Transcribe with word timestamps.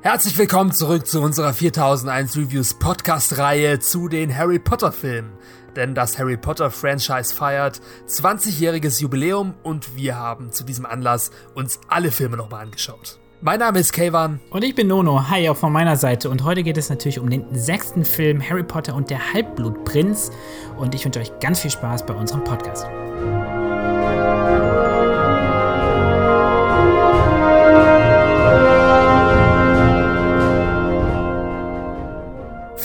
Herzlich 0.00 0.38
willkommen 0.38 0.70
zurück 0.70 1.08
zu 1.08 1.20
unserer 1.20 1.52
4001 1.52 2.36
Reviews 2.36 2.74
Podcast-Reihe 2.74 3.80
zu 3.80 4.08
den 4.08 4.34
Harry 4.36 4.60
Potter 4.60 4.92
Filmen. 4.92 5.32
Denn 5.74 5.96
das 5.96 6.20
Harry 6.20 6.36
Potter 6.36 6.70
Franchise 6.70 7.34
feiert 7.34 7.80
20-jähriges 8.06 9.02
Jubiläum 9.02 9.54
und 9.64 9.96
wir 9.96 10.16
haben 10.16 10.52
zu 10.52 10.62
diesem 10.62 10.86
Anlass 10.86 11.32
uns 11.54 11.80
alle 11.88 12.12
Filme 12.12 12.36
nochmal 12.36 12.62
angeschaut. 12.62 13.18
Mein 13.40 13.58
Name 13.58 13.80
ist 13.80 13.92
Kayvan. 13.92 14.38
Und 14.50 14.62
ich 14.62 14.76
bin 14.76 14.86
Nono. 14.86 15.28
Hi, 15.30 15.48
auch 15.48 15.56
von 15.56 15.72
meiner 15.72 15.96
Seite. 15.96 16.30
Und 16.30 16.44
heute 16.44 16.62
geht 16.62 16.78
es 16.78 16.90
natürlich 16.90 17.18
um 17.18 17.28
den 17.28 17.52
sechsten 17.52 18.04
Film 18.04 18.40
Harry 18.40 18.62
Potter 18.64 18.94
und 18.94 19.10
der 19.10 19.32
Halbblutprinz. 19.32 20.30
Und 20.76 20.94
ich 20.94 21.04
wünsche 21.04 21.18
euch 21.18 21.36
ganz 21.40 21.60
viel 21.60 21.72
Spaß 21.72 22.06
bei 22.06 22.14
unserem 22.14 22.44
Podcast. 22.44 22.86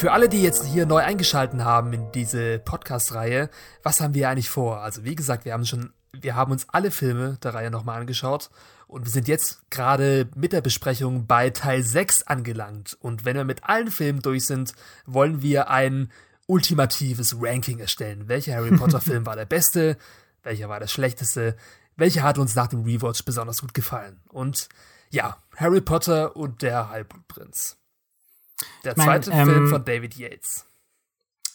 Für 0.03 0.11
alle, 0.11 0.27
die 0.27 0.43
jetzt 0.43 0.65
hier 0.65 0.85
neu 0.85 0.97
eingeschalten 0.97 1.63
haben 1.63 1.93
in 1.93 2.11
diese 2.11 2.59
Podcast-Reihe, 2.59 3.49
was 3.83 4.01
haben 4.01 4.13
wir 4.13 4.27
eigentlich 4.27 4.49
vor? 4.49 4.81
Also 4.81 5.05
wie 5.05 5.15
gesagt, 5.15 5.45
wir 5.45 5.53
haben 5.53 5.65
schon, 5.65 5.93
wir 6.11 6.35
haben 6.35 6.51
uns 6.51 6.67
alle 6.67 6.91
Filme 6.91 7.37
der 7.41 7.53
Reihe 7.53 7.71
nochmal 7.71 8.01
angeschaut 8.01 8.49
und 8.87 9.05
wir 9.05 9.11
sind 9.13 9.29
jetzt 9.29 9.61
gerade 9.71 10.27
mit 10.35 10.51
der 10.51 10.59
Besprechung 10.59 11.25
bei 11.25 11.51
Teil 11.51 11.83
6 11.83 12.23
angelangt. 12.23 12.97
Und 12.99 13.23
wenn 13.23 13.37
wir 13.37 13.45
mit 13.45 13.63
allen 13.63 13.89
Filmen 13.89 14.21
durch 14.21 14.45
sind, 14.45 14.73
wollen 15.05 15.41
wir 15.41 15.69
ein 15.69 16.11
ultimatives 16.47 17.37
Ranking 17.39 17.79
erstellen. 17.79 18.27
Welcher 18.27 18.55
Harry 18.55 18.71
Potter-Film 18.77 19.25
war 19.25 19.37
der 19.37 19.45
beste? 19.45 19.95
Welcher 20.43 20.67
war 20.67 20.81
der 20.81 20.87
schlechteste? 20.87 21.55
Welcher 21.95 22.23
hat 22.23 22.37
uns 22.37 22.55
nach 22.55 22.67
dem 22.67 22.83
Rewatch 22.83 23.23
besonders 23.23 23.61
gut 23.61 23.73
gefallen? 23.73 24.19
Und 24.27 24.67
ja, 25.11 25.37
Harry 25.55 25.79
Potter 25.79 26.35
und 26.35 26.61
der 26.61 26.89
Halbblutprinz. 26.89 27.77
Der 28.83 28.95
zweite 28.95 29.29
mein, 29.29 29.45
Film 29.45 29.63
ähm, 29.65 29.69
von 29.69 29.85
David 29.85 30.15
Yates. 30.15 30.65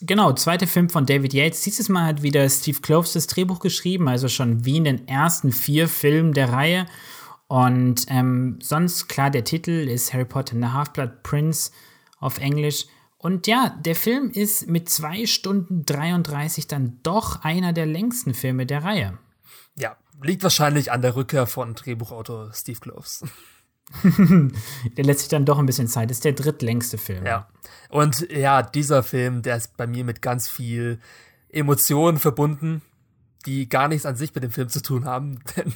Genau, 0.00 0.32
zweiter 0.32 0.66
Film 0.66 0.88
von 0.88 1.06
David 1.06 1.34
Yates. 1.34 1.62
Dieses 1.62 1.88
Mal 1.88 2.06
hat 2.06 2.22
wieder 2.22 2.48
Steve 2.48 2.80
Kloves 2.80 3.14
das 3.14 3.26
Drehbuch 3.26 3.58
geschrieben, 3.58 4.08
also 4.08 4.28
schon 4.28 4.64
wie 4.64 4.76
in 4.76 4.84
den 4.84 5.08
ersten 5.08 5.50
vier 5.50 5.88
Filmen 5.88 6.32
der 6.32 6.52
Reihe. 6.52 6.86
Und 7.48 8.06
ähm, 8.08 8.58
sonst, 8.62 9.08
klar, 9.08 9.30
der 9.30 9.44
Titel 9.44 9.70
ist 9.70 10.12
Harry 10.12 10.24
Potter 10.24 10.54
and 10.54 10.64
the 10.64 10.70
Half-Blood 10.70 11.22
Prince 11.22 11.72
auf 12.20 12.38
Englisch. 12.38 12.86
Und 13.16 13.48
ja, 13.48 13.76
der 13.80 13.96
Film 13.96 14.30
ist 14.30 14.68
mit 14.68 14.88
zwei 14.88 15.26
Stunden 15.26 15.84
33 15.84 16.68
dann 16.68 17.00
doch 17.02 17.42
einer 17.42 17.72
der 17.72 17.86
längsten 17.86 18.34
Filme 18.34 18.66
der 18.66 18.84
Reihe. 18.84 19.18
Ja, 19.76 19.96
liegt 20.22 20.44
wahrscheinlich 20.44 20.92
an 20.92 21.02
der 21.02 21.16
Rückkehr 21.16 21.46
von 21.46 21.74
Drehbuchautor 21.74 22.52
Steve 22.54 22.78
Kloves. 22.78 23.24
der 24.96 25.04
lässt 25.04 25.20
sich 25.20 25.28
dann 25.28 25.44
doch 25.44 25.58
ein 25.58 25.66
bisschen 25.66 25.88
Zeit. 25.88 26.10
Das 26.10 26.18
ist 26.18 26.24
der 26.24 26.32
drittlängste 26.32 26.98
Film. 26.98 27.24
Ja. 27.24 27.48
Und 27.88 28.30
ja, 28.30 28.62
dieser 28.62 29.02
Film, 29.02 29.42
der 29.42 29.56
ist 29.56 29.76
bei 29.76 29.86
mir 29.86 30.04
mit 30.04 30.20
ganz 30.22 30.48
viel 30.48 30.98
Emotionen 31.50 32.18
verbunden, 32.18 32.82
die 33.46 33.68
gar 33.68 33.88
nichts 33.88 34.04
an 34.04 34.16
sich 34.16 34.34
mit 34.34 34.44
dem 34.44 34.50
Film 34.50 34.68
zu 34.68 34.82
tun 34.82 35.04
haben. 35.04 35.40
Denn 35.56 35.72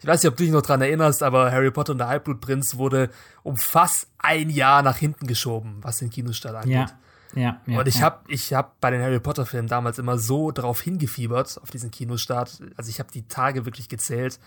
ich 0.00 0.06
weiß 0.06 0.22
nicht, 0.22 0.30
ob 0.30 0.36
du 0.36 0.44
dich 0.44 0.52
noch 0.52 0.62
dran 0.62 0.80
erinnerst, 0.80 1.22
aber 1.22 1.52
Harry 1.52 1.70
Potter 1.70 1.92
und 1.92 1.98
der 1.98 2.08
Halbblutprinz 2.08 2.76
wurde 2.76 3.10
um 3.42 3.56
fast 3.56 4.08
ein 4.18 4.50
Jahr 4.50 4.82
nach 4.82 4.96
hinten 4.96 5.26
geschoben, 5.26 5.78
was 5.82 5.98
den 5.98 6.10
Kinostart 6.10 6.56
angeht. 6.56 6.72
Ja. 6.72 6.98
Ja, 7.34 7.62
ja, 7.66 7.78
und 7.78 7.88
ich 7.88 7.96
ja. 7.96 8.02
habe 8.02 8.20
ich 8.28 8.52
hab 8.52 8.78
bei 8.80 8.90
den 8.90 9.00
Harry 9.00 9.18
Potter 9.18 9.46
Filmen 9.46 9.68
damals 9.68 9.98
immer 9.98 10.18
so 10.18 10.50
drauf 10.50 10.82
hingefiebert 10.82 11.58
auf 11.62 11.70
diesen 11.70 11.90
Kinostart. 11.90 12.60
Also 12.76 12.90
ich 12.90 12.98
habe 12.98 13.10
die 13.10 13.26
Tage 13.26 13.64
wirklich 13.64 13.88
gezählt 13.88 14.38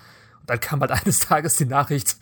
und 0.42 0.50
dann 0.50 0.60
kam 0.60 0.82
halt 0.82 0.92
eines 1.04 1.20
Tages 1.20 1.56
die 1.56 1.66
Nachricht, 1.66 2.18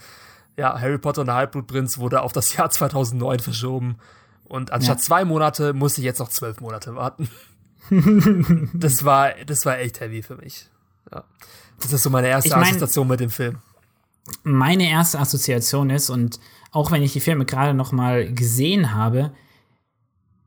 ja, 0.57 0.79
Harry 0.79 0.97
Potter 0.97 1.21
und 1.21 1.27
der 1.27 1.35
Halbblutprinz 1.35 1.97
wurde 1.97 2.21
auf 2.21 2.33
das 2.33 2.55
Jahr 2.55 2.69
2009 2.71 3.39
verschoben. 3.39 3.97
Und 4.43 4.71
anstatt 4.71 4.97
ja. 4.97 5.03
zwei 5.03 5.25
Monate 5.25 5.73
musste 5.73 6.01
ich 6.01 6.05
jetzt 6.05 6.19
noch 6.19 6.29
zwölf 6.29 6.59
Monate 6.61 6.95
warten. 6.95 7.29
das 8.73 9.03
war, 9.03 9.33
das 9.45 9.65
war 9.65 9.79
echt 9.79 9.99
heavy 9.99 10.21
für 10.21 10.35
mich. 10.35 10.69
Ja. 11.11 11.23
Das 11.81 11.91
ist 11.91 12.03
so 12.03 12.09
meine 12.09 12.27
erste 12.27 12.49
ich 12.49 12.55
mein, 12.55 12.63
Assoziation 12.63 13.07
mit 13.07 13.19
dem 13.19 13.29
Film. 13.29 13.57
Meine 14.43 14.89
erste 14.89 15.19
Assoziation 15.19 15.89
ist, 15.89 16.09
und 16.09 16.39
auch 16.71 16.91
wenn 16.91 17.03
ich 17.03 17.13
die 17.13 17.19
Filme 17.19 17.45
gerade 17.45 17.73
noch 17.73 17.91
mal 17.91 18.31
gesehen 18.31 18.93
habe, 18.93 19.33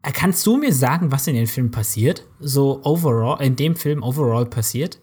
äh, 0.03 0.13
kannst 0.13 0.47
du 0.47 0.57
mir 0.57 0.73
sagen, 0.73 1.11
was 1.13 1.27
in 1.27 1.35
dem 1.35 1.47
Film 1.47 1.71
passiert? 1.71 2.27
So 2.39 2.81
overall, 2.85 3.43
in 3.45 3.57
dem 3.57 3.77
Film 3.77 4.03
overall 4.03 4.47
passiert? 4.47 5.01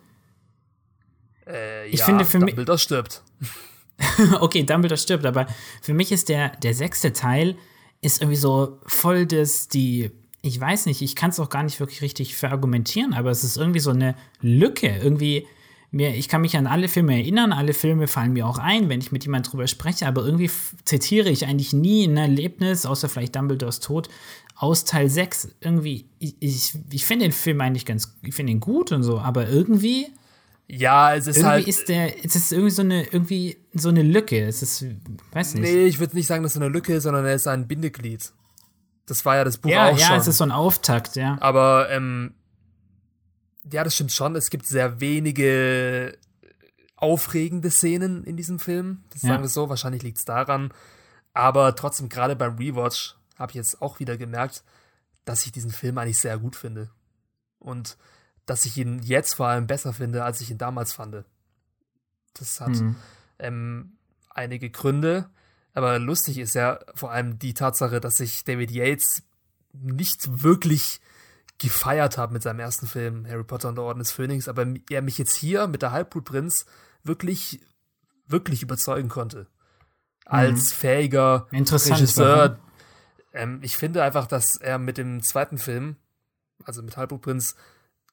Äh, 1.46 1.88
ich 1.90 2.00
ja, 2.00 2.06
finde 2.06 2.26
für 2.26 2.40
mich. 2.40 2.56
Dumbledore 2.56 2.80
stirbt. 2.80 3.24
okay, 4.40 4.64
Dumbledore 4.64 4.98
stirbt, 4.98 5.26
aber 5.26 5.48
für 5.82 5.94
mich 5.94 6.12
ist 6.12 6.30
der, 6.30 6.50
der 6.58 6.74
sechste 6.74 7.14
Teil 7.14 7.56
ist 8.02 8.22
irgendwie 8.22 8.38
so 8.38 8.80
voll 8.86 9.26
das, 9.26 9.68
die, 9.68 10.12
ich 10.42 10.60
weiß 10.60 10.88
nicht, 10.88 11.02
ich 11.02 11.16
kann 11.16 11.30
es 11.30 11.40
auch 11.40 11.50
gar 11.50 11.64
nicht 11.64 11.80
wirklich 11.80 12.02
richtig 12.02 12.36
verargumentieren, 12.36 13.14
aber 13.14 13.32
es 13.32 13.44
ist 13.44 13.58
irgendwie 13.58 13.80
so 13.80 13.92
eine 13.92 14.16
Lücke, 14.42 15.00
irgendwie, 15.02 15.48
mir, 15.92 16.16
ich 16.16 16.28
kann 16.28 16.42
mich 16.42 16.58
an 16.58 16.68
alle 16.68 16.88
Filme 16.88 17.14
erinnern, 17.14 17.54
alle 17.54 17.74
Filme 17.74 18.08
fallen 18.08 18.34
mir 18.34 18.48
auch 18.48 18.58
ein, 18.58 18.90
wenn 18.90 19.00
ich 19.00 19.12
mit 19.12 19.24
jemandem 19.24 19.52
drüber 19.52 19.68
spreche, 19.68 20.08
aber 20.08 20.26
irgendwie 20.26 20.50
zitiere 20.86 21.30
ich 21.30 21.46
eigentlich 21.46 21.72
nie 21.72 22.06
ein 22.06 22.18
Erlebnis, 22.18 22.86
außer 22.86 23.08
vielleicht 23.08 23.36
Dumbledores 23.36 23.80
Tod, 23.80 24.10
aus 24.56 24.86
Teil 24.86 25.10
6. 25.10 25.50
Irgendwie, 25.62 26.06
ich, 26.20 26.36
ich, 26.40 26.74
ich 26.92 27.06
finde 27.06 27.26
den 27.26 27.32
Film 27.32 27.62
eigentlich 27.62 27.86
ganz, 27.86 28.16
ich 28.22 28.34
finde 28.34 28.52
ihn 28.52 28.60
gut 28.60 28.92
und 28.92 29.04
so, 29.04 29.20
aber 29.20 29.48
irgendwie 29.48 30.08
ja, 30.68 31.16
es 31.16 31.28
ist 31.28 31.38
irgendwie 31.38 31.50
halt. 31.50 31.68
Ist 31.68 31.90
der, 31.90 32.26
es 32.26 32.36
ist 32.36 32.52
irgendwie 32.52 32.72
so 32.72 32.82
eine, 32.82 33.04
irgendwie 33.06 33.58
so 33.74 33.90
eine 33.90 34.02
Lücke. 34.02 34.46
Es 34.46 34.62
ist, 34.62 34.86
weiß 35.32 35.56
nicht. 35.56 35.64
Nee, 35.64 35.86
ich 35.86 36.00
würde 36.00 36.16
nicht 36.16 36.28
sagen, 36.28 36.44
dass 36.44 36.54
es 36.54 36.62
eine 36.62 36.70
Lücke 36.70 36.96
ist, 36.96 37.04
sondern 37.04 37.26
er 37.26 37.36
ist 37.36 37.48
ein 37.48 37.68
Bindeglied. 37.68 38.34
Das 39.06 39.26
war 39.26 39.36
ja 39.36 39.44
das 39.44 39.58
Buch 39.58 39.70
ja, 39.70 39.90
auch 39.90 39.98
ja, 39.98 40.06
schon. 40.06 40.16
Ja, 40.16 40.22
es 40.22 40.28
ist 40.28 40.38
so 40.38 40.46
ein 40.46 40.52
Auftakt, 40.52 41.16
ja. 41.16 41.38
Aber, 41.42 41.90
ähm, 41.90 42.34
ja, 43.72 43.84
das 43.84 43.96
stimmt 43.96 44.12
schon. 44.12 44.36
Es 44.36 44.50
gibt 44.50 44.66
sehr 44.66 45.00
wenige 45.00 46.18
aufregende 46.96 47.70
Szenen 47.70 48.24
in 48.24 48.38
diesem 48.38 48.60
Film. 48.60 49.04
Das 49.12 49.24
ja. 49.24 49.30
sagen 49.30 49.44
wir 49.44 49.50
so. 49.50 49.70
Wahrscheinlich 49.70 50.04
liegt 50.04 50.20
es 50.20 50.26
daran. 50.26 50.74
Aber 51.34 51.76
trotzdem, 51.76 52.08
gerade 52.08 52.36
beim 52.36 52.58
Rewatch 52.58 53.16
habe 53.38 53.52
ich 53.52 53.56
jetzt 53.56 53.82
auch 53.82 54.00
wieder 54.00 54.18
gemerkt, 54.18 54.64
dass 55.26 55.46
ich 55.46 55.52
diesen 55.52 55.72
Film 55.72 55.98
eigentlich 55.98 56.20
sehr 56.20 56.38
gut 56.38 56.56
finde. 56.56 56.90
Und 57.60 57.98
dass 58.46 58.66
ich 58.66 58.78
ihn 58.78 59.00
jetzt 59.04 59.36
vor 59.36 59.48
allem 59.48 59.68
besser 59.68 59.94
finde, 59.94 60.24
als 60.24 60.42
ich 60.42 60.52
ihn 60.52 60.58
damals 60.58 60.94
fand. 60.94 61.24
Das 62.34 62.60
hat 62.60 62.70
mhm. 62.70 62.96
ähm, 63.40 63.98
einige 64.30 64.70
Gründe, 64.70 65.30
aber 65.74 66.00
lustig 66.00 66.38
ist 66.38 66.56
ja 66.56 66.80
vor 66.94 67.12
allem 67.12 67.40
die 67.40 67.54
Tatsache, 67.54 68.00
dass 68.00 68.20
ich 68.20 68.44
David 68.44 68.72
Yates 68.72 69.24
nicht 69.74 70.44
wirklich 70.44 71.00
gefeiert 71.58 72.18
habe 72.18 72.34
mit 72.34 72.44
seinem 72.44 72.60
ersten 72.60 72.88
Film 72.88 73.26
Harry 73.28 73.44
Potter 73.44 73.70
und 73.70 73.76
der 73.76 73.86
Orden 73.86 74.00
des 74.00 74.12
Phönix, 74.12 74.48
aber 74.48 74.66
er 74.90 75.02
mich 75.02 75.18
jetzt 75.18 75.36
hier 75.36 75.68
mit 75.68 75.82
der 75.82 75.92
Halbblutprinz 75.92 76.66
wirklich, 77.04 77.62
wirklich 78.28 78.62
überzeugen 78.62 79.10
konnte. 79.10 79.48
Als 80.26 80.72
mhm. 80.72 80.76
fähiger 80.76 81.48
Regisseur. 81.52 82.60
Ähm, 83.34 83.60
ich 83.62 83.78
finde 83.78 84.04
einfach, 84.04 84.28
dass 84.28 84.56
er 84.56 84.78
mit 84.78 84.98
dem 84.98 85.22
zweiten 85.22 85.58
Film, 85.58 85.98
also 86.64 86.82
mit 86.82 86.98
Halbblutprinz, 86.98 87.56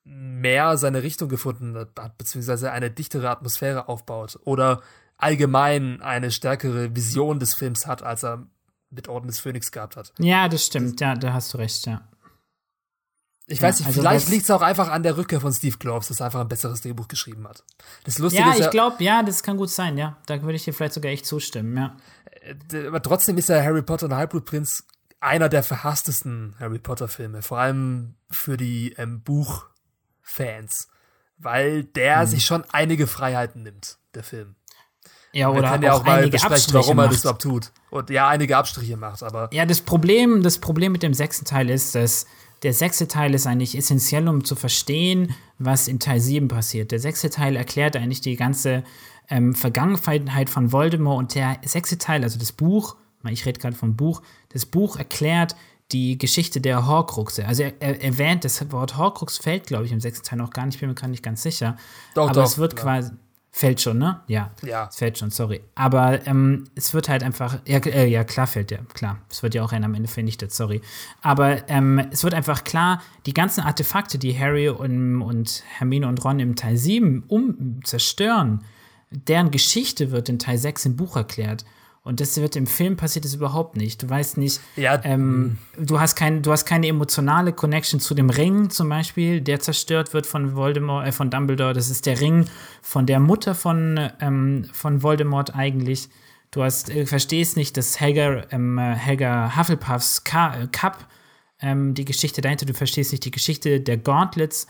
mehr 0.05 0.77
seine 0.77 1.03
Richtung 1.03 1.29
gefunden 1.29 1.77
hat, 1.77 2.19
beziehungsweise 2.19 2.73
eine 2.73 2.91
dichtere 2.91 3.31
Atmosphäre 3.31 3.89
aufbaut 3.89 4.39
oder 4.45 4.83
allgemein 5.17 6.01
eine 6.01 6.31
stärkere 6.31 6.97
Vision 6.97 7.39
des 7.39 7.55
Films 7.55 7.87
hat, 7.87 8.03
als 8.03 8.25
er 8.25 8.47
mit 8.91 9.09
Orden 9.09 9.29
des 9.29 9.39
Phönix 9.39 9.71
gehabt 9.71 9.97
hat. 9.97 10.13
Ja, 10.19 10.49
das 10.49 10.67
stimmt, 10.67 11.01
ja, 11.01 11.15
da 11.15 11.33
hast 11.33 11.55
du 11.55 11.59
recht, 11.59 11.87
ja. 11.87 12.03
Ich 13.47 13.61
weiß 13.61 13.81
nicht, 13.81 13.89
also 13.89 14.01
vielleicht 14.01 14.29
liegt 14.29 14.45
es 14.45 14.51
auch 14.51 14.63
einfach 14.63 14.91
an 14.91 15.03
der 15.03 15.17
Rückkehr 15.17 15.41
von 15.41 15.53
Steve 15.53 15.77
Kloves, 15.77 16.07
dass 16.07 16.21
er 16.21 16.27
einfach 16.27 16.41
ein 16.41 16.49
besseres 16.49 16.83
Drehbuch 16.83 17.09
geschrieben 17.09 17.49
hat. 17.49 17.65
Das 18.05 18.19
Lustige 18.19 18.45
ja, 18.45 18.53
ist, 18.53 18.61
ich 18.61 18.71
glaube, 18.71 19.03
ja, 19.03 19.25
das 19.25 19.43
kann 19.43 19.57
gut 19.57 19.71
sein, 19.71 19.99
ja. 19.99 20.17
Da 20.27 20.41
würde 20.43 20.55
ich 20.55 20.65
dir 20.65 20.73
vielleicht 20.73 20.95
sogar 20.95 21.11
echt 21.11 21.27
zustimmen, 21.27 21.77
ja. 21.77 21.97
Äh, 22.73 22.87
aber 22.87 23.03
trotzdem 23.03 23.37
ist 23.39 23.49
ja 23.49 23.61
Harry 23.61 23.83
Potter 23.83 24.05
und 24.05 24.11
der 24.11 24.19
Halbblutprinz 24.19 24.85
einer 25.19 25.49
der 25.49 25.65
verhasstesten 25.65 26.55
Harry 26.61 26.79
Potter-Filme, 26.79 27.43
vor 27.43 27.59
allem 27.59 28.15
für 28.31 28.57
die 28.57 28.95
ähm, 28.97 29.21
Buch- 29.23 29.70
Fans, 30.31 30.89
weil 31.39 31.85
der 31.85 32.21
mhm. 32.21 32.27
sich 32.27 32.45
schon 32.45 32.65
einige 32.73 33.07
Freiheiten 33.07 33.63
nimmt, 33.63 33.99
der 34.15 34.23
Film. 34.23 34.55
Ja, 35.33 35.49
oder 35.49 35.63
Wir 35.63 35.71
können 35.71 35.83
ja 35.85 35.93
auch, 35.93 36.01
auch 36.01 36.05
mal 36.05 36.29
besprechen, 36.29 36.75
warum 36.75 36.99
er 36.99 37.09
das 37.09 37.21
überhaupt 37.21 37.43
tut. 37.43 37.73
Und 37.91 38.11
ja, 38.11 38.29
einige 38.29 38.57
Abstriche 38.57 38.97
macht, 38.97 39.23
aber. 39.23 39.49
Ja, 39.53 39.65
das 39.65 39.81
Problem, 39.81 40.43
das 40.43 40.59
Problem 40.59 40.93
mit 40.93 41.03
dem 41.03 41.15
sechsten 41.15 41.45
Teil 41.45 41.71
ist, 41.71 41.95
dass 41.95 42.27
der 42.63 42.75
sechste 42.75 43.09
Teil 43.09 43.35
ist 43.35 43.47
eigentlich 43.47 43.77
essentiell, 43.77 44.29
um 44.29 44.45
zu 44.45 44.55
verstehen, 44.55 45.35
was 45.59 45.89
in 45.89 45.99
Teil 45.99 46.21
7 46.21 46.49
passiert. 46.49 46.91
Der 46.91 46.99
sechste 46.99 47.31
Teil 47.31 47.57
erklärt 47.57 47.97
eigentlich 47.97 48.21
die 48.21 48.37
ganze 48.37 48.85
ähm, 49.29 49.55
Vergangenheit 49.55 50.51
von 50.51 50.73
Voldemort 50.73 51.19
und 51.19 51.35
der 51.35 51.59
sechste 51.65 51.97
Teil, 51.97 52.23
also 52.23 52.39
das 52.39 52.53
Buch, 52.53 52.97
ich 53.29 53.47
rede 53.47 53.61
gerade 53.61 53.77
vom 53.77 53.97
Buch, 53.97 54.23
das 54.51 54.67
Buch 54.67 54.97
erklärt 54.97 55.55
die 55.93 56.19
Geschichte 56.19 56.61
der 56.61 56.87
Horcruxe. 56.87 57.47
Also 57.47 57.65
er, 57.65 57.73
er 57.81 58.03
erwähnt, 58.03 58.45
das 58.45 58.71
Wort 58.73 58.97
Horcrux 58.97 59.39
fällt, 59.39 59.67
glaube 59.67 59.87
ich, 59.87 59.93
im 59.93 60.01
sechsten 60.01 60.27
Teil 60.27 60.39
noch 60.39 60.51
gar 60.51 60.67
nicht, 60.67 60.79
bin 60.81 60.89
mir 60.89 60.95
gar 60.95 61.09
nicht 61.09 61.23
ganz 61.23 61.43
sicher. 61.43 61.77
Doch, 62.15 62.25
Aber 62.25 62.35
doch, 62.35 62.45
es 62.45 62.59
wird 62.59 62.75
ja. 62.75 62.81
quasi. 62.81 63.13
Fällt 63.53 63.81
schon, 63.81 63.99
ne? 63.99 64.21
Ja. 64.29 64.53
Ja. 64.63 64.87
Es 64.89 64.97
fällt 64.97 65.19
schon, 65.19 65.31
sorry. 65.31 65.61
Aber 65.75 66.25
ähm, 66.25 66.69
es 66.77 66.95
wird 66.95 67.09
halt 67.09 67.25
einfach, 67.25 67.59
ja, 67.67 67.79
äh, 67.79 68.07
ja, 68.07 68.23
klar 68.23 68.47
fällt 68.47 68.71
der, 68.71 68.85
klar. 68.95 69.19
Es 69.29 69.43
wird 69.43 69.57
ja 69.57 69.65
auch 69.65 69.73
am 69.73 69.95
Ende 69.95 70.09
vernichtet, 70.09 70.53
sorry. 70.53 70.81
Aber 71.21 71.69
ähm, 71.69 71.99
es 72.13 72.23
wird 72.23 72.33
einfach 72.33 72.63
klar, 72.63 73.03
die 73.27 73.35
ganzen 73.35 73.63
Artefakte, 73.63 74.19
die 74.19 74.39
Harry 74.39 74.69
und, 74.69 75.21
und 75.21 75.65
Hermine 75.79 76.07
und 76.07 76.25
Ron 76.25 76.39
im 76.39 76.55
Teil 76.55 76.77
7 76.77 77.25
um 77.27 77.81
zerstören, 77.83 78.63
deren 79.11 79.51
Geschichte 79.51 80.13
wird 80.13 80.29
in 80.29 80.39
Teil 80.39 80.57
6 80.57 80.87
im 80.87 80.97
Buch 80.97 81.17
erklärt. 81.17 81.65
Und 82.03 82.21
das 82.21 82.41
wird 82.41 82.57
im 82.57 82.67
Film 82.67 82.97
passiert 82.97 83.27
es 83.27 83.35
überhaupt 83.35 83.77
nicht. 83.77 84.03
Du 84.03 84.09
weißt 84.09 84.39
nicht, 84.39 84.61
Ja, 84.77 85.01
ähm, 85.05 85.59
du, 85.79 86.01
hast 86.01 86.17
kein, 86.17 86.43
du 86.43 86.51
hast 86.51 86.65
keine 86.65 86.87
emotionale 86.87 87.53
Connection 87.53 88.01
zu 88.01 88.15
dem 88.15 88.31
Ring 88.31 88.71
zum 88.71 88.89
Beispiel, 88.89 89.43
der 89.43 89.61
zerstört 89.61 90.15
wird 90.15 90.27
von 90.27 90.57
Voldemort, 90.57 91.07
äh, 91.07 91.13
von 91.13 91.31
Dumbledore. 91.31 91.75
Das 91.75 91.91
ist 91.91 92.07
der 92.07 92.19
Ring 92.21 92.47
von 92.81 93.05
der 93.05 93.21
Mutter 93.21 93.55
von, 93.55 94.11
ähm, 94.21 94.65
von 94.73 95.03
Voldemort 95.03 95.55
eigentlich. 95.55 96.09
Du 96.53 96.63
hast, 96.63 96.89
äh, 96.89 97.05
verstehst 97.05 97.59
nicht, 97.59 97.77
dass 97.77 98.01
Helga, 98.01 98.45
ähm, 98.51 98.79
äh, 98.79 98.95
Helga 98.95 99.57
Hufflepuffs 99.57 100.25
Ka 100.25 100.57
äh, 100.59 100.69
Cup, 100.73 101.07
ähm, 101.61 101.93
die 101.93 102.07
Geschichte 102.07 102.41
dahinter, 102.41 102.65
du 102.65 102.73
verstehst 102.73 103.13
nicht 103.13 103.27
die 103.27 103.31
Geschichte 103.31 103.79
der 103.79 103.99
Gauntlets. 103.99 104.67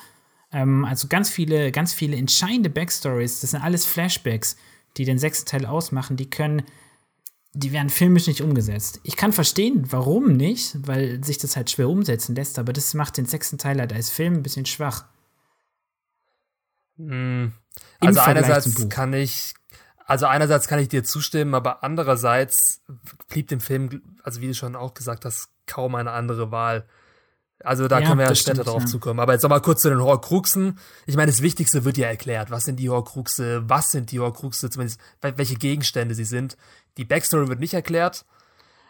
Ähm, 0.52 0.84
also 0.84 1.06
ganz 1.06 1.30
viele, 1.30 1.70
ganz 1.70 1.94
viele 1.94 2.16
entscheidende 2.16 2.70
Backstories, 2.70 3.40
das 3.40 3.52
sind 3.52 3.62
alles 3.62 3.86
Flashbacks, 3.86 4.56
die 4.96 5.04
den 5.04 5.18
sechsten 5.18 5.48
Teil 5.48 5.64
ausmachen, 5.64 6.16
die 6.16 6.28
können 6.28 6.64
die 7.52 7.72
werden 7.72 7.90
filmisch 7.90 8.26
nicht 8.28 8.42
umgesetzt. 8.42 9.00
Ich 9.02 9.16
kann 9.16 9.32
verstehen, 9.32 9.90
warum 9.90 10.36
nicht, 10.36 10.76
weil 10.86 11.22
sich 11.24 11.38
das 11.38 11.56
halt 11.56 11.70
schwer 11.70 11.88
umsetzen 11.88 12.34
lässt, 12.36 12.58
aber 12.58 12.72
das 12.72 12.94
macht 12.94 13.16
den 13.16 13.26
sechsten 13.26 13.58
Teil 13.58 13.80
halt 13.80 13.92
als 13.92 14.10
Film 14.10 14.34
ein 14.34 14.42
bisschen 14.42 14.66
schwach. 14.66 15.04
Also 16.98 17.50
Vergleich 18.00 18.26
einerseits 18.26 18.88
kann 18.88 19.12
ich, 19.14 19.54
also 20.06 20.26
einerseits 20.26 20.68
kann 20.68 20.78
ich 20.78 20.88
dir 20.88 21.02
zustimmen, 21.02 21.54
aber 21.54 21.82
andererseits 21.82 22.82
blieb 23.28 23.48
dem 23.48 23.60
Film, 23.60 24.02
also 24.22 24.40
wie 24.40 24.48
du 24.48 24.54
schon 24.54 24.76
auch 24.76 24.94
gesagt 24.94 25.24
hast, 25.24 25.48
kaum 25.66 25.94
eine 25.94 26.12
andere 26.12 26.50
Wahl. 26.50 26.86
Also 27.62 27.88
da 27.88 28.00
Ja, 28.00 28.06
können 28.06 28.18
wir 28.18 28.26
ja 28.26 28.34
später 28.34 28.54
stimmt, 28.62 28.68
drauf 28.68 28.82
ja. 28.82 28.86
zukommen. 28.86 29.20
Aber 29.20 29.34
jetzt 29.34 29.42
noch 29.42 29.50
mal 29.50 29.60
kurz 29.60 29.82
zu 29.82 29.90
den 29.90 30.00
Horcruxen. 30.00 30.78
Ich 31.04 31.14
meine, 31.16 31.30
das 31.30 31.42
Wichtigste 31.42 31.84
wird 31.84 31.98
ja 31.98 32.08
erklärt. 32.08 32.50
Was 32.50 32.64
sind 32.64 32.76
die 32.76 32.88
Horcruxe? 32.88 33.68
Was 33.68 33.90
sind 33.90 34.12
die 34.12 34.18
Horcruxe? 34.20 34.70
Zumindest 34.70 34.98
wel- 35.20 35.36
welche 35.36 35.56
Gegenstände 35.56 36.14
sie 36.14 36.24
sind. 36.24 36.56
Die 36.96 37.04
Backstory 37.04 37.48
wird 37.48 37.60
nicht 37.60 37.74
erklärt. 37.74 38.24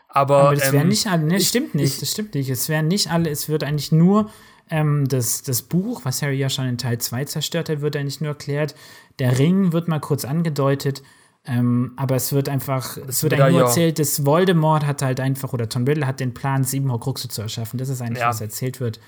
Aber, 0.09 0.39
Aber 0.49 0.55
das 0.57 0.69
ähm, 0.69 0.73
wären 0.73 0.89
nicht 0.89 1.07
alle, 1.07 1.23
ne, 1.25 1.37
ich- 1.37 1.49
stimmt 1.49 1.75
nicht, 1.75 1.95
ich- 1.95 2.01
das 2.01 2.11
stimmt 2.11 2.35
nicht. 2.35 2.49
Es 2.51 2.69
wären 2.69 2.89
nicht 2.89 3.11
alle, 3.13 3.31
es 3.31 3.49
wird 3.49 3.63
eigentlich 3.65 3.93
nur 3.93 4.31
ähm, 4.73 5.07
das, 5.09 5.43
das 5.43 5.63
Buch, 5.63 6.05
was 6.05 6.23
Harry 6.23 6.37
ja 6.39 6.49
schon 6.49 6.67
in 6.67 6.79
Teil 6.79 6.99
2 6.99 7.25
zerstört 7.25 7.69
hat, 7.69 7.81
wird 7.81 7.97
eigentlich 7.97 8.21
nur 8.21 8.31
erklärt. 8.31 8.75
Der 9.19 9.39
Ring 9.39 9.73
wird 9.73 9.89
mal 9.89 9.99
kurz 10.01 10.25
angedeutet, 10.25 11.03
ähm, 11.45 11.93
aber 11.97 12.15
es 12.17 12.33
wird 12.33 12.49
einfach, 12.49 12.97
es 13.09 13.23
wird 13.23 13.33
eigentlich 13.35 13.53
nur 13.53 13.61
ja- 13.63 13.67
erzählt, 13.67 13.99
dass 13.99 14.25
Voldemort 14.25 14.85
hat 14.87 15.03
halt 15.03 15.19
einfach, 15.21 15.53
oder 15.53 15.69
Tom 15.69 15.85
Riddle 15.85 16.07
hat 16.07 16.21
den 16.21 16.35
Plan, 16.35 16.63
sieben 16.65 16.91
Horcruxe 16.91 17.29
zu 17.29 17.43
erschaffen. 17.43 17.79
Das 17.79 17.89
ist 17.89 18.01
eigentlich, 18.01 18.21
Ja. 18.21 18.29
was 18.29 18.41
erzählt 18.41 18.79
wird. 18.81 19.01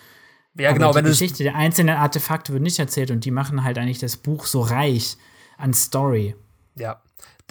ja, 0.57 0.71
Aber 0.71 0.79
genau, 0.79 0.93
die 0.93 1.03
Geschichte 1.03 1.43
der 1.45 1.55
einzelnen 1.55 1.97
Artefakte 1.97 2.53
wird 2.53 2.63
nicht 2.63 2.79
erzählt 2.79 3.11
und 3.11 3.25
die 3.25 3.31
machen 3.31 3.63
halt 3.65 3.79
eigentlich 3.79 3.99
das 4.01 4.17
Buch 4.17 4.47
so 4.47 4.61
reich 4.63 5.17
an 5.59 5.75
Story. 5.75 6.35
Ja, 6.75 7.01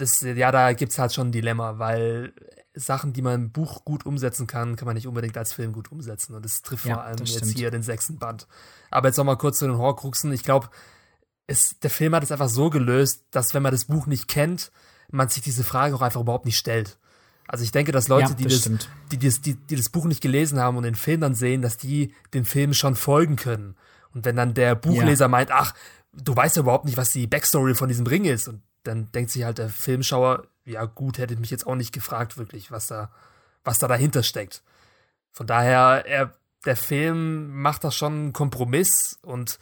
das, 0.02 0.20
ja, 0.20 0.50
da 0.52 0.72
gibt's 0.72 0.98
halt 0.98 1.12
schon 1.14 1.28
ein 1.28 1.32
Dilemma, 1.32 1.78
weil 1.78 2.32
Sachen, 2.74 3.12
die 3.12 3.22
man 3.22 3.34
im 3.34 3.52
Buch 3.52 3.84
gut 3.84 4.04
umsetzen 4.06 4.46
kann, 4.46 4.76
kann 4.76 4.86
man 4.86 4.94
nicht 4.94 5.06
unbedingt 5.06 5.36
als 5.38 5.52
Film 5.52 5.72
gut 5.72 5.92
umsetzen. 5.92 6.34
Und 6.34 6.44
das 6.44 6.62
trifft 6.62 6.86
Ja, 6.86 6.94
vor 6.94 7.04
allem 7.04 7.16
das 7.18 7.30
jetzt 7.30 7.38
stimmt. 7.44 7.58
hier 7.58 7.70
den 7.70 7.82
sechsten 7.82 8.18
Band. 8.18 8.46
Aber 8.90 9.08
jetzt 9.08 9.16
noch 9.18 9.24
mal 9.24 9.36
kurz 9.36 9.58
zu 9.58 9.66
den 9.66 9.78
Horcruxen. 9.78 10.32
Ich 10.32 10.42
glaube, 10.42 10.68
es, 11.46 11.78
der 11.80 11.90
Film 11.90 12.14
hat 12.14 12.22
es 12.22 12.32
einfach 12.32 12.48
so 12.48 12.70
gelöst, 12.70 13.24
dass 13.30 13.54
wenn 13.54 13.62
man 13.62 13.72
das 13.72 13.84
Buch 13.84 14.06
nicht 14.06 14.26
kennt, 14.28 14.72
man 15.10 15.28
sich 15.28 15.42
diese 15.42 15.64
Frage 15.64 15.94
auch 15.94 16.00
einfach 16.02 16.20
überhaupt 16.22 16.46
nicht 16.46 16.56
stellt. 16.58 16.98
Also 17.46 17.64
ich 17.64 17.72
denke, 17.72 17.92
dass 17.92 18.08
Leute, 18.08 18.30
Ja, 18.30 18.34
die, 18.34 18.44
das 18.44 18.52
das, 18.54 18.60
stimmt. 18.62 18.88
die, 19.10 19.18
das, 19.18 19.40
die, 19.42 19.54
die 19.54 19.76
das 19.76 19.90
Buch 19.90 20.06
nicht 20.06 20.22
gelesen 20.22 20.58
haben 20.58 20.76
und 20.76 20.84
den 20.84 20.94
Film 20.94 21.20
dann 21.20 21.34
sehen, 21.34 21.60
dass 21.60 21.76
die 21.76 22.14
dem 22.32 22.44
Film 22.46 22.72
schon 22.72 22.94
folgen 22.94 23.36
können. 23.36 23.76
Und 24.14 24.24
wenn 24.24 24.36
dann 24.36 24.54
der 24.54 24.74
Buchleser 24.74 25.28
meint, 25.28 25.50
ach, 25.50 25.74
du 26.14 26.34
weißt 26.34 26.56
ja 26.56 26.62
überhaupt 26.62 26.86
nicht, 26.86 26.96
was 26.96 27.10
die 27.10 27.26
Backstory 27.26 27.74
von 27.74 27.88
diesem 27.88 28.06
Ring 28.06 28.24
ist. 28.24 28.48
Und 28.48 28.62
dann 28.82 29.10
denkt 29.12 29.30
sich 29.30 29.44
halt 29.44 29.58
der 29.58 29.68
Filmschauer, 29.68 30.46
ja 30.64 30.84
gut, 30.84 31.18
hätte 31.18 31.36
mich 31.36 31.50
jetzt 31.50 31.66
auch 31.66 31.74
nicht 31.74 31.92
gefragt, 31.92 32.38
wirklich, 32.38 32.70
was 32.70 32.86
da, 32.86 33.10
was 33.64 33.78
da 33.78 33.88
dahinter 33.88 34.22
steckt. 34.22 34.62
Von 35.32 35.46
daher, 35.46 36.04
er, 36.06 36.32
der 36.64 36.76
Film 36.76 37.60
macht 37.60 37.84
da 37.84 37.90
schon 37.90 38.12
einen 38.12 38.32
Kompromiss 38.32 39.18
und 39.22 39.58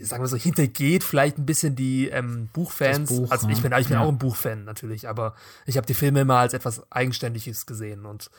sagen 0.00 0.22
wir 0.22 0.28
so, 0.28 0.36
hintergeht 0.36 1.04
vielleicht 1.04 1.38
ein 1.38 1.46
bisschen 1.46 1.76
die 1.76 2.08
ähm, 2.08 2.48
Buchfans. 2.52 3.08
Buch, 3.08 3.30
also 3.30 3.48
ich 3.48 3.58
ja. 3.58 3.68
bin, 3.68 3.78
ich 3.78 3.88
bin 3.88 3.96
Ja. 3.98 4.02
auch 4.02 4.08
ein 4.08 4.18
Buchfan 4.18 4.64
natürlich, 4.64 5.08
aber 5.08 5.34
ich 5.64 5.76
habe 5.76 5.86
die 5.86 5.94
Filme 5.94 6.22
immer 6.22 6.38
als 6.38 6.54
etwas 6.54 6.90
Eigenständiges 6.90 7.66
gesehen. 7.66 8.04
Und 8.04 8.30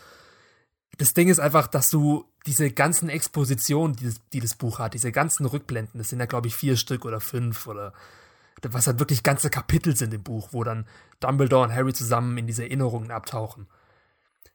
das 0.97 1.13
Ding 1.13 1.29
ist 1.29 1.39
einfach, 1.39 1.67
dass 1.67 1.89
du 1.89 2.25
diese 2.45 2.71
ganzen 2.71 3.09
Expositionen, 3.09 3.95
die 3.95 4.05
das, 4.05 4.15
die 4.33 4.39
das 4.39 4.55
Buch 4.55 4.79
hat, 4.79 4.93
diese 4.93 5.11
ganzen 5.11 5.45
Rückblenden, 5.45 5.97
das 5.99 6.09
sind 6.09 6.19
ja, 6.19 6.25
glaube 6.25 6.47
ich, 6.47 6.55
vier 6.55 6.75
Stück 6.75 7.05
oder 7.05 7.19
fünf 7.19 7.67
oder 7.67 7.93
was 8.63 8.87
halt 8.87 8.99
wirklich 8.99 9.23
ganze 9.23 9.49
Kapitel 9.49 9.95
sind 9.95 10.13
im 10.13 10.23
Buch, 10.23 10.49
wo 10.51 10.63
dann 10.63 10.85
Dumbledore 11.19 11.63
und 11.67 11.73
Harry 11.75 11.93
zusammen 11.93 12.37
in 12.37 12.47
diese 12.47 12.63
Erinnerungen 12.63 13.11
abtauchen. 13.11 13.67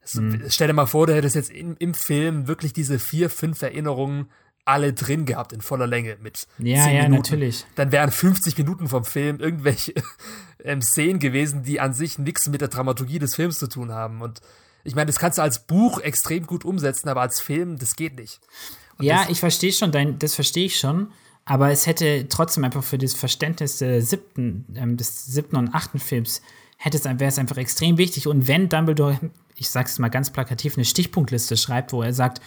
Es- 0.00 0.14
Mhm. 0.14 0.42
Stell 0.48 0.66
dir 0.68 0.72
mal 0.74 0.86
vor, 0.86 1.06
du 1.06 1.14
hättest 1.14 1.34
jetzt 1.36 1.50
im, 1.50 1.76
im 1.78 1.94
Film 1.94 2.46
wirklich 2.48 2.72
diese 2.72 2.98
vier, 2.98 3.30
fünf 3.30 3.62
Erinnerungen 3.62 4.30
alle 4.64 4.92
drin 4.92 5.26
gehabt 5.26 5.52
in 5.52 5.60
voller 5.60 5.86
Länge 5.88 6.16
mit 6.20 6.46
Ja, 6.58 6.84
10 6.84 6.94
ja, 6.96 7.02
Minuten. 7.02 7.22
natürlich. 7.22 7.66
Dann 7.74 7.90
wären 7.90 8.10
50 8.12 8.56
Minuten 8.58 8.88
vom 8.88 9.04
Film 9.04 9.40
irgendwelche 9.40 9.92
ähm, 10.64 10.80
Szenen 10.82 11.18
gewesen, 11.18 11.62
die 11.64 11.80
an 11.80 11.94
sich 11.94 12.18
nichts 12.18 12.48
mit 12.48 12.60
der 12.60 12.68
Dramaturgie 12.68 13.18
des 13.18 13.34
Films 13.34 13.58
zu 13.58 13.68
tun 13.68 13.90
haben. 13.92 14.22
Und 14.22 14.40
ich 14.84 14.94
meine, 14.94 15.06
das 15.06 15.18
kannst 15.18 15.38
du 15.38 15.42
als 15.42 15.66
Buch 15.66 16.00
extrem 16.00 16.46
gut 16.46 16.64
umsetzen, 16.64 17.08
aber 17.08 17.22
als 17.22 17.40
Film, 17.40 17.78
das 17.78 17.96
geht 17.96 18.16
nicht. 18.16 18.40
Und 18.98 19.04
Ja, 19.04 19.26
ich 19.28 19.40
verstehe 19.40 19.72
schon, 19.72 19.90
dein, 19.90 20.18
das 20.20 20.34
verstehe 20.36 20.66
ich 20.66 20.78
schon. 20.78 21.10
Aber 21.44 21.70
es 21.70 21.86
hätte 21.86 22.26
trotzdem 22.28 22.64
einfach 22.64 22.84
für 22.84 22.98
das 22.98 23.14
Verständnis 23.14 23.78
des 23.78 24.10
siebten, 24.10 24.66
ähm, 24.76 24.96
des 24.96 25.26
siebten 25.26 25.56
und 25.56 25.74
achten 25.74 25.98
Films 25.98 26.42
hätte 26.76 26.96
es, 26.96 27.04
wäre 27.04 27.24
es 27.24 27.38
einfach 27.38 27.56
extrem 27.56 27.98
wichtig. 27.98 28.26
Und 28.26 28.48
wenn 28.48 28.68
Dumbledore, 28.68 29.18
ich 29.56 29.70
sag's 29.70 29.98
mal 29.98 30.08
ganz 30.08 30.30
plakativ, 30.30 30.76
eine 30.76 30.84
Stichpunktliste 30.84 31.56
schreibt, 31.56 31.92
wo 31.92 32.02
er 32.02 32.12
sagt, 32.12 32.40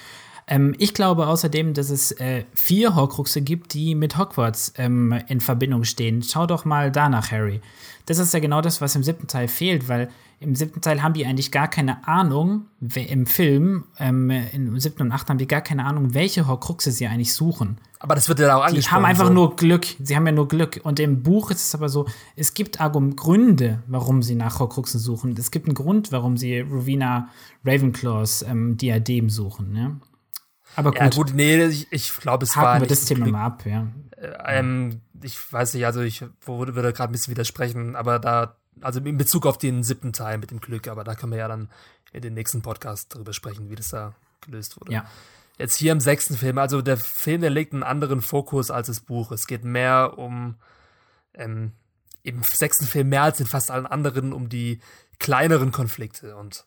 ähm, 0.48 0.76
ich 0.78 0.94
glaube 0.94 1.28
außerdem, 1.28 1.74
dass 1.74 1.90
es 1.90 2.12
äh, 2.14 2.46
vier 2.54 2.96
Horcruxe 2.96 3.42
gibt, 3.42 3.74
die 3.74 3.96
mit 3.96 4.18
Hogwarts 4.18 4.74
ähm, 4.78 5.14
in 5.28 5.42
Verbindung 5.42 5.84
stehen. 5.84 6.22
Schau 6.24 6.46
doch 6.46 6.66
mal 6.66 6.92
danach, 6.92 7.32
Harry. 7.32 7.62
Das 8.06 8.20
ist 8.20 8.34
ja 8.34 8.40
genau 8.40 8.62
das, 8.62 8.82
was 8.82 8.96
im 8.96 9.04
siebten 9.04 9.28
Teil 9.28 9.48
fehlt, 9.48 9.90
weil 9.90 10.10
im 10.40 10.54
siebten 10.54 10.82
Teil 10.82 11.02
haben 11.02 11.14
die 11.14 11.26
eigentlich 11.26 11.52
gar 11.52 11.68
keine 11.68 12.06
Ahnung, 12.08 12.66
im 12.94 13.26
Film, 13.26 13.86
ähm, 13.98 14.30
im 14.30 14.80
siebten 14.80 15.04
und 15.04 15.12
achten 15.14 15.30
haben 15.30 15.38
die 15.38 15.48
gar 15.48 15.62
keine 15.62 15.86
Ahnung, 15.86 16.14
welche 16.14 16.46
Horcruxe 16.46 16.92
sie 16.92 17.08
eigentlich 17.08 17.34
suchen. 17.34 17.78
aber 18.00 18.14
das 18.16 18.28
wird 18.30 18.40
ja 18.40 18.56
auch 18.56 18.62
Die 18.64 18.68
angesprochen. 18.72 18.96
haben 18.98 19.06
einfach 19.06 19.28
so. 19.28 19.34
nur 19.34 19.56
Glück. 19.56 19.88
Sie 20.04 20.16
haben 20.16 20.26
ja 20.28 20.34
nur 20.34 20.48
Glück. 20.48 20.82
Und 20.84 21.00
im 21.00 21.24
Buch 21.24 21.50
ist 21.52 21.66
es 21.66 21.74
aber 21.74 21.90
so, 21.90 22.06
es 22.36 22.54
gibt 22.54 22.80
Argum 22.82 23.16
Gründe, 23.16 23.82
warum 23.88 24.22
sie 24.22 24.36
nach 24.36 24.60
Horcruxen 24.60 25.00
suchen. 25.00 25.34
Es 25.40 25.50
gibt 25.50 25.68
einen 25.68 25.74
Grund, 25.74 26.12
warum 26.12 26.38
sie 26.38 26.60
Rowena 26.60 27.30
Ravenclaws 27.66 28.44
ähm, 28.44 28.78
Diadem 28.78 29.30
suchen. 29.30 29.72
Ne? 29.72 29.96
Aber 30.76 30.92
gut, 30.92 31.00
Ja, 31.00 31.10
gut, 31.10 31.34
nee, 31.34 31.66
ich, 31.66 31.88
ich 31.92 32.16
glaube, 32.18 32.44
es 32.44 32.56
war 32.56 32.64
haken 32.64 32.76
wir 32.76 32.80
nicht 32.82 32.92
das 32.92 33.06
Thema 33.06 33.28
mal 33.28 33.46
ab, 33.46 33.66
ja. 33.66 33.88
Ähm, 34.46 35.02
ich 35.22 35.52
weiß 35.52 35.74
nicht, 35.74 35.86
also 35.86 36.02
ich 36.02 36.24
würde, 36.46 36.76
würde 36.76 36.94
gerade 36.94 37.12
ein 37.12 37.14
bisschen 37.14 37.32
widersprechen, 37.32 37.96
aber 37.96 38.20
da, 38.20 38.56
also 38.82 39.00
in 39.00 39.18
Bezug 39.18 39.46
auf 39.46 39.58
den 39.58 39.84
siebten 39.84 40.14
Teil 40.14 40.38
mit 40.38 40.52
dem 40.52 40.60
Glück, 40.60 40.88
aber 40.88 41.04
da 41.04 41.16
können 41.16 41.32
wir 41.32 41.40
ja 41.40 41.48
dann 41.48 41.70
in 42.12 42.22
den 42.22 42.34
nächsten 42.34 42.62
Podcast 42.62 43.14
drüber 43.14 43.34
sprechen, 43.34 43.70
wie 43.70 43.76
das 43.76 43.90
da 43.90 44.14
gelöst 44.42 44.80
wurde. 44.80 44.94
Ja. 44.94 45.06
Jetzt 45.58 45.78
hier 45.78 45.92
im 45.92 46.00
sechsten 46.00 46.36
Film, 46.36 46.58
also 46.58 46.82
der 46.82 46.98
Film, 46.98 47.42
der 47.42 47.50
legt 47.50 47.74
einen 47.74 47.84
anderen 47.84 48.22
Fokus 48.22 48.72
als 48.72 48.88
das 48.88 49.00
Buch. 49.00 49.32
Es 49.32 49.48
geht 49.48 49.64
mehr 49.64 50.18
um, 50.18 50.56
ähm, 51.34 51.72
im 52.24 52.44
sechsten 52.44 52.86
Film 52.86 53.10
mehr 53.10 53.24
als 53.24 53.40
in 53.40 53.46
fast 53.46 53.72
allen 53.72 53.86
anderen, 53.86 54.34
um 54.34 54.50
die 54.50 54.80
kleineren 55.20 55.72
Konflikte 55.72 56.36
und 56.36 56.66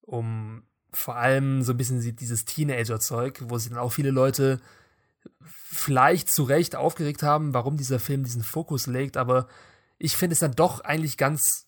um 0.00 0.62
vor 0.96 1.16
allem 1.16 1.62
so 1.62 1.72
ein 1.72 1.76
bisschen 1.76 2.00
die- 2.00 2.14
dieses 2.14 2.44
Teenager-Zeug, 2.44 3.42
wo 3.48 3.58
sich 3.58 3.70
dann 3.70 3.78
auch 3.78 3.92
viele 3.92 4.10
Leute 4.10 4.60
vielleicht 5.42 6.30
zu 6.30 6.44
Recht 6.44 6.76
aufgeregt 6.76 7.22
haben, 7.22 7.54
warum 7.54 7.76
dieser 7.76 7.98
Film 7.98 8.22
diesen 8.24 8.42
Fokus 8.42 8.86
legt, 8.86 9.16
aber 9.16 9.48
ich 9.98 10.16
finde 10.16 10.34
es 10.34 10.40
dann 10.40 10.52
doch 10.52 10.80
eigentlich 10.80 11.16
ganz 11.16 11.66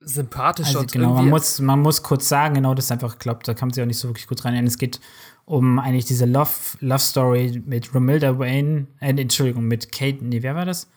sympathisch 0.00 0.68
Also 0.68 0.80
und 0.80 0.92
genau, 0.92 1.14
man 1.14 1.28
muss, 1.28 1.60
man 1.60 1.80
muss 1.80 2.02
kurz 2.02 2.28
sagen, 2.28 2.54
genau 2.54 2.74
das 2.74 2.86
ist 2.86 2.92
einfach, 2.92 3.18
glaubt, 3.18 3.46
da 3.46 3.54
kann 3.54 3.68
man 3.68 3.74
sich 3.74 3.82
auch 3.82 3.86
nicht 3.86 3.98
so 3.98 4.08
wirklich 4.08 4.26
gut 4.26 4.44
rein. 4.44 4.66
Es 4.66 4.78
geht 4.78 5.00
um 5.44 5.78
eigentlich 5.78 6.06
diese 6.06 6.24
Love, 6.26 6.50
Love 6.80 6.98
Story 7.00 7.62
mit 7.66 7.94
Romilda 7.94 8.38
Wayne, 8.38 8.86
äh, 9.00 9.10
Entschuldigung, 9.10 9.64
mit 9.66 9.92
Kate, 9.92 10.24
nee, 10.24 10.42
wer 10.42 10.54
war 10.54 10.64
das? 10.64 10.88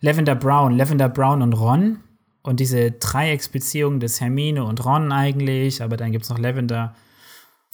Lavender 0.00 0.36
Brown, 0.36 0.76
Lavender 0.76 1.08
Brown 1.08 1.42
und 1.42 1.52
Ron. 1.54 1.98
Und 2.42 2.60
diese 2.60 2.92
Dreiecksbeziehung 2.92 4.00
des 4.00 4.20
Hermine 4.20 4.64
und 4.64 4.84
Ron 4.84 5.12
eigentlich, 5.12 5.82
aber 5.82 5.96
dann 5.96 6.12
gibt 6.12 6.24
es 6.24 6.30
noch 6.30 6.38
Lavender. 6.38 6.94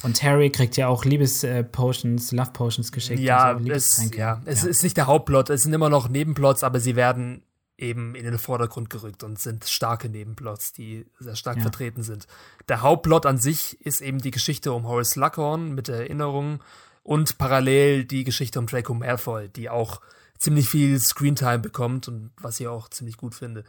Und 0.02 0.22
Harry 0.22 0.50
kriegt 0.50 0.76
ja 0.76 0.88
auch 0.88 1.04
Liebes-Potions, 1.04 2.32
Love-Potions 2.32 2.92
geschickt. 2.92 3.20
Ja, 3.20 3.58
so, 3.58 3.70
es, 3.70 4.10
ja, 4.16 4.42
es 4.44 4.64
ist 4.64 4.82
nicht 4.82 4.96
der 4.96 5.06
Hauptplot, 5.06 5.50
es 5.50 5.62
sind 5.62 5.72
immer 5.72 5.90
noch 5.90 6.08
Nebenplots, 6.08 6.62
aber 6.62 6.80
sie 6.80 6.96
werden 6.96 7.42
eben 7.76 8.14
in 8.14 8.24
den 8.24 8.38
Vordergrund 8.38 8.90
gerückt 8.90 9.22
und 9.22 9.38
sind 9.38 9.64
starke 9.64 10.08
Nebenplots, 10.08 10.72
die 10.72 11.06
sehr 11.18 11.36
stark 11.36 11.56
ja. 11.56 11.62
vertreten 11.62 12.02
sind. 12.02 12.26
Der 12.68 12.82
Hauptplot 12.82 13.26
an 13.26 13.38
sich 13.38 13.80
ist 13.84 14.00
eben 14.00 14.18
die 14.18 14.30
Geschichte 14.30 14.72
um 14.72 14.86
Horace 14.86 15.10
Slughorn 15.10 15.74
mit 15.74 15.88
der 15.88 15.96
Erinnerung 15.96 16.62
und 17.02 17.38
parallel 17.38 18.04
die 18.04 18.24
Geschichte 18.24 18.58
um 18.58 18.66
Draco 18.66 18.94
Malfoy, 18.94 19.48
die 19.48 19.70
auch 19.70 20.00
ziemlich 20.38 20.68
viel 20.68 20.98
Screentime 21.00 21.58
bekommt 21.58 22.08
und 22.08 22.30
was 22.40 22.60
ich 22.60 22.68
auch 22.68 22.88
ziemlich 22.88 23.16
gut 23.16 23.34
finde. 23.34 23.64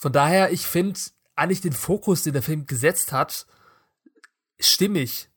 Von 0.00 0.14
daher, 0.14 0.50
ich 0.50 0.66
finde 0.66 0.98
eigentlich 1.36 1.60
den 1.60 1.74
Fokus, 1.74 2.22
den 2.22 2.32
der 2.32 2.42
Film 2.42 2.64
gesetzt 2.64 3.12
hat, 3.12 3.46
stimmig. 4.58 5.28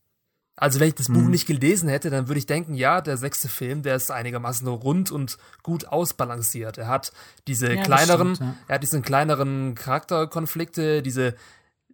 Also 0.56 0.80
wenn 0.80 0.88
ich 0.88 0.96
das 0.96 1.10
Buch 1.10 1.24
mhm. 1.24 1.32
nicht 1.32 1.48
gelesen 1.48 1.90
hätte, 1.90 2.10
dann 2.10 2.30
würde 2.30 2.40
ich 2.40 2.46
denken, 2.46 2.74
ja, 2.74 3.02
der 3.02 3.18
sechste 3.18 3.50
Film, 3.50 3.84
der 3.84 3.98
ist 3.98 4.10
einigermaßen 4.10 4.66
rund 4.70 5.12
und 5.12 5.38
gut 5.64 5.90
ausbalanciert. 5.90 6.78
Er 6.78 6.88
hat 6.88 7.12
diese 7.46 7.74
ja, 7.74 7.84
kleineren, 7.84 8.36
stimmt, 8.36 8.52
ja. 8.52 8.58
er 8.70 8.76
hat 8.76 8.84
diese 8.84 9.02
kleineren 9.02 9.76
Charakterkonflikte, 9.76 11.02
diese 11.02 11.36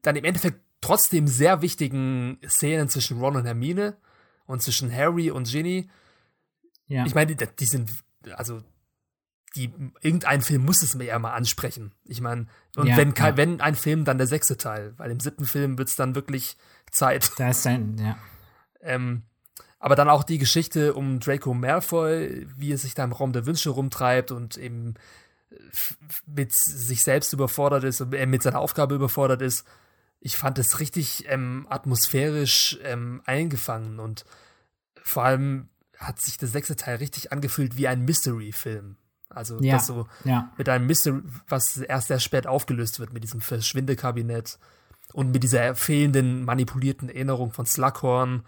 dann 0.03 0.15
im 0.15 0.23
Endeffekt 0.23 0.61
trotzdem 0.79 1.27
sehr 1.27 1.63
wichtigen 1.63 2.37
Szenen 2.47 2.87
zwischen 2.87 3.19
Ron 3.19 3.35
und 3.35 3.45
Hermine 3.45 3.97
und 4.45 4.61
zwischen 4.61 4.95
Harry 4.95 5.31
und 5.31 5.47
Ginny. 5.47 5.89
Ja. 6.85 7.03
Ich 7.07 7.15
meine, 7.15 7.35
die, 7.35 7.47
die 7.59 7.65
sind, 7.65 7.89
also 8.35 8.61
die, 9.55 9.73
irgendein 10.01 10.41
Film 10.41 10.65
muss 10.65 10.83
es 10.83 10.95
mir 10.95 11.05
ja 11.05 11.19
mal 11.19 11.33
ansprechen. 11.33 11.93
Ich 12.05 12.21
meine, 12.21 12.47
und 12.75 12.87
ja, 12.87 12.97
wenn, 12.97 13.13
ja. 13.15 13.37
wenn 13.37 13.61
ein 13.61 13.75
Film, 13.75 14.05
dann 14.05 14.17
der 14.17 14.27
sechste 14.27 14.57
Teil, 14.57 14.93
weil 14.97 15.11
im 15.11 15.19
siebten 15.19 15.45
Film 15.45 15.77
wird 15.77 15.89
es 15.89 15.95
dann 15.95 16.15
wirklich 16.15 16.57
Zeit. 16.91 17.31
Da 17.37 17.49
ist 17.49 17.65
ein, 17.65 17.97
ja. 17.97 18.17
Ähm, 18.81 19.23
aber 19.79 19.95
dann 19.95 20.09
auch 20.09 20.23
die 20.23 20.37
Geschichte 20.37 20.93
um 20.93 21.19
Draco 21.19 21.53
Malfoy, 21.53 22.47
wie 22.57 22.73
er 22.73 22.77
sich 22.77 22.93
da 22.93 23.03
im 23.03 23.13
Raum 23.13 23.33
der 23.33 23.45
Wünsche 23.45 23.69
rumtreibt 23.69 24.31
und 24.31 24.57
eben 24.57 24.95
mit 26.25 26.53
sich 26.53 27.03
selbst 27.03 27.33
überfordert 27.33 27.83
ist 27.83 28.01
und 28.01 28.13
er 28.13 28.27
mit 28.27 28.43
seiner 28.43 28.59
Aufgabe 28.59 28.95
überfordert 28.95 29.41
ist. 29.41 29.65
Ich 30.19 30.37
fand 30.37 30.59
es 30.59 30.79
richtig 30.79 31.25
ähm, 31.27 31.65
atmosphärisch 31.69 32.77
ähm, 32.83 33.21
eingefangen 33.25 33.99
und 33.99 34.25
vor 35.01 35.23
allem 35.23 35.69
hat 35.97 36.19
sich 36.19 36.37
der 36.37 36.49
sechste 36.49 36.75
Teil 36.75 36.97
richtig 36.97 37.31
angefühlt 37.31 37.77
wie 37.77 37.87
ein 37.87 38.05
Mystery-Film. 38.05 38.97
Also 39.29 39.61
ja, 39.61 39.75
das 39.75 39.87
so 39.87 40.07
ja. 40.25 40.51
mit 40.57 40.67
einem 40.69 40.87
Mystery, 40.87 41.21
was 41.47 41.77
erst 41.77 42.07
sehr 42.07 42.19
spät 42.19 42.47
aufgelöst 42.47 42.99
wird 42.99 43.13
mit 43.13 43.23
diesem 43.23 43.41
Verschwindekabinett 43.41 44.57
und 45.13 45.31
mit 45.31 45.43
dieser 45.43 45.75
fehlenden 45.75 46.45
manipulierten 46.45 47.09
Erinnerung 47.09 47.51
von 47.51 47.65
Slughorn 47.65 48.43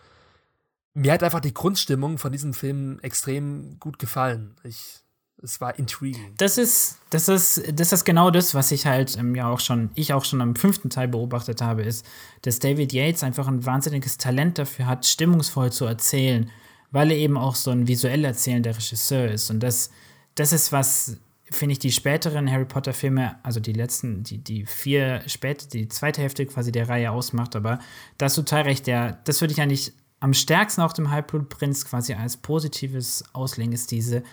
mir 0.94 1.14
hat 1.14 1.24
einfach 1.24 1.40
die 1.40 1.54
Grundstimmung 1.54 2.18
von 2.18 2.32
diesem 2.32 2.54
Film 2.54 3.00
extrem 3.02 3.80
gut 3.80 3.98
gefallen. 4.00 4.56
Ich, 4.64 5.00
es 5.42 5.62
war 5.62 5.78
intriguing. 5.80 6.34
Das 6.38 6.58
ist, 6.58 6.98
das 7.10 7.30
ist, 7.30 7.64
das 7.74 7.94
ist 7.94 8.04
genau 8.04 8.30
das, 8.30 8.54
was 8.54 8.72
ich 8.72 8.86
halt 8.86 9.18
ähm, 9.18 9.36
ja 9.36 9.50
auch 9.50 9.60
schon, 9.60 9.92
ich 9.96 10.14
auch 10.14 10.26
schon 10.26 10.42
am 10.42 10.56
fünften 10.56 10.90
Teil 10.90 11.08
beobachtet 11.08 11.62
habe, 11.62 11.84
ist, 11.84 12.06
dass 12.42 12.60
David 12.60 12.94
Yates 12.94 13.24
einfach 13.24 13.48
ein 13.48 13.66
wahnsinniges 13.66 14.18
Talent 14.18 14.58
dafür 14.58 14.88
hat, 14.88 15.06
stimmungsvoll 15.06 15.72
zu 15.72 15.86
erzählen, 15.86 16.50
weil 16.92 17.12
er 17.12 17.18
eben 17.18 17.38
auch 17.38 17.56
so 17.56 17.72
ein 17.72 17.88
visuell 17.88 18.26
erzählender 18.26 18.76
Regisseur 18.76 19.32
ist. 19.32 19.50
Und 19.50 19.62
das, 19.62 19.92
das 20.42 20.54
ist 20.54 20.72
was, 20.72 21.18
finde 21.52 21.74
ich, 21.74 21.80
die 21.80 21.92
späteren 21.92 22.52
Harry 22.52 22.66
Potter-Filme, 22.66 23.36
also 23.44 23.60
die 23.60 23.74
letzten, 23.74 24.24
die, 24.24 24.40
die 24.40 24.66
vier 24.66 25.22
später, 25.28 25.68
die 25.68 25.88
zweite 25.88 26.22
Hälfte 26.22 26.48
quasi 26.48 26.72
der 26.72 26.90
Reihe 26.90 27.12
ausmacht, 27.12 27.56
aber 27.56 27.78
da 28.18 28.26
hast 28.26 28.38
du 28.38 28.42
total 28.42 28.64
recht, 28.64 28.88
der, 28.88 29.20
das 29.26 29.40
würde 29.40 29.54
ich 29.54 29.62
eigentlich 29.62 29.94
am 30.20 30.34
stärksten 30.34 30.82
auch 30.82 30.94
dem 30.94 31.12
Halbblutprinz 31.12 31.86
quasi 31.86 32.16
als 32.16 32.38
positives 32.38 33.24
auslegen, 33.34 33.72
ist 33.72 33.92
diese, 33.92 34.24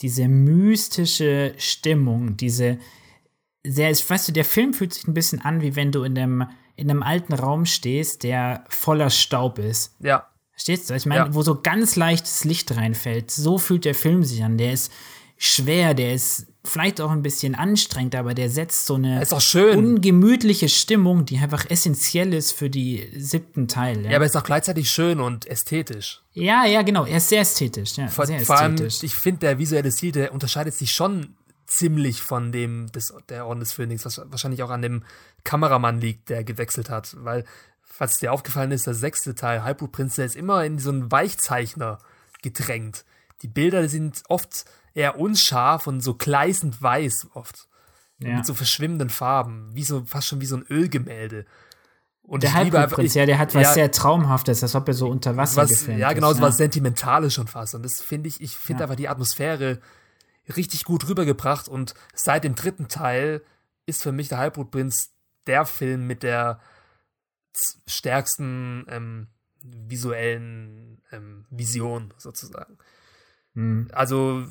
diese 0.00 0.26
mystische 0.26 1.54
Stimmung, 1.56 2.36
diese 2.36 2.78
sehr, 3.62 3.90
weißt 3.90 4.28
du, 4.28 4.32
der 4.32 4.44
Film 4.44 4.74
fühlt 4.74 4.92
sich 4.92 5.06
ein 5.06 5.14
bisschen 5.14 5.40
an, 5.40 5.62
wie 5.62 5.76
wenn 5.76 5.92
du 5.92 6.02
in 6.02 6.18
einem, 6.18 6.48
in 6.74 6.90
einem 6.90 7.04
alten 7.04 7.32
Raum 7.32 7.64
stehst, 7.64 8.24
der 8.24 8.64
voller 8.68 9.08
Staub 9.08 9.60
ist. 9.60 9.94
Ja. 10.00 10.26
Verstehst 10.50 10.90
du? 10.90 10.94
Ich 10.94 11.06
meine, 11.06 11.26
ja. 11.26 11.34
wo 11.34 11.42
so 11.42 11.60
ganz 11.60 11.96
leichtes 11.96 12.44
Licht 12.44 12.76
reinfällt. 12.76 13.30
So 13.30 13.58
fühlt 13.58 13.84
der 13.84 13.94
Film 13.94 14.22
sich 14.22 14.44
an. 14.44 14.56
Der 14.56 14.72
ist 14.72 14.92
schwer, 15.36 15.94
der 15.94 16.14
ist 16.14 16.46
vielleicht 16.64 17.00
auch 17.00 17.10
ein 17.10 17.22
bisschen 17.22 17.54
anstrengend, 17.54 18.14
aber 18.14 18.34
der 18.34 18.48
setzt 18.48 18.86
so 18.86 18.94
eine 18.94 19.22
ungemütliche 19.76 20.68
Stimmung, 20.68 21.26
die 21.26 21.38
einfach 21.38 21.68
essentiell 21.68 22.32
ist 22.32 22.52
für 22.52 22.70
die 22.70 23.10
siebten 23.16 23.68
Teil. 23.68 24.04
Ja, 24.04 24.12
ja 24.12 24.16
aber 24.16 24.24
ist 24.24 24.36
auch 24.36 24.44
gleichzeitig 24.44 24.90
schön 24.90 25.20
und 25.20 25.46
ästhetisch. 25.46 26.22
Ja, 26.32 26.64
ja, 26.64 26.82
genau. 26.82 27.04
Er 27.04 27.18
ist 27.18 27.28
sehr 27.28 27.42
ästhetisch. 27.42 27.96
Ja, 27.96 28.08
vor, 28.08 28.26
sehr 28.26 28.40
vor 28.40 28.58
allem, 28.58 28.76
ich 28.76 29.14
finde, 29.14 29.40
der 29.40 29.58
visuelle 29.58 29.92
Stil, 29.92 30.12
der 30.12 30.32
unterscheidet 30.32 30.74
sich 30.74 30.92
schon 30.92 31.34
ziemlich 31.66 32.22
von 32.22 32.52
dem 32.52 32.90
des, 32.92 33.12
der 33.28 33.46
Orden 33.46 33.60
des 33.60 33.72
Phönix, 33.72 34.04
was 34.04 34.20
wahrscheinlich 34.24 34.62
auch 34.62 34.70
an 34.70 34.82
dem 34.82 35.02
Kameramann 35.44 36.00
liegt, 36.00 36.30
der 36.30 36.44
gewechselt 36.44 36.88
hat. 36.88 37.14
Weil, 37.18 37.44
falls 37.82 38.18
dir 38.18 38.32
aufgefallen 38.32 38.70
ist, 38.70 38.86
der 38.86 38.94
sechste 38.94 39.34
Teil, 39.34 39.64
Halbblutprinz, 39.64 40.16
der 40.16 40.26
ist 40.26 40.36
immer 40.36 40.64
in 40.64 40.78
so 40.78 40.90
einen 40.90 41.10
Weichzeichner 41.12 41.98
gedrängt. 42.42 43.04
Die 43.42 43.48
Bilder 43.48 43.88
sind 43.88 44.22
oft 44.28 44.64
eher 44.94 45.18
unscharf 45.18 45.86
und 45.86 46.00
so 46.00 46.14
gleißend 46.14 46.80
weiß 46.80 47.28
oft. 47.34 47.68
Ja. 48.18 48.36
Mit 48.36 48.46
so 48.46 48.54
verschwimmenden 48.54 49.10
Farben, 49.10 49.70
wie 49.74 49.82
so, 49.82 50.04
fast 50.06 50.28
schon 50.28 50.40
wie 50.40 50.46
so 50.46 50.56
ein 50.56 50.64
Ölgemälde. 50.70 51.44
Und 52.22 52.42
der 52.42 52.54
Halbblutprinz, 52.54 53.14
ja, 53.14 53.26
der 53.26 53.38
hat 53.38 53.54
was 53.54 53.62
ja, 53.62 53.72
sehr 53.74 53.90
Traumhaftes, 53.90 54.62
als 54.62 54.74
ob 54.74 54.88
er 54.88 54.94
so 54.94 55.08
unter 55.08 55.36
Wasser 55.36 55.62
was, 55.62 55.70
gefilmt 55.70 56.00
Ja, 56.00 56.12
genau, 56.12 56.32
so 56.32 56.38
ja. 56.38 56.42
was 56.42 56.56
Sentimentales 56.56 57.34
schon 57.34 57.48
fast. 57.48 57.74
Und 57.74 57.84
das 57.84 58.00
finde 58.00 58.28
ich, 58.28 58.40
ich 58.40 58.56
finde 58.56 58.80
ja. 58.80 58.84
einfach 58.84 58.96
die 58.96 59.08
Atmosphäre 59.08 59.80
richtig 60.56 60.84
gut 60.84 61.06
rübergebracht. 61.06 61.68
Und 61.68 61.94
seit 62.14 62.44
dem 62.44 62.54
dritten 62.54 62.88
Teil 62.88 63.42
ist 63.84 64.02
für 64.02 64.12
mich 64.12 64.28
der 64.28 64.38
Halbblutprinz 64.38 65.10
der 65.46 65.66
Film 65.66 66.06
mit 66.06 66.22
der 66.22 66.60
stärksten 67.86 68.86
ähm, 68.88 69.26
visuellen 69.60 71.02
ähm, 71.12 71.44
Vision 71.50 72.14
sozusagen. 72.16 72.78
Mhm. 73.54 73.88
Also 73.92 74.44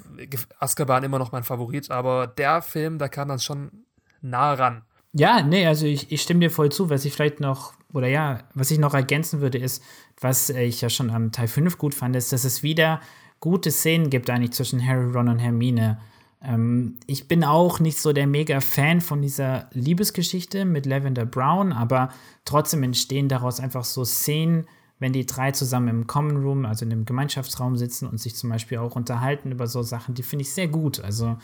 Azkaban 0.60 1.04
immer 1.04 1.20
noch 1.20 1.32
mein 1.32 1.44
Favorit, 1.44 1.92
aber 1.92 2.28
der 2.28 2.62
Film, 2.62 2.98
da 2.98 3.08
kam 3.08 3.28
dann 3.28 3.40
schon 3.40 3.86
nah 4.22 4.54
ran. 4.54 4.84
Ja, 5.14 5.44
nee, 5.44 5.68
also 5.68 5.86
ich, 5.86 6.12
ich 6.12 6.22
stimme 6.22 6.40
dir 6.40 6.50
voll 6.50 6.72
zu, 6.72 6.90
was 6.90 7.06
ich 7.06 7.14
vielleicht 7.14 7.40
noch, 7.40 7.74
oder 7.94 8.08
ja, 8.08 8.40
was 8.56 8.72
ich 8.72 8.80
noch 8.80 8.96
ergänzen 8.96 9.42
würde, 9.42 9.60
ist, 9.60 9.84
was 10.20 10.50
ich 10.50 10.82
ja 10.82 10.90
schon 10.90 11.12
am 11.12 11.32
Teil 11.32 11.48
5 11.48 11.78
gut 11.78 11.94
fand, 11.94 12.16
ist, 12.16 12.34
dass 12.34 12.46
es 12.46 12.64
wieder 12.64 13.00
gute 13.40 13.70
Szenen 13.70 14.10
gibt 14.10 14.30
eigentlich 14.30 14.54
zwischen 14.54 14.86
Harry, 14.86 15.12
Ron 15.12 15.30
und 15.30 15.40
Hermine. 15.40 16.00
Ähm, 16.42 16.98
ich 17.06 17.28
bin 17.28 17.44
auch 17.44 17.80
nicht 17.80 18.00
so 18.00 18.12
der 18.12 18.26
mega 18.26 18.60
Fan 18.60 19.02
von 19.02 19.22
dieser 19.22 19.70
Liebesgeschichte 19.74 20.66
mit 20.66 20.86
Lavender 20.86 21.26
Brown, 21.26 21.74
aber 21.74 22.10
trotzdem 22.46 22.82
entstehen 22.84 23.30
daraus 23.30 23.60
einfach 23.60 23.84
so 23.84 24.06
Szenen, 24.06 24.66
wenn 25.04 25.12
die 25.12 25.26
drei 25.26 25.52
zusammen 25.52 25.90
im 25.90 26.08
Common 26.08 26.38
Room, 26.38 26.66
also 26.66 26.86
in 26.86 26.90
dem 26.90 27.04
Gemeinschaftsraum 27.04 27.76
sitzen 27.76 28.08
und 28.08 28.20
sich 28.20 28.38
zum 28.38 28.50
Beispiel 28.50 28.78
auch 28.78 28.96
unterhalten 28.96 29.52
über 29.52 29.68
so 29.68 29.84
Sachen, 29.84 30.16
die 30.16 30.24
finde 30.24 30.44
ich 30.44 30.54
sehr 30.54 30.70
gut. 30.70 31.02
Also 31.02 31.38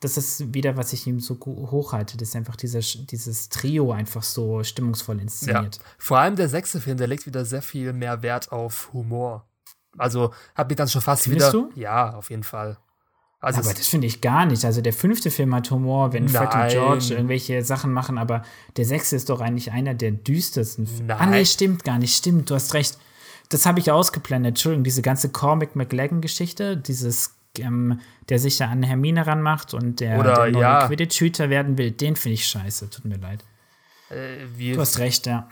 das 0.00 0.16
ist 0.16 0.54
wieder, 0.54 0.78
was 0.78 0.94
ich 0.94 1.06
ihm 1.06 1.20
so 1.20 1.38
hochhalte, 1.38 2.16
dass 2.16 2.34
einfach 2.34 2.56
dieser, 2.56 2.80
dieses 2.80 3.50
Trio 3.50 3.92
einfach 3.92 4.22
so 4.22 4.64
stimmungsvoll 4.64 5.20
inszeniert. 5.20 5.76
Ja. 5.76 5.82
Vor 5.98 6.16
allem 6.16 6.36
der 6.36 6.48
sechste 6.48 6.80
Film, 6.80 6.96
der 6.96 7.06
legt 7.06 7.26
wieder 7.26 7.44
sehr 7.44 7.60
viel 7.60 7.92
mehr 7.92 8.22
Wert 8.22 8.50
auf 8.50 8.90
Humor. 8.94 9.46
Also 9.98 10.32
hat 10.54 10.70
mich 10.70 10.76
dann 10.76 10.88
schon 10.88 11.02
fast 11.02 11.24
Findest 11.24 11.52
wieder. 11.52 11.68
Du? 11.68 11.78
Ja, 11.78 12.14
auf 12.14 12.30
jeden 12.30 12.44
Fall. 12.44 12.78
Also 13.40 13.60
aber 13.60 13.74
das 13.74 13.86
finde 13.86 14.06
ich 14.06 14.20
gar 14.20 14.46
nicht. 14.46 14.64
Also 14.64 14.80
der 14.80 14.92
fünfte 14.92 15.30
Film 15.30 15.54
hat 15.54 15.70
Humor, 15.70 16.12
wenn 16.12 16.28
Fred 16.28 16.54
und 16.54 16.68
George 16.68 17.06
irgendwelche 17.10 17.62
Sachen 17.62 17.92
machen, 17.92 18.16
aber 18.18 18.42
der 18.76 18.86
sechste 18.86 19.14
ist 19.14 19.28
doch 19.28 19.40
eigentlich 19.40 19.72
einer 19.72 19.94
der 19.94 20.10
düstersten. 20.10 20.88
Nein. 21.06 21.16
Ah, 21.18 21.26
nee, 21.26 21.44
stimmt 21.44 21.84
gar 21.84 21.98
nicht. 21.98 22.16
Stimmt, 22.16 22.50
du 22.50 22.54
hast 22.54 22.72
recht. 22.74 22.98
Das 23.50 23.66
habe 23.66 23.78
ich 23.78 23.90
ausgeblendet. 23.90 24.50
Entschuldigung, 24.50 24.84
diese 24.84 25.02
ganze 25.02 25.28
Cormac 25.28 25.76
McLaggen-Geschichte, 25.76 26.76
dieses, 26.76 27.36
ähm, 27.58 28.00
der 28.28 28.38
sich 28.38 28.56
da 28.56 28.68
an 28.68 28.82
Hermine 28.82 29.26
ranmacht 29.26 29.74
und 29.74 30.00
der, 30.00 30.18
Oder, 30.18 30.50
der 30.50 30.60
ja. 30.60 30.86
Quidditch-Hüter 30.86 31.50
werden 31.50 31.78
will, 31.78 31.90
den 31.90 32.16
finde 32.16 32.34
ich 32.34 32.46
scheiße. 32.46 32.90
Tut 32.90 33.04
mir 33.04 33.18
leid. 33.18 33.44
Äh, 34.08 34.46
du 34.74 34.80
hast 34.80 34.98
recht, 34.98 35.26
ja. 35.26 35.48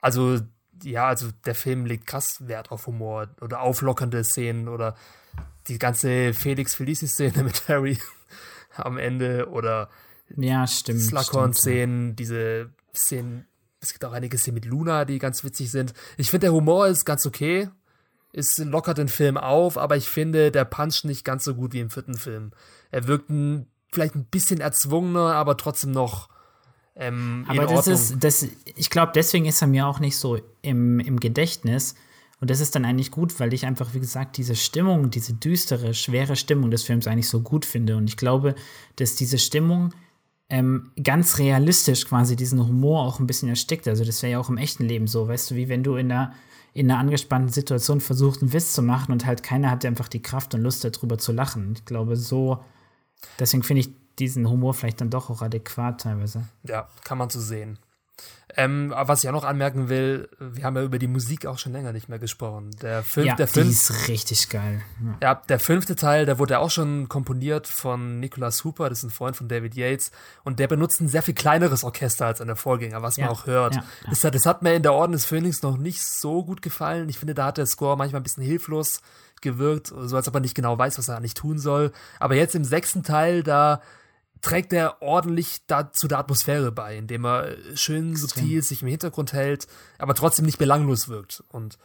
Also, 0.00 0.40
ja, 0.82 1.06
also 1.06 1.28
der 1.46 1.54
Film 1.54 1.86
legt 1.86 2.06
krass 2.06 2.46
Wert 2.48 2.72
auf 2.72 2.86
Humor 2.86 3.28
oder 3.40 3.60
auflockernde 3.60 4.24
Szenen 4.24 4.68
oder 4.68 4.96
die 5.68 5.78
ganze 5.78 6.34
Felix 6.34 6.74
Felicis-Szene 6.74 7.42
mit 7.44 7.68
Harry 7.68 7.98
am 8.76 8.98
Ende 8.98 9.48
oder 9.48 9.88
ja, 10.36 10.66
stimmt. 10.66 11.00
Slughorn-Szenen, 11.00 12.16
diese 12.16 12.70
Szenen, 12.94 13.46
es 13.80 13.92
gibt 13.92 14.04
auch 14.04 14.12
einige 14.12 14.38
Szenen 14.38 14.54
mit 14.54 14.64
Luna, 14.64 15.04
die 15.04 15.18
ganz 15.18 15.44
witzig 15.44 15.70
sind. 15.70 15.92
Ich 16.16 16.30
finde, 16.30 16.46
der 16.46 16.52
Humor 16.52 16.86
ist 16.88 17.04
ganz 17.04 17.26
okay. 17.26 17.68
Es 18.32 18.58
lockert 18.58 18.98
den 18.98 19.08
Film 19.08 19.36
auf, 19.36 19.78
aber 19.78 19.96
ich 19.96 20.08
finde, 20.08 20.50
der 20.50 20.64
puncht 20.64 21.04
nicht 21.04 21.24
ganz 21.24 21.44
so 21.44 21.54
gut 21.54 21.72
wie 21.72 21.80
im 21.80 21.90
vierten 21.90 22.14
Film. 22.14 22.52
Er 22.90 23.06
wirkt 23.06 23.30
ein, 23.30 23.66
vielleicht 23.92 24.16
ein 24.16 24.24
bisschen 24.24 24.60
erzwungener, 24.60 25.34
aber 25.34 25.56
trotzdem 25.56 25.92
noch. 25.92 26.28
Ähm, 26.96 27.44
aber 27.48 27.66
das 27.66 27.86
ist, 27.86 28.24
das, 28.24 28.46
ich 28.76 28.90
glaube, 28.90 29.12
deswegen 29.14 29.46
ist 29.46 29.62
er 29.62 29.68
mir 29.68 29.86
auch 29.86 30.00
nicht 30.00 30.16
so 30.16 30.38
im, 30.62 30.98
im 31.00 31.20
Gedächtnis, 31.20 31.94
Und 32.44 32.50
das 32.50 32.60
ist 32.60 32.74
dann 32.74 32.84
eigentlich 32.84 33.10
gut, 33.10 33.40
weil 33.40 33.54
ich 33.54 33.64
einfach, 33.64 33.94
wie 33.94 34.00
gesagt, 34.00 34.36
diese 34.36 34.54
Stimmung, 34.54 35.08
diese 35.08 35.32
düstere, 35.32 35.94
schwere 35.94 36.36
Stimmung 36.36 36.70
des 36.70 36.82
Films 36.82 37.06
eigentlich 37.06 37.30
so 37.30 37.40
gut 37.40 37.64
finde. 37.64 37.96
Und 37.96 38.06
ich 38.06 38.18
glaube, 38.18 38.54
dass 38.96 39.14
diese 39.14 39.38
Stimmung 39.38 39.94
ähm, 40.50 40.90
ganz 41.02 41.38
realistisch 41.38 42.04
quasi 42.04 42.36
diesen 42.36 42.60
Humor 42.60 43.00
auch 43.00 43.18
ein 43.18 43.26
bisschen 43.26 43.48
erstickt. 43.48 43.88
Also 43.88 44.04
das 44.04 44.22
wäre 44.22 44.32
ja 44.32 44.40
auch 44.40 44.50
im 44.50 44.58
echten 44.58 44.84
Leben 44.84 45.06
so, 45.06 45.26
weißt 45.26 45.52
du, 45.52 45.54
wie 45.54 45.70
wenn 45.70 45.82
du 45.82 45.96
in 45.96 46.12
einer, 46.12 46.34
in 46.74 46.90
einer 46.90 47.00
angespannten 47.00 47.50
Situation 47.50 48.02
versuchst, 48.02 48.42
einen 48.42 48.52
Witz 48.52 48.74
zu 48.74 48.82
machen 48.82 49.12
und 49.12 49.24
halt 49.24 49.42
keiner 49.42 49.70
hat 49.70 49.86
einfach 49.86 50.08
die 50.08 50.20
Kraft 50.20 50.54
und 50.54 50.60
Lust 50.60 50.84
darüber 50.84 51.16
zu 51.16 51.32
lachen. 51.32 51.72
Ich 51.74 51.86
glaube, 51.86 52.14
so, 52.14 52.62
deswegen 53.38 53.62
finde 53.62 53.80
ich 53.80 53.90
diesen 54.18 54.50
Humor 54.50 54.74
vielleicht 54.74 55.00
dann 55.00 55.08
doch 55.08 55.30
auch 55.30 55.40
adäquat 55.40 56.02
teilweise. 56.02 56.44
Ja, 56.64 56.88
kann 57.04 57.16
man 57.16 57.30
so 57.30 57.40
sehen. 57.40 57.78
Ähm, 58.56 58.92
was 58.96 59.24
ich 59.24 59.28
auch 59.28 59.34
noch 59.34 59.44
anmerken 59.44 59.88
will, 59.88 60.28
wir 60.38 60.64
haben 60.64 60.76
ja 60.76 60.82
über 60.82 60.98
die 60.98 61.08
Musik 61.08 61.46
auch 61.46 61.58
schon 61.58 61.72
länger 61.72 61.92
nicht 61.92 62.08
mehr 62.08 62.20
gesprochen. 62.20 62.70
Der 62.82 63.02
Film, 63.02 63.26
ja, 63.26 63.34
der 63.34 63.48
Film, 63.48 63.66
die 63.66 63.72
ist 63.72 64.08
richtig 64.08 64.48
geil. 64.48 64.82
Ja. 65.02 65.16
ja. 65.22 65.34
der 65.48 65.58
fünfte 65.58 65.96
Teil, 65.96 66.24
der 66.24 66.38
wurde 66.38 66.60
auch 66.60 66.70
schon 66.70 67.08
komponiert 67.08 67.66
von 67.66 68.20
Nicholas 68.20 68.62
Hooper, 68.62 68.88
das 68.88 68.98
ist 68.98 69.04
ein 69.04 69.10
Freund 69.10 69.36
von 69.36 69.48
David 69.48 69.74
Yates, 69.74 70.12
und 70.44 70.60
der 70.60 70.68
benutzt 70.68 71.00
ein 71.00 71.08
sehr 71.08 71.22
viel 71.22 71.34
kleineres 71.34 71.82
Orchester 71.82 72.26
als 72.26 72.38
seine 72.38 72.54
Vorgänger, 72.54 73.02
was 73.02 73.16
ja, 73.16 73.26
man 73.26 73.34
auch 73.34 73.46
hört. 73.46 73.74
Ja, 73.74 73.84
das, 74.08 74.20
das, 74.20 74.46
hat 74.46 74.62
mir 74.62 74.74
in 74.74 74.82
der 74.82 74.92
Orden 74.92 75.12
des 75.12 75.24
Phönix 75.24 75.62
noch 75.62 75.76
nicht 75.76 76.02
so 76.02 76.44
gut 76.44 76.62
gefallen. 76.62 77.08
Ich 77.08 77.18
finde, 77.18 77.34
da 77.34 77.46
hat 77.46 77.58
der 77.58 77.66
Score 77.66 77.96
manchmal 77.96 78.20
ein 78.20 78.24
bisschen 78.24 78.44
hilflos 78.44 79.00
gewirkt, 79.40 79.88
so 79.88 80.16
als 80.16 80.28
ob 80.28 80.34
er 80.34 80.40
nicht 80.40 80.54
genau 80.54 80.78
weiß, 80.78 80.96
was 80.98 81.08
er 81.08 81.16
eigentlich 81.16 81.34
tun 81.34 81.58
soll. 81.58 81.92
Aber 82.20 82.36
jetzt 82.36 82.54
im 82.54 82.64
sechsten 82.64 83.02
Teil, 83.02 83.42
da 83.42 83.80
trägt 84.44 84.72
er 84.72 85.00
ordentlich 85.00 85.62
da, 85.66 85.90
zu 85.90 86.06
der 86.06 86.18
Atmosphäre 86.18 86.70
bei, 86.70 86.98
indem 86.98 87.24
er 87.24 87.56
schön 87.74 88.12
Extrem. 88.12 88.28
subtil 88.28 88.62
sich 88.62 88.82
im 88.82 88.88
Hintergrund 88.88 89.32
hält, 89.32 89.66
aber 89.98 90.14
trotzdem 90.14 90.44
nicht 90.44 90.58
belanglos 90.58 91.08
wirkt. 91.08 91.42
Und 91.48 91.78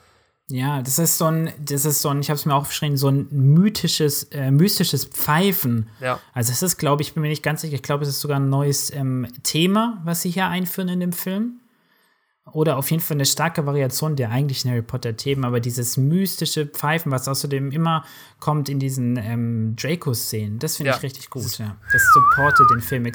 ja, 0.50 0.82
das 0.82 1.00
ist 1.00 1.18
so 1.18 1.25
ein, 1.25 1.54
das 1.60 1.86
ist 1.86 2.01
so 2.01 2.10
ein, 2.10 2.20
ich 2.20 2.30
habe 2.30 2.36
es 2.36 2.46
mir 2.46 2.54
auch 2.54 2.62
aufgeschrieben, 2.62 2.98
so 2.98 3.08
ein 3.08 3.28
mythisches, 3.32 4.24
äh, 4.32 4.51
mystisches 4.51 5.06
Pfeifen. 5.06 5.89
Ja. 6.01 6.20
Also 6.34 6.51
es 6.51 6.62
ist, 6.62 6.78
glaube 6.78 7.01
ich, 7.01 7.13
bin 7.13 7.22
mir 7.22 7.30
nicht 7.30 7.44
ganz 7.44 7.62
sicher, 7.62 7.75
ich 7.75 7.84
glaube, 7.84 8.04
es 8.04 8.10
ist 8.10 8.20
sogar 8.20 8.39
ein 8.39 8.50
neues 8.50 8.92
ähm, 8.92 9.28
Thema, 9.44 10.01
was 10.04 10.22
sie 10.22 10.30
hier 10.30 10.48
einführen 10.48 10.89
in 10.89 11.00
dem 11.00 11.13
Film 11.13 11.59
oder 12.53 12.77
auf 12.77 12.89
jeden 12.91 13.01
Fall 13.01 13.18
eine 13.18 13.25
starke 13.25 13.65
Variation 13.65 14.15
der 14.15 14.32
eigentlichen 14.32 14.72
Harry 14.72 14.82
Potter-Themen, 14.82 15.46
aber 15.46 15.60
dieses 15.60 15.98
mystische 15.98 16.65
Pfeifen, 16.65 17.12
was 17.12 17.27
außerdem 17.27 17.72
immer 17.72 18.06
kommt 18.39 18.70
in 18.70 18.79
diesen 18.79 19.18
ähm, 19.18 19.75
Draco-Szenen, 19.75 20.60
das 20.60 20.77
finde 20.77 20.91
ja. 20.91 20.98
ich 20.98 21.03
richtig 21.03 21.29
gut. 21.29 21.58
Ja. 21.58 21.77
Das 21.91 22.01
supportet 22.13 22.68
den 22.72 22.82
Film. 22.82 23.12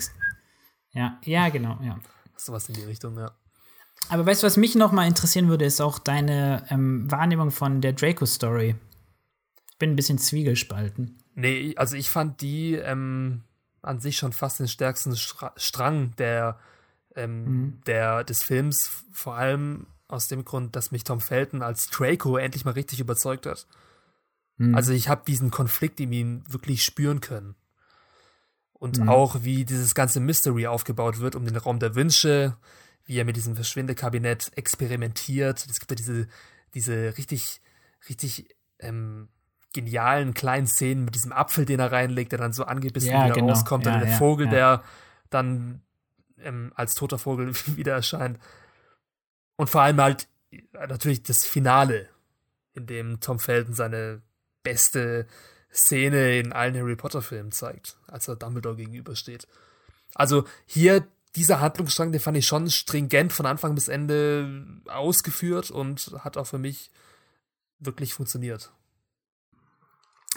Ja, 0.92 1.18
ja, 1.24 1.48
genau, 1.48 1.78
ja. 1.82 1.98
Sowas 2.36 2.68
in 2.68 2.74
die 2.74 2.84
Richtung, 2.84 3.16
ja. 3.18 3.32
Aber 4.08 4.26
weißt 4.26 4.42
du, 4.42 4.46
was 4.46 4.56
mich 4.56 4.74
noch 4.74 4.92
mal 4.92 5.06
interessieren 5.06 5.48
würde, 5.48 5.64
ist 5.64 5.80
auch 5.80 5.98
deine 5.98 6.64
ähm, 6.68 7.10
Wahrnehmung 7.10 7.50
von 7.50 7.80
der 7.80 7.92
Draco-Story. 7.92 8.76
Ich 9.70 9.78
bin 9.78 9.90
ein 9.90 9.96
bisschen 9.96 10.18
zwiegespalten. 10.18 11.18
Nee, 11.34 11.74
also 11.76 11.96
ich 11.96 12.10
fand 12.10 12.40
die 12.40 12.74
ähm, 12.74 13.42
an 13.82 14.00
sich 14.00 14.16
schon 14.16 14.32
fast 14.32 14.60
den 14.60 14.68
stärksten 14.68 15.16
Stra 15.16 15.52
Strang 15.56 16.14
der 16.16 16.58
ähm, 17.16 17.44
mhm. 17.44 17.80
der, 17.86 18.24
des 18.24 18.42
Films, 18.42 19.04
vor 19.12 19.36
allem 19.36 19.86
aus 20.08 20.28
dem 20.28 20.44
Grund, 20.44 20.76
dass 20.76 20.90
mich 20.90 21.04
Tom 21.04 21.20
Felton 21.20 21.62
als 21.62 21.88
Draco 21.88 22.36
endlich 22.36 22.64
mal 22.64 22.72
richtig 22.72 23.00
überzeugt 23.00 23.46
hat. 23.46 23.66
Mhm. 24.56 24.74
Also 24.74 24.92
ich 24.92 25.08
habe 25.08 25.22
diesen 25.26 25.50
Konflikt 25.50 26.00
in 26.00 26.12
ihm 26.12 26.44
wirklich 26.48 26.84
spüren 26.84 27.20
können. 27.20 27.54
Und 28.72 28.98
mhm. 28.98 29.08
auch 29.08 29.42
wie 29.42 29.64
dieses 29.64 29.94
ganze 29.94 30.20
Mystery 30.20 30.66
aufgebaut 30.66 31.18
wird 31.20 31.36
um 31.36 31.44
den 31.44 31.56
Raum 31.56 31.78
der 31.78 31.94
Wünsche, 31.94 32.56
wie 33.06 33.18
er 33.18 33.24
mit 33.24 33.36
diesem 33.36 33.54
Verschwindekabinett 33.54 34.52
experimentiert. 34.56 35.66
Es 35.70 35.80
gibt 35.80 35.90
ja 35.90 35.96
diese, 35.96 36.28
diese 36.74 37.16
richtig, 37.16 37.60
richtig 38.08 38.54
ähm, 38.80 39.28
genialen 39.72 40.34
kleinen 40.34 40.66
Szenen 40.66 41.04
mit 41.04 41.14
diesem 41.14 41.32
Apfel, 41.32 41.64
den 41.64 41.80
er 41.80 41.92
reinlegt, 41.92 42.32
der 42.32 42.38
dann 42.38 42.52
so 42.52 42.64
angebissen 42.64 43.10
ja, 43.10 43.24
wieder 43.24 43.34
genau. 43.34 43.48
rauskommt, 43.48 43.86
ja, 43.86 43.92
dann 43.92 44.00
der 44.00 44.10
ja, 44.10 44.18
Vogel, 44.18 44.48
der 44.48 44.82
dann 45.30 45.82
ähm, 46.38 46.72
als 46.74 46.94
toter 46.94 47.18
Vogel 47.18 47.54
wieder 47.76 47.94
erscheint. 47.94 48.38
Und 49.56 49.70
vor 49.70 49.82
allem 49.82 50.00
halt 50.00 50.28
äh, 50.50 50.62
natürlich 50.88 51.22
das 51.22 51.44
Finale, 51.44 52.08
in 52.72 52.86
dem 52.86 53.20
Tom 53.20 53.38
Felton 53.38 53.74
seine 53.74 54.22
beste 54.62 55.26
Szene 55.72 56.38
in 56.38 56.52
allen 56.52 56.76
Harry 56.76 56.96
Potter-Filmen 56.96 57.52
zeigt, 57.52 57.96
als 58.06 58.28
er 58.28 58.36
Dumbledore 58.36 58.76
gegenübersteht. 58.76 59.46
Also 60.14 60.44
hier 60.66 61.06
dieser 61.36 61.60
Handlungsstrang, 61.60 62.12
den 62.12 62.20
fand 62.20 62.36
ich 62.36 62.46
schon 62.46 62.70
stringent 62.70 63.32
von 63.32 63.46
Anfang 63.46 63.74
bis 63.74 63.88
Ende 63.88 64.64
ausgeführt 64.86 65.70
und 65.70 66.14
hat 66.20 66.36
auch 66.36 66.46
für 66.46 66.58
mich 66.58 66.90
wirklich 67.80 68.14
funktioniert. 68.14 68.72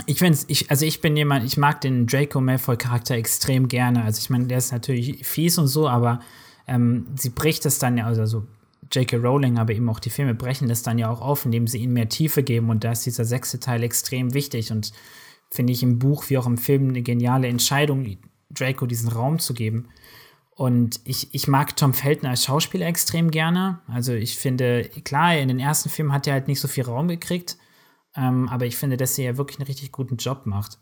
Ich 0.06 0.20
finde 0.20 0.38
ich, 0.48 0.70
also 0.70 0.86
ich 0.86 1.02
bin 1.02 1.18
jemand, 1.18 1.46
ich 1.46 1.58
mag 1.58 1.82
den 1.82 2.06
Draco 2.06 2.40
Malfoy-Charakter 2.40 3.16
extrem 3.16 3.68
gerne. 3.68 4.04
Also 4.04 4.20
ich 4.20 4.30
meine, 4.30 4.46
der 4.46 4.60
ist 4.60 4.72
natürlich 4.72 5.26
fies 5.26 5.58
und 5.58 5.68
so, 5.68 5.90
aber 5.90 6.22
ähm, 6.68 7.08
sie 7.16 7.30
bricht 7.30 7.66
es 7.66 7.80
dann 7.80 7.98
ja, 7.98 8.06
also 8.06 8.26
so 8.26 8.46
J.K. 8.92 9.18
Rowling, 9.18 9.58
aber 9.58 9.74
eben 9.74 9.90
auch 9.90 10.00
die 10.00 10.10
Filme 10.10 10.36
brechen 10.36 10.70
das 10.70 10.84
dann 10.84 10.98
ja 10.98 11.10
auch 11.10 11.22
auf, 11.22 11.46
indem 11.46 11.68
sie 11.68 11.80
ihnen 11.80 11.94
mehr 11.94 12.10
Tiefe 12.10 12.44
geben 12.44 12.70
und 12.70 12.84
da 12.84 12.92
ist 12.92 13.06
dieser 13.06 13.26
sechste 13.26 13.60
Teil 13.60 13.84
extrem 13.84 14.34
wichtig 14.34 14.72
und 14.72 14.94
finde 15.50 15.74
ich 15.74 15.84
im 15.84 16.00
Buch 16.00 16.30
wie 16.30 16.38
auch 16.38 16.46
im 16.46 16.58
Film 16.58 16.90
eine 16.90 17.02
geniale 17.02 17.48
Entscheidung, 17.48 18.18
Draco 18.50 18.86
diesen 18.86 19.10
Raum 19.10 19.40
zu 19.40 19.54
geben. 19.54 19.90
Und 20.52 21.02
ich, 21.04 21.34
ich 21.34 21.48
mag 21.48 21.76
Tom 21.76 21.94
Felton 21.94 22.28
als 22.28 22.44
Schauspieler 22.44 22.88
extrem 22.88 23.30
gerne. 23.30 23.80
Also 23.88 24.14
ich 24.14 24.38
finde, 24.38 24.90
klar, 25.04 25.38
in 25.38 25.50
den 25.50 25.60
ersten 25.60 25.90
Filmen 25.90 26.12
hat 26.12 26.26
er 26.26 26.34
halt 26.34 26.48
nicht 26.48 26.60
so 26.60 26.68
viel 26.68 26.84
Raum 26.84 27.08
gekriegt, 27.08 27.58
ähm, 28.18 28.50
aber 28.50 28.66
ich 28.66 28.76
finde, 28.76 28.98
dass 28.98 29.16
sie 29.16 29.24
ja 29.24 29.38
wirklich 29.38 29.60
einen 29.60 29.68
richtig 29.68 29.92
guten 29.92 30.18
Job 30.18 30.46
macht. 30.46 30.80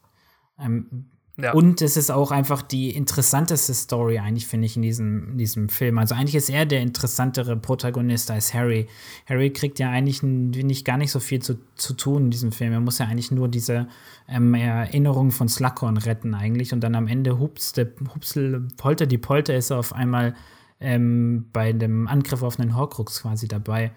Ähm, 0.58 1.08
ja. 1.38 1.52
Und 1.52 1.82
es 1.82 1.98
ist 1.98 2.12
auch 2.12 2.32
einfach 2.32 2.62
die 2.62 2.96
interessanteste 2.96 3.74
Story, 3.74 4.20
eigentlich, 4.20 4.48
finde 4.48 4.68
ich, 4.68 4.78
in 4.78 4.82
diesem, 4.84 5.32
in 5.32 5.38
diesem 5.38 5.68
Film. 5.68 5.98
Also 5.98 6.16
eigentlich 6.16 6.36
ist 6.36 6.50
er 6.50 6.66
der 6.66 6.80
interessantere 6.80 7.58
Protagonist 7.58 8.32
als 8.32 8.54
Harry. 8.54 8.88
Harry 9.28 9.50
kriegt 9.52 9.78
ja 9.80 9.90
eigentlich 9.90 10.24
nicht, 10.24 10.86
gar 10.86 10.96
nicht 10.96 11.12
so 11.12 11.20
viel 11.20 11.42
zu, 11.42 11.60
zu 11.76 11.94
tun 11.94 12.26
in 12.26 12.32
diesem 12.32 12.54
Film. 12.54 12.72
Er 12.72 12.80
muss 12.80 13.00
ja 13.00 13.08
eigentlich 13.08 13.32
nur 13.32 13.50
diese 13.50 13.90
ähm, 14.30 14.54
Erinnerung 14.54 15.32
von 15.32 15.50
Slughorn 15.50 15.98
retten, 15.98 16.34
eigentlich. 16.36 16.72
Und 16.72 16.80
dann 16.80 16.96
am 16.96 17.08
Ende 17.08 17.38
hupste, 17.38 17.94
hupsel, 18.14 18.70
polter 18.78 19.06
die 19.06 19.18
Polter 19.18 19.56
ist 19.56 19.72
er 19.72 19.80
auf 19.80 19.92
einmal 19.92 20.36
ähm, 20.80 21.50
bei 21.52 21.74
dem 21.74 22.08
Angriff 22.08 22.44
auf 22.44 22.62
einen 22.62 22.78
Horcrux 22.78 23.24
quasi 23.24 23.50
dabei. 23.50 23.92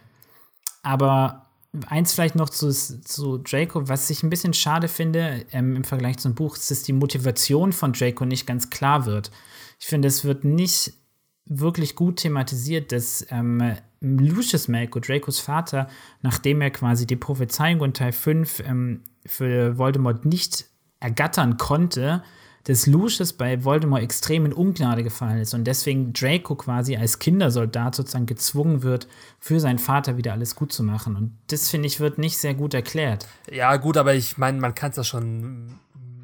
Aber 0.83 1.48
eins 1.87 2.13
vielleicht 2.13 2.35
noch 2.35 2.49
zu, 2.49 2.71
zu 2.73 3.39
Draco, 3.39 3.89
was 3.89 4.11
ich 4.11 4.23
ein 4.23 4.31
bisschen 4.31 4.55
schade 4.55 4.89
finde 4.89 5.47
ähm, 5.53 5.77
im 5.77 5.85
Vergleich 5.85 6.19
zum 6.19 6.35
Buch, 6.35 6.57
ist, 6.57 6.71
dass 6.71 6.83
die 6.83 6.93
Motivation 6.93 7.73
von 7.73 7.93
Draco 7.93 8.25
nicht 8.25 8.47
ganz 8.47 8.71
klar 8.71 9.07
wird. 9.07 9.31
Ich 9.79 9.87
finde, 9.87 10.09
es 10.09 10.25
wird 10.25 10.45
nicht 10.45 10.93
wirklich 11.47 11.97
gut 11.97 12.17
thematisiert, 12.17 12.93
dass 12.93 13.27
ähm, 13.31 13.77
Lucius 14.01 14.69
Malfoy, 14.69 15.01
Dracos 15.01 15.41
Vater, 15.41 15.89
nachdem 16.23 16.61
er 16.61 16.71
quasi 16.71 17.07
die 17.07 17.17
Prophezeiung 17.17 17.83
in 17.85 17.95
Teil 17.95 18.13
5 18.13 18.61
ähm, 18.61 19.03
für 19.25 19.79
Voldemort 19.79 20.25
nicht 20.25 20.67
ergattern 21.01 21.57
konnte, 21.57 22.23
dass 22.65 22.87
Lucius 22.87 23.33
bei 23.33 23.65
Voldemort 23.65 24.03
extrem 24.03 24.47
in 24.47 24.53
Ungnade 24.53 25.03
gefallen 25.03 25.39
ist 25.39 25.55
und 25.55 25.65
deswegen 25.65 26.13
Draco 26.13 26.55
quasi 26.55 26.97
als 26.97 27.19
Kindersoldat 27.19 27.95
sozusagen 27.95 28.27
gezwungen 28.27 28.83
wird, 28.83 29.09
für 29.39 29.61
seinen 29.61 29.79
Vater 29.79 30.17
wieder 30.17 30.33
alles 30.33 30.55
gut 30.55 30.73
zu 30.73 30.83
machen. 30.83 31.17
Und 31.17 31.39
das, 31.49 31.71
finde 31.71 31.87
ich, 31.87 32.01
wird 32.01 32.19
nicht 32.19 32.39
sehr 32.39 32.55
gut 32.55 32.75
erklärt. 32.75 33.27
Ja, 33.51 33.77
gut, 33.77 33.97
aber 33.97 34.15
ich 34.15 34.37
meine, 34.39 34.61
man 34.61 34.75
kann 34.75 34.91
es 34.91 34.97
ja 34.97 35.05
schon 35.05 35.79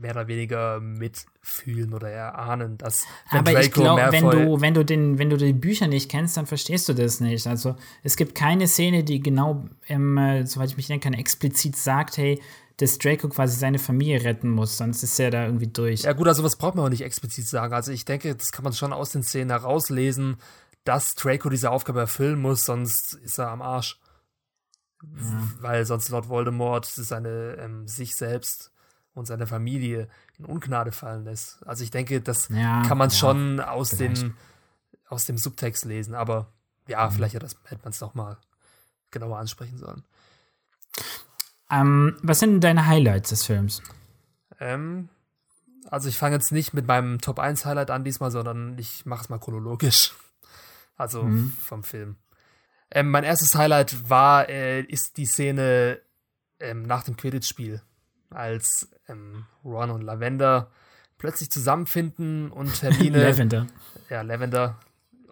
mehr 0.04 0.12
oder 0.12 0.28
weniger 0.28 0.80
mitfühlen 0.80 1.94
oder 1.94 2.10
erahnen, 2.10 2.76
dass 2.76 3.06
wenn 3.30 3.40
Aber 3.40 3.52
Draco 3.52 3.64
ich 3.64 3.72
glaube, 3.72 4.06
wenn 4.10 4.30
du, 4.30 4.60
wenn 4.60 4.74
du 4.74 4.84
den, 4.84 5.18
wenn 5.18 5.30
du 5.30 5.38
die 5.38 5.54
Bücher 5.54 5.86
nicht 5.86 6.10
kennst, 6.10 6.36
dann 6.36 6.44
verstehst 6.44 6.90
du 6.90 6.92
das 6.92 7.20
nicht. 7.20 7.46
Also 7.46 7.76
es 8.02 8.16
gibt 8.16 8.34
keine 8.34 8.68
Szene, 8.68 9.02
die 9.02 9.20
genau, 9.20 9.64
ähm, 9.88 10.44
soweit 10.44 10.68
ich 10.68 10.76
mich 10.76 10.88
denken 10.88 11.04
kann, 11.04 11.14
explizit 11.14 11.76
sagt, 11.76 12.18
hey, 12.18 12.38
dass 12.78 12.98
Draco 12.98 13.28
quasi 13.28 13.56
seine 13.56 13.78
Familie 13.78 14.24
retten 14.24 14.50
muss, 14.50 14.76
sonst 14.76 15.02
ist 15.02 15.18
er 15.20 15.30
da 15.30 15.44
irgendwie 15.46 15.68
durch. 15.68 16.02
Ja, 16.02 16.12
gut, 16.12 16.26
also 16.26 16.42
was 16.42 16.56
braucht 16.56 16.74
man 16.74 16.84
auch 16.84 16.90
nicht 16.90 17.04
explizit 17.04 17.46
sagen. 17.46 17.72
Also 17.72 17.92
ich 17.92 18.04
denke, 18.04 18.34
das 18.34 18.50
kann 18.50 18.64
man 18.64 18.72
schon 18.72 18.92
aus 18.92 19.10
den 19.10 19.22
Szenen 19.22 19.50
herauslesen, 19.50 20.36
dass 20.82 21.14
Draco 21.14 21.48
diese 21.48 21.70
Aufgabe 21.70 22.00
erfüllen 22.00 22.40
muss, 22.40 22.64
sonst 22.64 23.14
ist 23.14 23.38
er 23.38 23.50
am 23.50 23.62
Arsch. 23.62 24.00
Ja. 25.02 25.48
Weil 25.60 25.84
sonst 25.84 26.08
Lord 26.08 26.28
Voldemort 26.28 26.86
seine 26.86 27.56
ähm, 27.60 27.86
sich 27.86 28.16
selbst 28.16 28.72
und 29.12 29.26
seine 29.26 29.46
Familie 29.46 30.08
in 30.38 30.44
Ungnade 30.44 30.92
fallen 30.92 31.24
lässt. 31.24 31.64
Also 31.66 31.84
ich 31.84 31.90
denke, 31.90 32.20
das 32.20 32.48
ja, 32.48 32.82
kann 32.82 32.98
man 32.98 33.10
ja, 33.10 33.16
schon 33.16 33.60
aus, 33.60 33.90
den, 33.90 34.34
aus 35.08 35.26
dem 35.26 35.38
Subtext 35.38 35.84
lesen, 35.84 36.14
aber 36.14 36.48
ja, 36.88 37.06
mhm. 37.06 37.12
vielleicht 37.12 37.34
hätte 37.34 37.48
man 37.82 37.90
es 37.90 38.00
noch 38.00 38.14
mal 38.14 38.38
genauer 39.10 39.38
ansprechen 39.38 39.78
sollen. 39.78 40.04
Ähm, 41.70 42.16
was 42.22 42.40
sind 42.40 42.60
deine 42.60 42.86
Highlights 42.86 43.30
des 43.30 43.44
Films? 43.44 43.82
Ähm, 44.60 45.08
also 45.90 46.08
ich 46.08 46.18
fange 46.18 46.36
jetzt 46.36 46.52
nicht 46.52 46.74
mit 46.74 46.86
meinem 46.86 47.20
Top 47.20 47.38
1 47.38 47.64
Highlight 47.64 47.90
an 47.90 48.04
diesmal, 48.04 48.30
sondern 48.30 48.78
ich 48.78 49.06
mache 49.06 49.22
es 49.22 49.28
mal 49.28 49.38
chronologisch. 49.38 50.14
Also 50.96 51.24
mhm. 51.24 51.52
vom 51.60 51.82
Film. 51.82 52.14
Ähm, 52.88 53.10
mein 53.10 53.24
erstes 53.24 53.56
Highlight 53.56 54.08
war, 54.08 54.48
äh, 54.48 54.80
ist 54.82 55.16
die 55.16 55.26
Szene 55.26 56.00
ähm, 56.60 56.82
nach 56.82 57.02
dem 57.02 57.16
Quidditch-Spiel, 57.16 57.82
als 58.30 58.88
ähm, 59.08 59.44
Ron 59.64 59.90
und 59.90 60.02
Lavender 60.02 60.70
plötzlich 61.18 61.50
zusammenfinden 61.50 62.52
und 62.52 62.80
Hermine. 62.82 63.24
Lavender. 63.24 63.66
Ja, 64.08 64.22
Lavender 64.22 64.78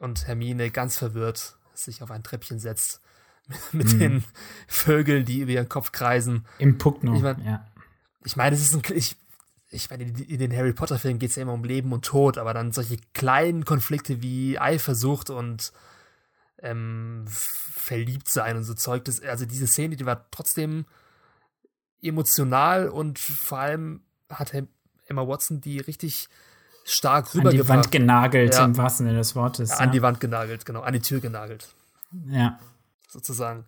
und 0.00 0.26
Hermine 0.26 0.72
ganz 0.72 0.98
verwirrt 0.98 1.56
sich 1.74 2.02
auf 2.02 2.10
ein 2.10 2.24
Treppchen 2.24 2.58
setzt 2.58 3.00
mit 3.72 3.92
Mhm. 3.94 3.98
den 3.98 4.24
Vögeln, 4.66 5.24
die 5.24 5.40
über 5.40 5.52
ihren 5.52 5.68
Kopf 5.68 5.92
kreisen. 5.92 6.46
Im 6.58 6.78
Puckno. 6.78 7.14
Ich 7.14 7.22
mein- 7.22 7.44
ja. 7.44 7.66
Ich 8.24 8.36
meine, 8.36 8.54
es 8.54 8.62
ist 8.62 8.74
ein. 8.74 8.82
Ich, 8.96 9.16
ich 9.70 9.90
meine, 9.90 10.04
in 10.04 10.38
den 10.38 10.54
Harry 10.56 10.72
Potter-Filmen 10.72 11.18
geht 11.18 11.30
es 11.30 11.36
ja 11.36 11.42
immer 11.42 11.54
um 11.54 11.64
Leben 11.64 11.92
und 11.92 12.04
Tod, 12.04 12.38
aber 12.38 12.52
dann 12.54 12.72
solche 12.72 12.98
kleinen 13.14 13.64
Konflikte 13.64 14.22
wie 14.22 14.58
Eifersucht 14.58 15.30
und 15.30 15.72
ähm, 16.62 17.24
verliebt 17.28 18.28
sein 18.30 18.56
und 18.56 18.64
so 18.64 18.74
Zeug, 18.74 19.04
das, 19.06 19.20
also 19.22 19.44
diese 19.46 19.66
Szene, 19.66 19.96
die 19.96 20.06
war 20.06 20.26
trotzdem 20.30 20.84
emotional 22.02 22.88
und 22.88 23.18
vor 23.18 23.58
allem 23.58 24.02
hat 24.28 24.52
Emma 25.06 25.26
Watson 25.26 25.60
die 25.60 25.78
richtig 25.80 26.28
stark 26.84 27.26
An 27.26 27.30
die 27.32 27.38
Wand 27.44 27.54
rübergebracht. 27.54 27.90
genagelt, 27.92 28.54
Ja. 28.54 28.64
im 28.64 28.76
wahrsten 28.76 29.06
Sinne 29.06 29.18
des 29.18 29.34
Wortes. 29.36 29.70
Ja, 29.70 29.76
an 29.78 29.92
die 29.92 30.02
Wand 30.02 30.20
genagelt, 30.20 30.64
genau, 30.64 30.80
an 30.80 30.92
die 30.92 31.00
Tür 31.00 31.20
genagelt, 31.20 31.68
Ja, 32.28 32.58
sozusagen. 33.12 33.64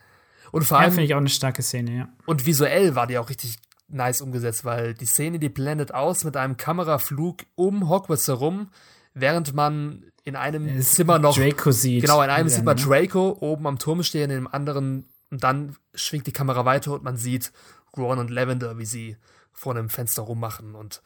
Und 0.52 0.64
vor 0.64 0.78
ja 0.78 0.84
allem, 0.84 0.92
finde 0.92 1.04
ich 1.06 1.14
auch 1.14 1.18
eine 1.18 1.28
starke 1.28 1.62
Szene, 1.62 1.96
ja. 1.96 2.08
Und 2.26 2.46
visuell 2.46 2.94
war 2.94 3.06
die 3.06 3.18
auch 3.18 3.28
richtig 3.28 3.58
nice 3.88 4.20
umgesetzt, 4.20 4.64
weil 4.64 4.94
die 4.94 5.06
Szene, 5.06 5.38
die 5.38 5.48
blendet 5.48 5.92
aus 5.92 6.24
mit 6.24 6.36
einem 6.36 6.56
Kameraflug 6.56 7.38
um 7.54 7.88
Hogwarts 7.88 8.28
herum, 8.28 8.68
während 9.14 9.54
man 9.54 10.04
in 10.24 10.36
einem 10.36 10.66
Es 10.66 10.94
Zimmer 10.94 11.18
noch, 11.18 11.36
Draco 11.36 11.70
sieht. 11.70 12.02
genau, 12.02 12.22
in 12.22 12.30
einem 12.30 12.48
Zimmer 12.48 12.74
ne? 12.74 12.80
Draco 12.80 13.36
oben 13.40 13.66
am 13.66 13.78
Turm 13.78 14.02
stehen, 14.02 14.30
in 14.30 14.36
dem 14.36 14.46
anderen, 14.46 15.06
und 15.30 15.44
dann 15.44 15.76
schwingt 15.94 16.26
die 16.26 16.32
Kamera 16.32 16.64
weiter 16.64 16.92
und 16.92 17.02
man 17.04 17.16
sieht 17.16 17.52
Ron 17.96 18.18
und 18.18 18.30
Lavender, 18.30 18.78
wie 18.78 18.86
sie 18.86 19.16
vor 19.52 19.74
einem 19.76 19.88
Fenster 19.90 20.22
rummachen 20.22 20.74
und 20.74 21.02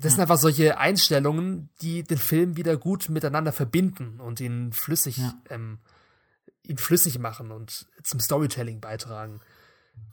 das 0.00 0.14
sind 0.14 0.20
einfach 0.22 0.38
solche 0.38 0.78
Einstellungen, 0.78 1.68
die 1.80 2.02
den 2.02 2.18
Film 2.18 2.56
wieder 2.56 2.76
gut 2.76 3.08
miteinander 3.08 3.52
verbinden 3.52 4.18
und 4.20 4.40
ihn 4.40 4.72
flüssig, 4.72 5.18
Ja. 5.18 5.34
ähm, 5.48 5.78
ihn 6.68 6.78
flüssig 6.78 7.18
machen 7.18 7.50
und 7.50 7.86
zum 8.02 8.20
Storytelling 8.20 8.80
beitragen. 8.80 9.40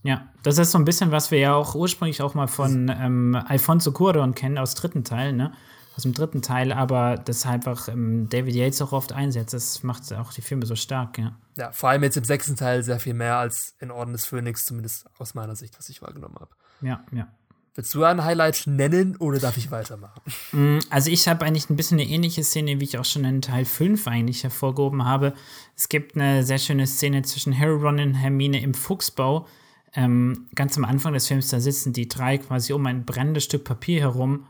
Ja, 0.03 0.27
das 0.43 0.57
ist 0.57 0.71
so 0.71 0.77
ein 0.77 0.85
bisschen, 0.85 1.11
was 1.11 1.31
wir 1.31 1.39
ja 1.39 1.55
auch 1.55 1.75
ursprünglich 1.75 2.21
auch 2.21 2.33
mal 2.33 2.47
von 2.47 2.89
ähm, 2.89 3.35
Alfonso 3.47 3.91
Cuarón 3.91 4.33
kennen 4.33 4.57
aus 4.57 4.75
dritten 4.75 5.03
Teil, 5.03 5.33
ne? 5.33 5.53
Aus 5.95 6.03
dem 6.03 6.13
dritten 6.13 6.41
Teil, 6.41 6.73
aber 6.73 7.17
das 7.17 7.45
einfach 7.45 7.87
ähm, 7.87 8.27
David 8.27 8.55
Yates 8.55 8.81
auch 8.81 8.93
oft 8.93 9.13
einsetzt. 9.13 9.53
Das 9.53 9.83
macht 9.83 10.11
auch 10.13 10.33
die 10.33 10.41
Filme 10.41 10.65
so 10.65 10.75
stark, 10.75 11.19
ja. 11.19 11.37
Ja, 11.55 11.71
vor 11.71 11.89
allem 11.89 12.03
jetzt 12.03 12.17
im 12.17 12.23
sechsten 12.23 12.55
Teil 12.55 12.83
sehr 12.83 12.99
viel 12.99 13.13
mehr 13.13 13.37
als 13.37 13.75
in 13.79 13.91
Orden 13.91 14.11
des 14.11 14.25
Phönix, 14.25 14.65
zumindest 14.65 15.05
aus 15.19 15.35
meiner 15.35 15.55
Sicht, 15.55 15.77
was 15.77 15.89
ich 15.89 16.01
wahrgenommen 16.01 16.35
habe. 16.39 16.49
Ja, 16.81 17.03
ja. 17.11 17.27
Willst 17.75 17.95
du 17.95 18.03
ein 18.03 18.23
Highlight 18.23 18.63
nennen 18.67 19.15
oder 19.17 19.39
darf 19.39 19.57
ich 19.57 19.71
weitermachen? 19.71 20.21
Mm, 20.51 20.79
Also 20.91 21.09
ich 21.09 21.27
habe 21.27 21.43
eigentlich 21.43 21.69
ein 21.69 21.75
bisschen 21.75 21.99
eine 21.99 22.07
ähnliche 22.07 22.43
Szene, 22.43 22.79
wie 22.79 22.83
ich 22.83 22.99
auch 22.99 23.05
schon 23.05 23.25
in 23.25 23.41
Teil 23.41 23.65
5 23.65 24.07
eigentlich 24.07 24.43
hervorgehoben 24.43 25.05
habe. 25.05 25.33
Es 25.75 25.89
gibt 25.89 26.15
eine 26.15 26.43
sehr 26.43 26.59
schöne 26.59 26.85
Szene 26.85 27.23
zwischen 27.23 27.57
Harry, 27.57 27.73
Ron 27.73 27.99
und 27.99 28.13
Hermine 28.13 28.61
im 28.61 28.75
Fuchsbau. 28.75 29.47
Ähm, 29.95 30.47
ganz 30.53 30.77
am 30.77 30.85
Anfang 30.85 31.13
des 31.13 31.27
Films, 31.27 31.49
da 31.49 31.59
sitzen 31.59 31.93
die 31.93 32.07
drei 32.07 32.37
quasi 32.37 32.73
um 32.73 32.85
ein 32.85 33.05
brennendes 33.05 33.45
Stück 33.45 33.63
Papier 33.63 34.01
herum 34.01 34.45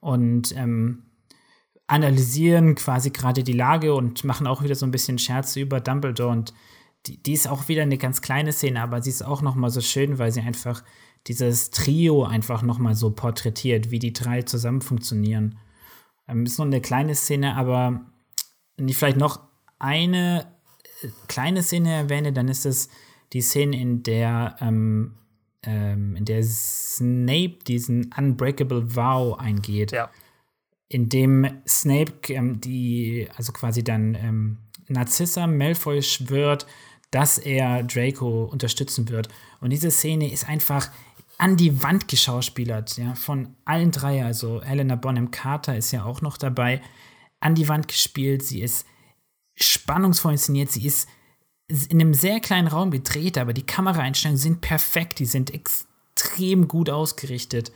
und 0.00 0.56
ähm, 0.56 1.04
analysieren 1.86 2.74
quasi 2.74 3.10
gerade 3.10 3.44
die 3.44 3.52
Lage 3.52 3.94
und 3.94 4.24
machen 4.24 4.46
auch 4.46 4.62
wieder 4.62 4.74
so 4.74 4.86
ein 4.86 4.90
bisschen 4.90 5.18
Scherze 5.18 5.60
über 5.60 5.80
Dumbledore 5.80 6.30
und 6.30 6.54
die, 7.06 7.22
die 7.22 7.34
ist 7.34 7.48
auch 7.48 7.68
wieder 7.68 7.82
eine 7.82 7.98
ganz 7.98 8.22
kleine 8.22 8.52
Szene, 8.52 8.80
aber 8.80 9.02
sie 9.02 9.10
ist 9.10 9.24
auch 9.24 9.42
noch 9.42 9.54
mal 9.54 9.70
so 9.70 9.80
schön, 9.80 10.18
weil 10.18 10.32
sie 10.32 10.40
einfach 10.40 10.82
dieses 11.26 11.70
Trio 11.70 12.24
einfach 12.24 12.62
noch 12.62 12.78
mal 12.78 12.94
so 12.94 13.10
porträtiert, 13.10 13.90
wie 13.90 13.98
die 13.98 14.12
drei 14.12 14.42
zusammen 14.42 14.82
funktionieren. 14.82 15.58
Ähm, 16.28 16.44
ist 16.44 16.58
nur 16.58 16.66
eine 16.66 16.80
kleine 16.80 17.14
Szene, 17.14 17.56
aber 17.56 18.04
wenn 18.76 18.88
ich 18.88 18.96
vielleicht 18.96 19.16
noch 19.16 19.40
eine 19.78 20.46
äh, 21.02 21.08
kleine 21.28 21.62
Szene 21.62 21.92
erwähne, 21.92 22.32
dann 22.32 22.48
ist 22.48 22.66
es 22.66 22.88
die 23.32 23.40
Szene, 23.40 23.80
in 23.80 24.02
der 24.02 24.56
ähm, 24.60 25.14
ähm, 25.62 26.14
in 26.16 26.24
der 26.24 26.42
Snape 26.42 27.58
diesen 27.66 28.12
Unbreakable 28.16 28.94
Vow 28.94 29.38
eingeht 29.38 29.92
Ja, 29.92 30.10
in 30.88 31.08
dem 31.08 31.46
Snape 31.66 32.12
ähm, 32.28 32.60
die, 32.60 33.28
also 33.36 33.52
quasi 33.52 33.82
dann 33.82 34.14
ähm, 34.14 34.58
Narcissa 34.86 35.46
Malfoy 35.46 36.02
schwört, 36.02 36.66
dass 37.10 37.38
er 37.38 37.82
Draco 37.82 38.44
unterstützen 38.44 39.08
wird. 39.08 39.28
Und 39.60 39.70
diese 39.70 39.90
Szene 39.90 40.30
ist 40.30 40.48
einfach 40.48 40.90
an 41.44 41.58
die 41.58 41.82
Wand 41.82 42.08
geschauspielert, 42.08 42.96
ja, 42.96 43.14
von 43.14 43.54
allen 43.66 43.90
drei. 43.90 44.24
Also 44.24 44.62
Helena 44.62 44.96
Bonham 44.96 45.30
Carter 45.30 45.76
ist 45.76 45.90
ja 45.92 46.02
auch 46.04 46.22
noch 46.22 46.38
dabei, 46.38 46.80
an 47.38 47.54
die 47.54 47.68
Wand 47.68 47.86
gespielt. 47.86 48.42
Sie 48.42 48.62
ist 48.62 48.86
spannungsvoll 49.54 50.32
inszeniert. 50.32 50.72
Sie 50.72 50.86
ist 50.86 51.06
in 51.68 52.00
einem 52.00 52.14
sehr 52.14 52.40
kleinen 52.40 52.66
Raum 52.66 52.90
gedreht, 52.90 53.36
aber 53.36 53.52
die 53.52 53.66
Kameraeinstellungen 53.66 54.38
sind 54.40 54.62
perfekt. 54.62 55.18
Die 55.18 55.26
sind 55.26 55.52
extrem 55.52 56.66
gut 56.66 56.88
ausgerichtet. 56.88 57.72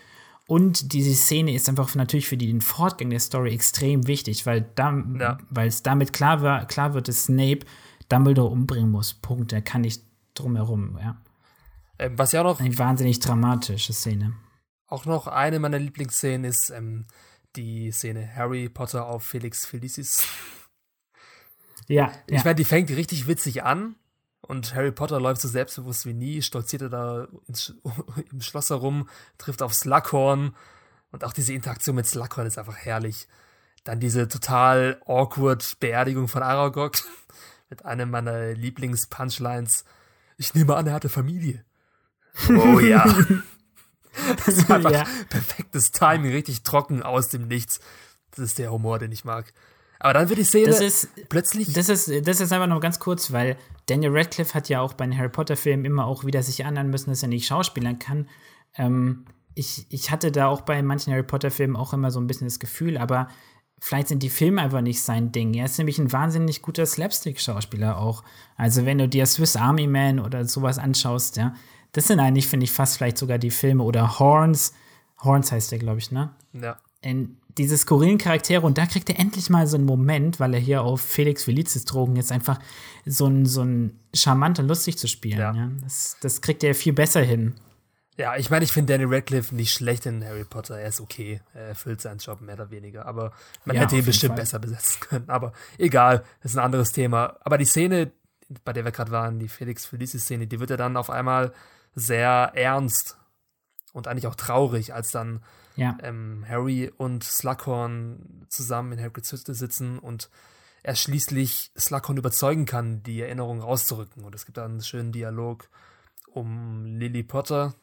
Und 0.46 0.94
diese 0.94 1.14
Szene 1.14 1.52
ist 1.52 1.68
einfach 1.68 1.94
natürlich 1.94 2.26
für 2.26 2.38
den 2.38 2.62
Fortgang 2.62 3.10
der 3.10 3.20
Story 3.20 3.52
extrem 3.52 4.06
wichtig, 4.06 4.46
weil 4.46 4.62
da, 4.76 4.94
Ja. 5.20 5.36
weil 5.50 5.68
es 5.68 5.82
damit 5.82 6.14
klar, 6.14 6.40
war, 6.40 6.64
klar 6.64 6.94
wird, 6.94 7.08
dass 7.08 7.24
Snape 7.24 7.66
Dumbledore 8.08 8.48
umbringen 8.50 8.90
muss. 8.90 9.12
Punkt. 9.12 9.52
Er 9.52 9.60
kann 9.60 9.82
nicht 9.82 10.02
drumherum. 10.32 10.98
Ja. 10.98 11.20
Ähm, 11.98 12.18
was 12.18 12.32
ja 12.32 12.40
auch 12.40 12.44
noch, 12.44 12.60
Eine 12.60 12.78
wahnsinnig 12.78 13.20
dramatische 13.20 13.92
Szene. 13.92 14.34
auch 14.86 15.04
noch 15.04 15.26
eine 15.26 15.58
meiner 15.58 15.78
Lieblingsszenen 15.78 16.44
ist 16.44 16.70
ähm, 16.70 17.06
die 17.56 17.90
Szene 17.92 18.28
Harry 18.34 18.68
Potter 18.68 19.06
auf 19.06 19.24
Felix 19.24 19.66
Felicis. 19.66 20.26
Ja, 21.86 22.12
Ich 22.26 22.36
ja. 22.36 22.42
meine, 22.44 22.54
die 22.56 22.64
fängt 22.64 22.90
richtig 22.90 23.26
witzig 23.26 23.64
an 23.64 23.96
und 24.40 24.74
Harry 24.74 24.92
Potter 24.92 25.20
läuft 25.20 25.40
so 25.40 25.48
selbstbewusst 25.48 26.06
wie 26.06 26.14
nie, 26.14 26.42
stolziert 26.42 26.82
er 26.82 26.88
da 26.90 27.28
ins, 27.46 27.74
im 28.32 28.40
Schloss 28.40 28.70
herum, 28.70 29.08
trifft 29.38 29.62
auf 29.62 29.74
Slughorn 29.74 30.54
und 31.10 31.24
auch 31.24 31.32
diese 31.32 31.52
Interaktion 31.54 31.96
mit 31.96 32.06
Slughorn 32.06 32.46
ist 32.46 32.58
einfach 32.58 32.76
herrlich. 32.76 33.26
Dann 33.84 34.00
diese 34.00 34.28
total 34.28 35.00
awkward 35.06 35.78
Beerdigung 35.80 36.28
von 36.28 36.42
Aragog 36.42 36.98
mit 37.70 37.84
einem 37.84 38.10
meiner 38.10 38.52
Lieblings-Punchlines. 38.52 39.84
Ich 40.36 40.54
nehme 40.54 40.76
an, 40.76 40.86
er 40.86 40.92
hatte 40.92 41.08
Familie. 41.08 41.64
Oh 42.50 42.78
ja. 42.80 43.04
Das 44.44 44.48
ist 44.48 44.68
einfach 44.70 44.90
Ja. 44.90 45.04
perfektes 45.28 45.92
Timing, 45.92 46.32
richtig 46.32 46.62
trocken 46.64 47.04
aus 47.04 47.28
dem 47.28 47.46
Nichts. 47.46 47.78
Das 48.32 48.40
ist 48.46 48.58
der 48.58 48.72
Humor, 48.72 48.98
den 48.98 49.12
ich 49.12 49.24
mag. 49.24 49.52
Aber 50.00 50.12
dann 50.14 50.28
wird 50.28 50.40
die 50.40 50.44
Szene 50.44 50.66
Das 50.66 50.80
ist, 50.80 51.08
plötzlich 51.28 51.72
Das 51.72 51.88
ist, 51.88 52.10
das 52.26 52.40
ist 52.40 52.52
einfach 52.52 52.66
noch 52.66 52.80
ganz 52.80 52.98
kurz, 52.98 53.32
weil 53.32 53.56
Daniel 53.86 54.10
Radcliffe 54.16 54.54
hat 54.54 54.68
ja 54.68 54.80
auch 54.80 54.94
bei 54.94 55.06
den 55.06 55.16
Harry 55.16 55.28
Potter-Filmen 55.28 55.84
immer 55.84 56.06
auch 56.06 56.24
wieder 56.24 56.42
sich 56.42 56.64
anhören 56.64 56.90
müssen, 56.90 57.10
dass 57.10 57.22
er 57.22 57.28
nicht 57.28 57.46
schauspielern 57.46 57.98
kann. 57.98 58.28
Ähm, 58.76 59.24
ich, 59.54 59.86
ich 59.88 60.10
hatte 60.10 60.30
da 60.32 60.46
auch 60.48 60.60
bei 60.62 60.82
manchen 60.82 61.12
Harry 61.12 61.22
Potter-Filmen 61.24 61.76
auch 61.76 61.92
immer 61.92 62.10
so 62.10 62.20
ein 62.20 62.26
bisschen 62.26 62.46
das 62.46 62.58
Gefühl, 62.60 62.96
aber 62.96 63.28
vielleicht 63.80 64.08
sind 64.08 64.22
die 64.22 64.30
Filme 64.30 64.62
einfach 64.62 64.80
nicht 64.80 65.02
sein 65.02 65.32
Ding. 65.32 65.54
Er 65.54 65.64
ist 65.66 65.78
nämlich 65.78 65.98
ein 65.98 66.12
wahnsinnig 66.12 66.62
guter 66.62 66.86
Slapstick-Schauspieler 66.86 67.98
auch. 67.98 68.22
Also 68.56 68.84
wenn 68.84 68.98
du 68.98 69.08
dir 69.08 69.26
Swiss 69.26 69.56
Army 69.56 69.86
Man 69.86 70.20
oder 70.20 70.44
sowas 70.44 70.78
anschaust, 70.78 71.36
ja, 71.36 71.54
das 71.92 72.06
sind 72.08 72.20
eigentlich, 72.20 72.46
finde 72.48 72.64
ich, 72.64 72.72
fast 72.72 72.96
vielleicht 72.96 73.18
sogar 73.18 73.38
die 73.38 73.50
Filme 73.50 73.82
oder 73.84 74.18
Horns. 74.18 74.72
Horns 75.22 75.50
heißt 75.52 75.72
der, 75.72 75.78
glaube 75.78 75.98
ich, 75.98 76.10
ne? 76.10 76.30
Ja, 76.52 76.78
in 77.00 77.36
diese 77.56 77.76
skurrilen 77.78 78.18
Charaktere 78.18 78.64
und 78.66 78.76
da 78.78 78.86
kriegt 78.86 79.08
er 79.10 79.18
endlich 79.18 79.50
mal 79.50 79.66
so 79.66 79.76
einen 79.76 79.86
Moment, 79.86 80.38
weil 80.40 80.54
er 80.54 80.60
hier 80.60 80.82
auf 80.82 81.00
Felix 81.00 81.44
Felicis 81.44 81.84
Drogen 81.84 82.16
jetzt 82.16 82.30
einfach 82.32 82.58
so 83.04 83.26
ein, 83.26 83.46
so 83.46 83.62
ein 83.62 83.98
charmant 84.14 84.58
und 84.58 84.68
lustig 84.68 84.98
zu 84.98 85.06
spielen. 85.08 85.38
Ja. 85.38 85.52
Ja. 85.54 85.70
Das, 85.82 86.16
das 86.20 86.40
kriegt 86.40 86.62
er 86.64 86.74
viel 86.74 86.92
besser 86.92 87.20
hin. 87.20 87.54
ja 88.16 88.36
ich 88.36 88.50
meine, 88.50 88.64
ich 88.64 88.72
finde 88.72 88.92
Daniel 88.92 89.12
Radcliffe 89.14 89.54
nicht 89.54 89.72
schlecht 89.72 90.06
in 90.06 90.24
Harry 90.24 90.44
Potter. 90.44 90.78
Er 90.78 90.88
ist 90.88 91.00
okay. 91.00 91.40
Er 91.54 91.68
erfüllt 91.68 92.00
seinen 92.00 92.18
Job 92.18 92.40
mehr 92.40 92.54
oder 92.54 92.70
weniger. 92.70 93.06
Aber 93.06 93.32
man 93.64 93.74
Ja, 93.76 93.82
hätte 93.82 93.96
ihn 93.96 94.04
bestimmt 94.04 94.32
Fall. 94.34 94.40
besser 94.40 94.58
besetzen 94.60 95.00
können. 95.00 95.28
Aber 95.30 95.52
egal, 95.78 96.24
das 96.42 96.52
ist 96.52 96.58
ein 96.58 96.64
anderes 96.64 96.92
Thema. 96.92 97.36
Aber 97.40 97.58
die 97.58 97.64
Szene, 97.64 98.10
bei 98.64 98.72
der 98.72 98.84
wir 98.84 98.92
gerade 98.92 99.10
waren, 99.10 99.38
die 99.40 99.48
Felix 99.48 99.86
Felicis-Szene, 99.86 100.46
die 100.48 100.58
wird 100.60 100.70
ja 100.70 100.76
dann 100.76 100.96
auf 100.96 101.10
einmal 101.10 101.52
sehr 101.98 102.52
ernst 102.54 103.16
und 103.92 104.06
eigentlich 104.06 104.26
auch 104.26 104.34
traurig, 104.34 104.94
als 104.94 105.10
dann 105.10 105.42
Ja, 105.76 105.96
ähm, 106.02 106.44
Harry 106.48 106.92
und 106.96 107.24
Slughorn 107.24 108.46
zusammen 108.48 108.92
in 108.92 109.00
Hagrids 109.00 109.32
Hütte 109.32 109.54
sitzen 109.54 109.98
und 109.98 110.30
er 110.82 110.94
schließlich 110.94 111.72
Slughorn 111.76 112.16
überzeugen 112.16 112.64
kann, 112.64 113.02
die 113.02 113.20
Erinnerung 113.20 113.60
rauszurücken. 113.60 114.24
Und 114.24 114.34
es 114.34 114.46
gibt 114.46 114.56
da 114.56 114.64
einen 114.64 114.82
schönen 114.82 115.12
Dialog 115.12 115.68
um 116.32 116.84
Lily 116.84 117.22
Potter 117.22 117.74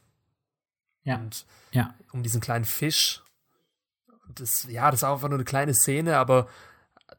ja, 1.03 1.17
und 1.17 1.45
ja. 1.71 1.93
um 2.11 2.23
diesen 2.23 2.41
kleinen 2.41 2.65
Fisch. 2.65 3.21
Und 4.27 4.39
das, 4.39 4.63
ja, 4.69 4.89
das 4.89 5.01
ist 5.01 5.03
einfach 5.03 5.27
nur 5.29 5.37
eine 5.37 5.45
kleine 5.45 5.73
Szene, 5.73 6.17
aber 6.17 6.47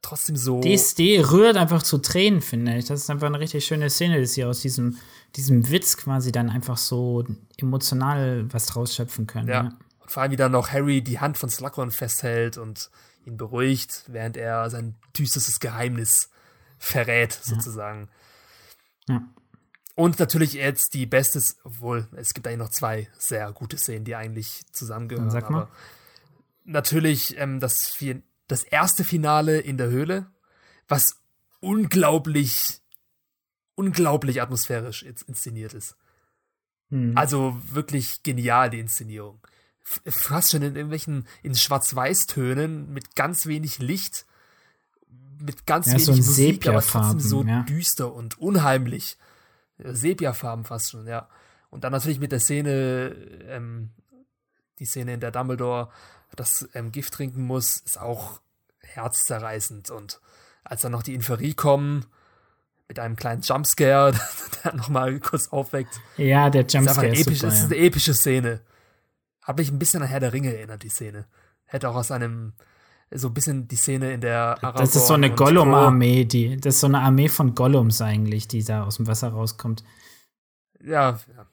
trotzdem 0.07 0.37
so. 0.37 0.61
Die 0.61 1.17
rührt 1.19 1.57
einfach 1.57 1.83
zu 1.83 1.99
Tränen, 1.99 2.41
finde 2.41 2.77
ich. 2.77 2.87
Das 2.87 3.01
ist 3.01 3.11
einfach 3.11 3.27
eine 3.27 3.41
richtig 3.41 3.65
schöne 3.65 3.91
Szene, 3.91 4.21
dass 4.21 4.35
sie 4.35 4.45
aus 4.45 4.61
diesem, 4.61 4.99
diesem 5.37 5.69
Witz 5.71 5.97
quasi 5.97 6.33
dann 6.33 6.51
einfach 6.51 6.77
so 6.77 7.25
emotional 7.57 8.47
was 8.53 8.67
draus 8.67 8.95
schöpfen 8.95 9.27
können. 9.27 9.49
Ja. 9.49 9.65
ja. 9.65 9.79
Und 10.01 10.11
vor 10.11 10.23
allem, 10.23 10.33
wie 10.33 10.37
dann 10.37 10.53
noch 10.53 10.71
Harry 10.73 11.03
die 11.03 11.21
Hand 11.21 11.39
von 11.39 11.51
Slughorn 11.51 11.91
festhält 11.91 12.59
und 12.59 12.91
ihn 13.25 13.37
beruhigt, 13.37 14.05
während 14.07 14.37
er 14.37 14.71
sein 14.71 14.95
düsterstes 15.17 15.61
Geheimnis 15.61 16.31
verrät, 16.79 17.33
sozusagen. 17.43 18.09
Ja. 19.09 19.23
Und 19.95 20.19
natürlich 20.19 20.53
jetzt 20.53 20.95
die 20.95 21.07
beste, 21.07 21.43
obwohl 21.65 22.07
es 22.17 22.35
gibt 22.35 22.47
eigentlich 22.47 22.59
noch 22.59 22.69
zwei 22.69 23.09
sehr 23.19 23.51
gute 23.53 23.79
Szenen, 23.79 24.05
die 24.05 24.15
eigentlich 24.15 24.63
zusammengehören. 24.71 25.31
Sag 25.31 25.51
mal. 25.51 25.63
Aber 25.63 25.71
natürlich 26.65 27.39
ähm, 27.39 27.61
das, 27.61 27.97
das 28.49 28.63
erste 28.63 29.05
Finale 29.05 29.59
in 29.61 29.77
der 29.77 29.89
Höhle, 29.89 30.27
was 30.89 31.21
unglaublich, 31.61 32.81
unglaublich 33.75 34.41
atmosphärisch 34.41 35.03
inszeniert 35.03 35.75
ist. 35.75 35.97
Hm. 36.91 37.17
Also 37.17 37.61
wirklich 37.71 38.23
genial, 38.23 38.71
die 38.71 38.81
Inszenierung. 38.81 39.41
Fast 39.83 40.51
schon 40.51 40.63
in 40.63 40.75
irgendwelchen, 40.75 41.27
in 41.43 41.55
Schwarz-Weiß-Tönen 41.55 42.93
mit 42.93 43.15
ganz 43.15 43.47
wenig 43.47 43.79
Licht, 43.79 44.27
mit 45.41 45.67
ganz 45.67 45.87
ja, 45.87 45.93
wenig 45.93 46.07
so 46.07 46.13
Musik, 46.13 46.67
aber 46.67 46.81
trotzdem 46.81 47.21
so 47.21 47.43
ja. 47.45 47.63
düster 47.63 48.13
und 48.13 48.39
unheimlich. 48.39 49.17
Sepia-Farben 49.79 50.65
fast 50.65 50.91
schon, 50.91 51.07
ja. 51.07 51.29
Und 51.71 51.85
dann 51.85 51.93
natürlich 51.93 52.19
mit 52.19 52.33
der 52.33 52.41
Szene, 52.41 53.15
ähm, 53.49 53.91
die 54.79 54.87
Szene, 54.87 55.15
in 55.15 55.21
der 55.21 55.31
Dumbledore 55.31 55.91
das 56.35 56.69
ähm, 56.75 56.93
Gift 56.93 57.15
trinken 57.15 57.45
muss, 57.45 57.77
ist 57.79 58.01
auch 58.01 58.41
herzzerreißend. 58.81 59.91
Und 59.91 60.21
als 60.65 60.83
dann 60.83 60.93
noch 60.93 61.03
die 61.03 61.15
Inferie 61.15 61.55
kommen, 61.55 62.07
mit 62.89 62.99
einem 62.99 63.17
kleinen 63.17 63.43
Jumpscare, 63.43 64.15
der 64.65 64.75
nochmal 64.75 65.19
kurz 65.21 65.49
aufweckt. 65.49 66.01
Ja, 66.17 66.51
der 66.51 66.67
Jumpscare 66.67 67.09
ist, 67.09 67.21
ist, 67.21 67.27
episch, 67.27 67.41
super, 67.41 67.53
ist 67.53 67.59
ja. 67.61 67.67
eine 67.67 67.77
epische 67.77 68.15
Szene. 68.15 68.61
Hat 69.43 69.59
mich 69.59 69.71
ein 69.71 69.79
bisschen 69.79 70.03
an 70.03 70.09
Herr 70.09 70.21
der 70.21 70.33
Ringe 70.33 70.55
erinnert, 70.55 70.83
die 70.83 70.89
Szene. 70.89 71.27
Hätte 71.65 71.89
auch 71.89 71.97
aus 71.97 72.11
einem, 72.11 72.53
so 73.11 73.29
ein 73.29 73.35
bisschen 73.35 73.69
die 73.69 73.77
Szene 73.77 74.13
in 74.13 74.21
der 74.21 74.59
Aragorn 74.63 74.85
Das 74.85 74.97
ist 74.97 75.07
so 75.07 75.15
eine 75.15 75.33
Gollum-Armee, 75.33 76.25
die, 76.25 76.57
das 76.57 76.75
ist 76.75 76.81
so 76.81 76.87
eine 76.87 77.01
Armee 77.01 77.29
von 77.29 77.55
Gollums 77.55 78.01
eigentlich, 78.01 78.49
die 78.49 78.65
da 78.65 78.85
aus 78.85 78.97
dem 78.97 79.07
Wasser 79.07 79.29
rauskommt. 79.29 79.85
Ja, 80.81 81.19
ja. 81.37 81.47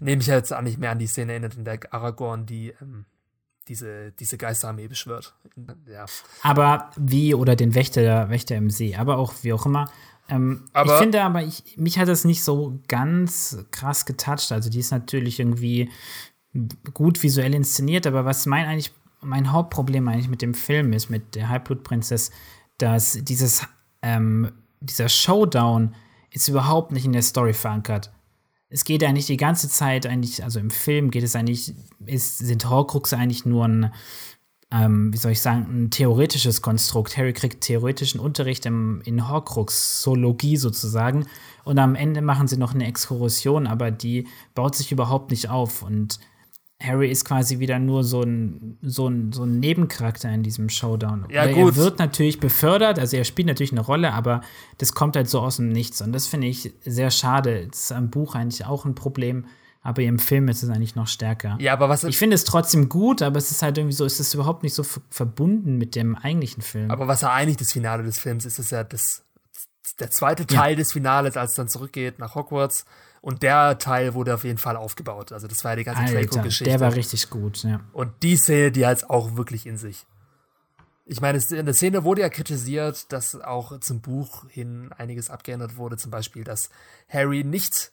Nehme 0.00 0.22
ich 0.22 0.28
jetzt 0.28 0.52
auch 0.52 0.60
nicht 0.60 0.78
mehr 0.78 0.92
an 0.92 1.00
die 1.00 1.08
Szene 1.08 1.32
erinnert, 1.32 1.56
in 1.56 1.64
der 1.64 1.80
Aragorn 1.92 2.46
die 2.46 2.72
ähm, 2.80 3.04
diese, 3.68 4.12
diese 4.12 4.38
Geisterarmee 4.38 4.88
beschwört. 4.88 5.34
Ja. 5.86 6.06
Aber 6.42 6.90
wie, 6.96 7.34
oder 7.34 7.56
den 7.56 7.74
Wächter, 7.74 8.30
Wächter 8.30 8.56
im 8.56 8.70
See, 8.70 8.96
aber 8.96 9.18
auch 9.18 9.34
wie 9.42 9.52
auch 9.52 9.66
immer. 9.66 9.90
Ähm, 10.28 10.64
ich 10.84 10.92
finde 10.92 11.22
aber, 11.22 11.42
ich, 11.42 11.76
mich 11.76 11.98
hat 11.98 12.08
das 12.08 12.24
nicht 12.24 12.44
so 12.44 12.78
ganz 12.88 13.58
krass 13.70 14.06
getoucht. 14.06 14.52
Also 14.52 14.70
die 14.70 14.80
ist 14.80 14.90
natürlich 14.90 15.40
irgendwie 15.40 15.90
gut 16.94 17.22
visuell 17.22 17.54
inszeniert, 17.54 18.06
aber 18.06 18.24
was 18.24 18.46
mein 18.46 18.66
eigentlich, 18.66 18.92
mein 19.20 19.52
Hauptproblem 19.52 20.06
eigentlich 20.08 20.28
mit 20.28 20.42
dem 20.42 20.54
Film 20.54 20.92
ist, 20.92 21.08
mit 21.10 21.34
der 21.34 21.48
Halbblutprinzess, 21.48 22.30
dass 22.78 23.18
dieses, 23.22 23.66
ähm, 24.02 24.52
dieser 24.80 25.08
Showdown 25.08 25.94
ist 26.30 26.48
überhaupt 26.48 26.92
nicht 26.92 27.04
in 27.04 27.12
der 27.12 27.22
Story 27.22 27.54
verankert. 27.54 28.12
Es 28.70 28.84
geht 28.84 29.02
eigentlich 29.02 29.26
die 29.26 29.36
ganze 29.36 29.68
Zeit 29.68 30.06
eigentlich, 30.06 30.44
also 30.44 30.60
im 30.60 30.70
Film 30.70 31.10
geht 31.10 31.22
es 31.22 31.34
eigentlich, 31.34 31.74
ist, 32.04 32.38
sind 32.38 32.68
Horcruxe 32.68 33.16
eigentlich 33.16 33.46
nur 33.46 33.66
ein, 33.66 33.92
ähm, 34.70 35.12
wie 35.12 35.16
soll 35.16 35.32
ich 35.32 35.40
sagen, 35.40 35.66
ein 35.70 35.90
theoretisches 35.90 36.60
Konstrukt. 36.60 37.16
Harry 37.16 37.32
kriegt 37.32 37.62
theoretischen 37.62 38.20
Unterricht 38.20 38.66
im, 38.66 39.00
in 39.04 39.28
Horcruxologie 39.28 40.58
sozusagen. 40.58 41.26
Und 41.64 41.78
am 41.78 41.94
Ende 41.94 42.20
machen 42.20 42.46
sie 42.46 42.58
noch 42.58 42.74
eine 42.74 42.86
Exkursion, 42.86 43.66
aber 43.66 43.90
die 43.90 44.28
baut 44.54 44.74
sich 44.74 44.92
überhaupt 44.92 45.30
nicht 45.30 45.48
auf. 45.48 45.82
Und 45.82 46.18
Harry 46.80 47.10
ist 47.10 47.24
quasi 47.24 47.58
wieder 47.58 47.80
nur 47.80 48.04
so 48.04 48.22
ein, 48.22 48.78
so 48.82 49.08
ein, 49.08 49.32
so 49.32 49.42
ein 49.42 49.58
Nebencharakter 49.58 50.30
in 50.30 50.44
diesem 50.44 50.68
Showdown. 50.68 51.26
Ja, 51.28 51.42
Oder 51.44 51.52
gut. 51.54 51.72
Er 51.74 51.76
wird 51.76 51.98
natürlich 51.98 52.38
befördert, 52.38 53.00
also 53.00 53.16
er 53.16 53.24
spielt 53.24 53.48
natürlich 53.48 53.72
eine 53.72 53.80
Rolle, 53.80 54.12
aber 54.12 54.42
das 54.78 54.92
kommt 54.92 55.16
halt 55.16 55.28
so 55.28 55.40
aus 55.40 55.56
dem 55.56 55.70
Nichts. 55.70 56.00
Und 56.00 56.12
das 56.12 56.28
finde 56.28 56.46
ich 56.46 56.72
sehr 56.84 57.10
schade. 57.10 57.66
Das 57.66 57.82
ist 57.82 57.92
am 57.92 58.10
Buch 58.10 58.36
eigentlich 58.36 58.64
auch 58.64 58.84
ein 58.84 58.94
Problem, 58.94 59.46
aber 59.82 60.02
im 60.02 60.20
Film 60.20 60.46
ist 60.48 60.62
es 60.62 60.70
eigentlich 60.70 60.94
noch 60.94 61.08
stärker. 61.08 61.56
ja, 61.60 61.72
aber 61.72 61.88
was, 61.88 62.04
Ich 62.04 62.16
finde 62.16 62.36
es 62.36 62.44
trotzdem 62.44 62.88
gut, 62.88 63.22
aber 63.22 63.38
es 63.38 63.50
ist 63.50 63.62
halt 63.62 63.76
irgendwie 63.76 63.96
so, 63.96 64.04
es 64.04 64.20
ist 64.20 64.34
überhaupt 64.34 64.62
nicht 64.62 64.74
so 64.74 64.84
verbunden 65.10 65.78
mit 65.78 65.96
dem 65.96 66.14
eigentlichen 66.14 66.62
Film. 66.62 66.92
aber 66.92 67.08
was 67.08 67.22
ja 67.22 67.32
eigentlich 67.32 67.56
das 67.56 67.72
Finale 67.72 68.04
des 68.04 68.18
Films 68.18 68.44
ist, 68.46 68.60
ist 68.60 68.70
ja 68.70 68.84
das, 68.84 69.22
der 69.98 70.12
zweite 70.12 70.46
Teil 70.46 70.76
des 70.76 70.92
Finales, 70.92 71.36
als 71.36 71.50
es 71.52 71.56
dann 71.56 71.68
zurückgeht 71.68 72.20
nach 72.20 72.36
Hogwarts. 72.36 72.84
Und 73.28 73.42
der 73.42 73.76
Teil 73.76 74.14
wurde 74.14 74.32
auf 74.34 74.42
jeden 74.44 74.56
Fall 74.56 74.74
aufgebaut. 74.74 75.32
Also 75.32 75.46
das 75.48 75.62
war 75.62 75.72
ja 75.72 75.76
die 75.76 75.84
ganze 75.84 76.10
Draco-Geschichte. 76.14 76.64
der 76.64 76.80
war 76.80 76.94
richtig 76.94 77.28
gut, 77.28 77.62
ja. 77.62 77.80
Und 77.92 78.10
die 78.22 78.36
Szene, 78.38 78.72
die 78.72 78.86
hat 78.86 79.10
auch 79.10 79.36
wirklich 79.36 79.66
in 79.66 79.76
sich. 79.76 80.06
Ich 81.04 81.20
meine, 81.20 81.36
es- 81.36 81.50
in 81.50 81.66
der 81.66 81.74
Szene 81.74 82.04
wurde 82.04 82.22
ja 82.22 82.30
kritisiert, 82.30 83.12
dass 83.12 83.38
auch 83.38 83.80
zum 83.80 84.00
Buch 84.00 84.48
hin 84.48 84.92
einiges 84.96 85.28
abgeändert 85.28 85.76
wurde. 85.76 85.98
Zum 85.98 86.10
Beispiel, 86.10 86.42
dass 86.42 86.70
Harry 87.06 87.44
nicht 87.44 87.92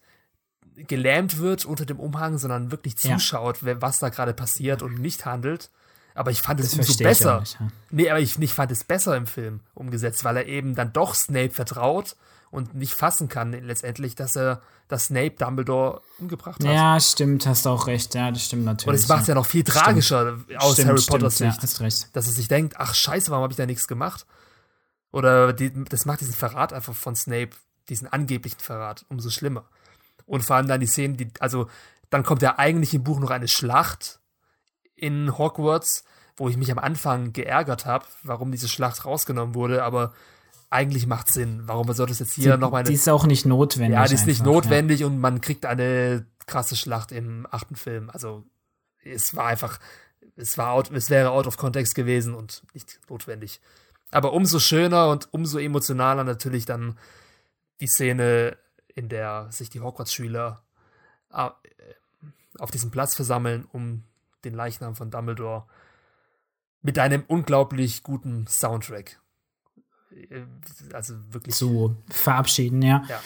gelähmt 0.88 1.38
wird 1.40 1.66
unter 1.66 1.86
dem 1.86 2.00
Umhang, 2.00 2.38
sondern 2.38 2.72
wirklich 2.72 2.96
Ja. 3.04 3.18
zuschaut, 3.18 3.58
wer- 3.66 3.82
was 3.82 4.00
da 4.00 4.08
gerade 4.08 4.34
passiert 4.34 4.82
und 4.84 5.00
nicht 5.00 5.26
handelt. 5.26 5.70
Aber 6.14 6.32
ich 6.32 6.42
fand 6.42 6.62
es 6.62 6.68
Das 6.68 6.76
umso 6.80 6.86
verstehe 6.94 7.12
ich 7.12 7.18
besser. 7.18 7.40
nicht, 7.42 7.58
ja. 7.60 7.68
Nee, 7.92 8.10
aber 8.10 8.20
ich, 8.22 8.40
ich 8.40 8.54
fand 8.54 8.72
es 8.72 8.86
besser 8.86 9.18
im 9.18 9.28
Film 9.28 9.60
umgesetzt, 9.74 10.24
weil 10.24 10.38
er 10.38 10.46
eben 10.46 10.76
dann 10.76 10.94
doch 10.94 11.14
Snape 11.14 11.52
vertraut 11.52 12.16
und 12.56 12.74
nicht 12.74 12.94
fassen 12.94 13.28
kann 13.28 13.52
letztendlich, 13.52 14.16
dass 14.16 14.38
er, 14.38 14.62
dass 14.88 15.08
Snape 15.08 15.32
Dumbledore 15.32 16.02
umgebracht 16.20 16.64
hat. 16.64 16.74
Ja, 16.74 16.98
stimmt, 17.02 17.46
hast 17.46 17.68
auch 17.68 17.88
recht, 17.88 18.16
ja, 18.16 18.32
das 18.32 18.46
stimmt 18.46 18.64
natürlich. 18.64 18.88
und 18.88 18.96
es 18.96 19.08
macht 19.10 19.24
es 19.24 19.28
ja 19.28 19.36
noch 19.36 19.46
viel 19.46 19.66
tragischer 19.66 20.38
aus 20.58 20.74
Stimmt, 20.74 20.88
Harry 20.88 20.98
stimmt, 21.00 21.10
Potters 21.10 21.40
ja, 21.40 21.52
Sicht 21.52 21.64
hast 21.64 21.82
recht. 21.82 22.16
dass 22.16 22.28
er 22.28 22.34
sich 22.34 22.48
denkt, 22.48 22.76
ach 22.78 22.96
scheiße, 22.96 23.30
warum 23.30 23.44
habe 23.44 23.52
ich 23.52 23.58
da 23.58 23.66
nichts 23.66 23.90
gemacht? 23.90 24.26
Oder 25.12 25.52
die, 25.52 25.72
das 25.84 26.06
macht 26.06 26.22
diesen 26.22 26.34
Verrat 26.34 26.72
einfach 26.72 26.96
von 26.96 27.16
Snape, 27.16 27.52
diesen 27.90 28.08
angeblichen 28.08 28.60
Verrat, 28.60 29.06
umso 29.10 29.30
schlimmer. 29.30 29.66
Und 30.26 30.44
vor 30.44 30.56
allem 30.56 30.68
dann 30.68 30.80
die 30.80 30.88
Szenen, 30.88 31.18
die, 31.18 31.30
also 31.42 31.70
dann 32.10 32.24
kommt 32.24 32.42
ja 32.42 32.58
eigentlich 32.58 32.94
im 32.94 33.04
Buch 33.04 33.20
noch 33.20 33.32
eine 33.32 33.50
Schlacht 33.50 34.22
in 34.96 35.38
Hogwarts, 35.38 36.06
wo 36.38 36.48
ich 36.48 36.56
mich 36.56 36.72
am 36.72 36.80
Anfang 36.80 37.34
geärgert 37.34 37.86
habe, 37.86 38.06
warum 38.24 38.52
diese 38.52 38.70
Schlacht 38.70 39.04
rausgenommen 39.04 39.56
wurde, 39.56 39.84
aber 39.84 40.14
eigentlich 40.70 41.08
macht 41.08 41.32
Sinn. 41.32 41.64
Warum 41.66 41.92
sollte 41.94 42.12
es 42.12 42.20
jetzt 42.20 42.34
hier 42.34 42.54
Die, 42.54 42.60
noch 42.60 42.72
mal 42.72 42.80
eine 42.80 42.90
die 42.90 42.96
ist 42.96 43.08
auch 43.10 43.26
nicht 43.26 43.46
notwendig. 43.46 43.96
ja, 43.96 44.06
die 44.06 44.16
ist 44.16 44.26
nicht 44.26 44.42
einfach, 44.42 44.54
notwendig 44.54 45.04
und 45.04 45.20
man 45.20 45.42
kriegt 45.42 45.66
eine 45.66 46.26
krasse 46.48 46.76
Schlacht 46.76 47.12
im 47.12 47.48
achten 47.50 47.76
Film. 47.76 48.10
Also 48.10 48.44
es 49.04 49.36
war 49.36 49.48
einfach, 49.48 49.80
es 50.36 50.58
war 50.58 50.72
out, 50.72 50.92
es 50.92 51.10
wäre 51.10 51.32
out 51.32 51.48
of 51.48 51.58
context 51.58 51.96
gewesen 51.96 52.34
und 52.34 52.64
nicht 52.74 53.00
notwendig. 53.10 53.62
Aber 54.12 54.34
umso 54.34 54.60
schöner 54.60 55.10
und 55.10 55.34
umso 55.34 55.58
emotionaler 55.58 56.24
natürlich 56.24 56.66
dann 56.66 56.98
die 57.82 57.88
Szene, 57.88 58.58
in 58.94 59.10
der 59.10 59.48
sich 59.52 59.70
die 59.70 59.82
Hogwarts-Schüler 59.82 60.64
äh, 61.34 61.50
auf 62.60 62.72
diesem 62.72 62.92
Platz 62.92 63.16
versammeln, 63.16 63.68
um 63.72 64.04
den 64.46 64.54
Leichnam 64.54 64.96
von 64.96 65.12
Dumbledore 65.12 65.66
mit 66.82 67.00
einem 67.00 67.24
unglaublich 67.28 68.04
guten 68.04 68.48
Soundtrack. 68.48 69.20
Äh, 70.16 70.42
Also 70.94 71.16
wirklich. 71.32 71.56
Zu 71.56 71.96
verabschieden, 72.10 72.82
ja. 72.82 73.04
Ja. 73.10 73.22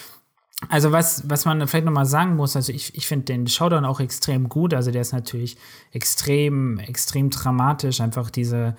Also 0.67 0.91
was, 0.91 1.30
was 1.30 1.45
man 1.45 1.65
vielleicht 1.67 1.86
nochmal 1.86 2.06
sagen 2.06 2.36
muss, 2.36 2.58
also 2.58 2.73
ich, 2.73 2.93
ich 2.95 3.08
finde 3.08 3.25
den 3.25 3.47
Showdown 3.47 3.86
auch 3.86 4.02
extrem 4.02 4.49
gut. 4.49 4.73
Also 4.73 4.91
der 4.91 5.02
ist 5.02 5.13
natürlich 5.13 5.56
extrem, 5.93 6.80
extrem 6.80 7.30
dramatisch. 7.30 8.02
Einfach 8.02 8.30
diese, 8.30 8.75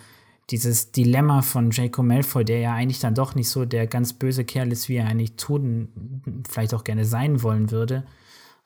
dieses 0.51 0.93
Dilemma 0.93 1.41
von 1.41 1.71
Draco 1.71 2.03
Malfoy, 2.03 2.45
der 2.45 2.61
ja 2.61 2.75
eigentlich 2.75 3.01
dann 3.01 3.15
doch 3.15 3.35
nicht 3.35 3.49
so 3.49 3.65
der 3.65 3.87
ganz 3.87 4.13
böse 4.13 4.45
Kerl 4.45 4.73
ist, 4.73 4.91
wie 4.91 4.97
er 4.97 5.07
eigentlich 5.07 5.37
tun, 5.37 6.43
vielleicht 6.49 6.75
auch 6.75 6.85
gerne 6.85 7.07
sein 7.07 7.43
wollen 7.43 7.71
würde. 7.71 8.05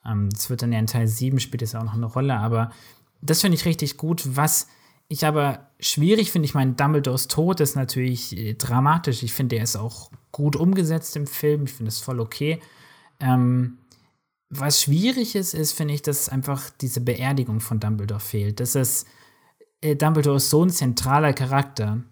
Ähm, 0.05 0.29
das 0.29 0.49
wird 0.49 0.61
dann 0.61 0.73
ja 0.73 0.79
in 0.79 0.87
Teil 0.87 1.07
7 1.07 1.39
spielt 1.39 1.61
es 1.61 1.71
ja 1.71 1.79
auch 1.79 1.85
noch 1.85 1.93
eine 1.93 2.07
Rolle, 2.07 2.37
aber 2.37 2.71
das 3.21 3.41
finde 3.41 3.55
ich 3.55 3.65
richtig 3.65 3.95
gut. 3.95 4.35
Was 4.35 4.67
ich 5.07 5.25
aber 5.25 5.71
schwierig 5.79 6.31
finde, 6.31 6.47
ich 6.47 6.53
meine, 6.53 6.73
Dumbledores 6.73 7.27
Tod 7.27 7.59
ist 7.59 7.75
natürlich 7.75 8.35
äh, 8.37 8.55
dramatisch. 8.55 9.23
Ich 9.23 9.33
finde, 9.33 9.55
der 9.55 9.63
ist 9.63 9.75
auch 9.75 10.11
gut 10.31 10.55
umgesetzt 10.55 11.15
im 11.15 11.27
Film. 11.27 11.65
Ich 11.65 11.73
finde 11.73 11.89
es 11.89 11.99
voll 11.99 12.19
okay. 12.19 12.59
Ähm, 13.19 13.77
was 14.49 14.81
schwierig 14.81 15.35
ist, 15.35 15.53
ist, 15.53 15.73
finde 15.73 15.93
ich, 15.93 16.01
dass 16.01 16.29
einfach 16.29 16.69
diese 16.69 17.01
Beerdigung 17.01 17.59
von 17.59 17.79
Dumbledore 17.79 18.19
fehlt. 18.19 18.59
Das 18.59 18.75
ist, 18.75 19.07
äh, 19.81 19.95
Dumbledore 19.95 20.37
ist 20.37 20.49
so 20.49 20.63
ein 20.63 20.69
zentraler 20.69 21.33
Charakter. 21.33 22.03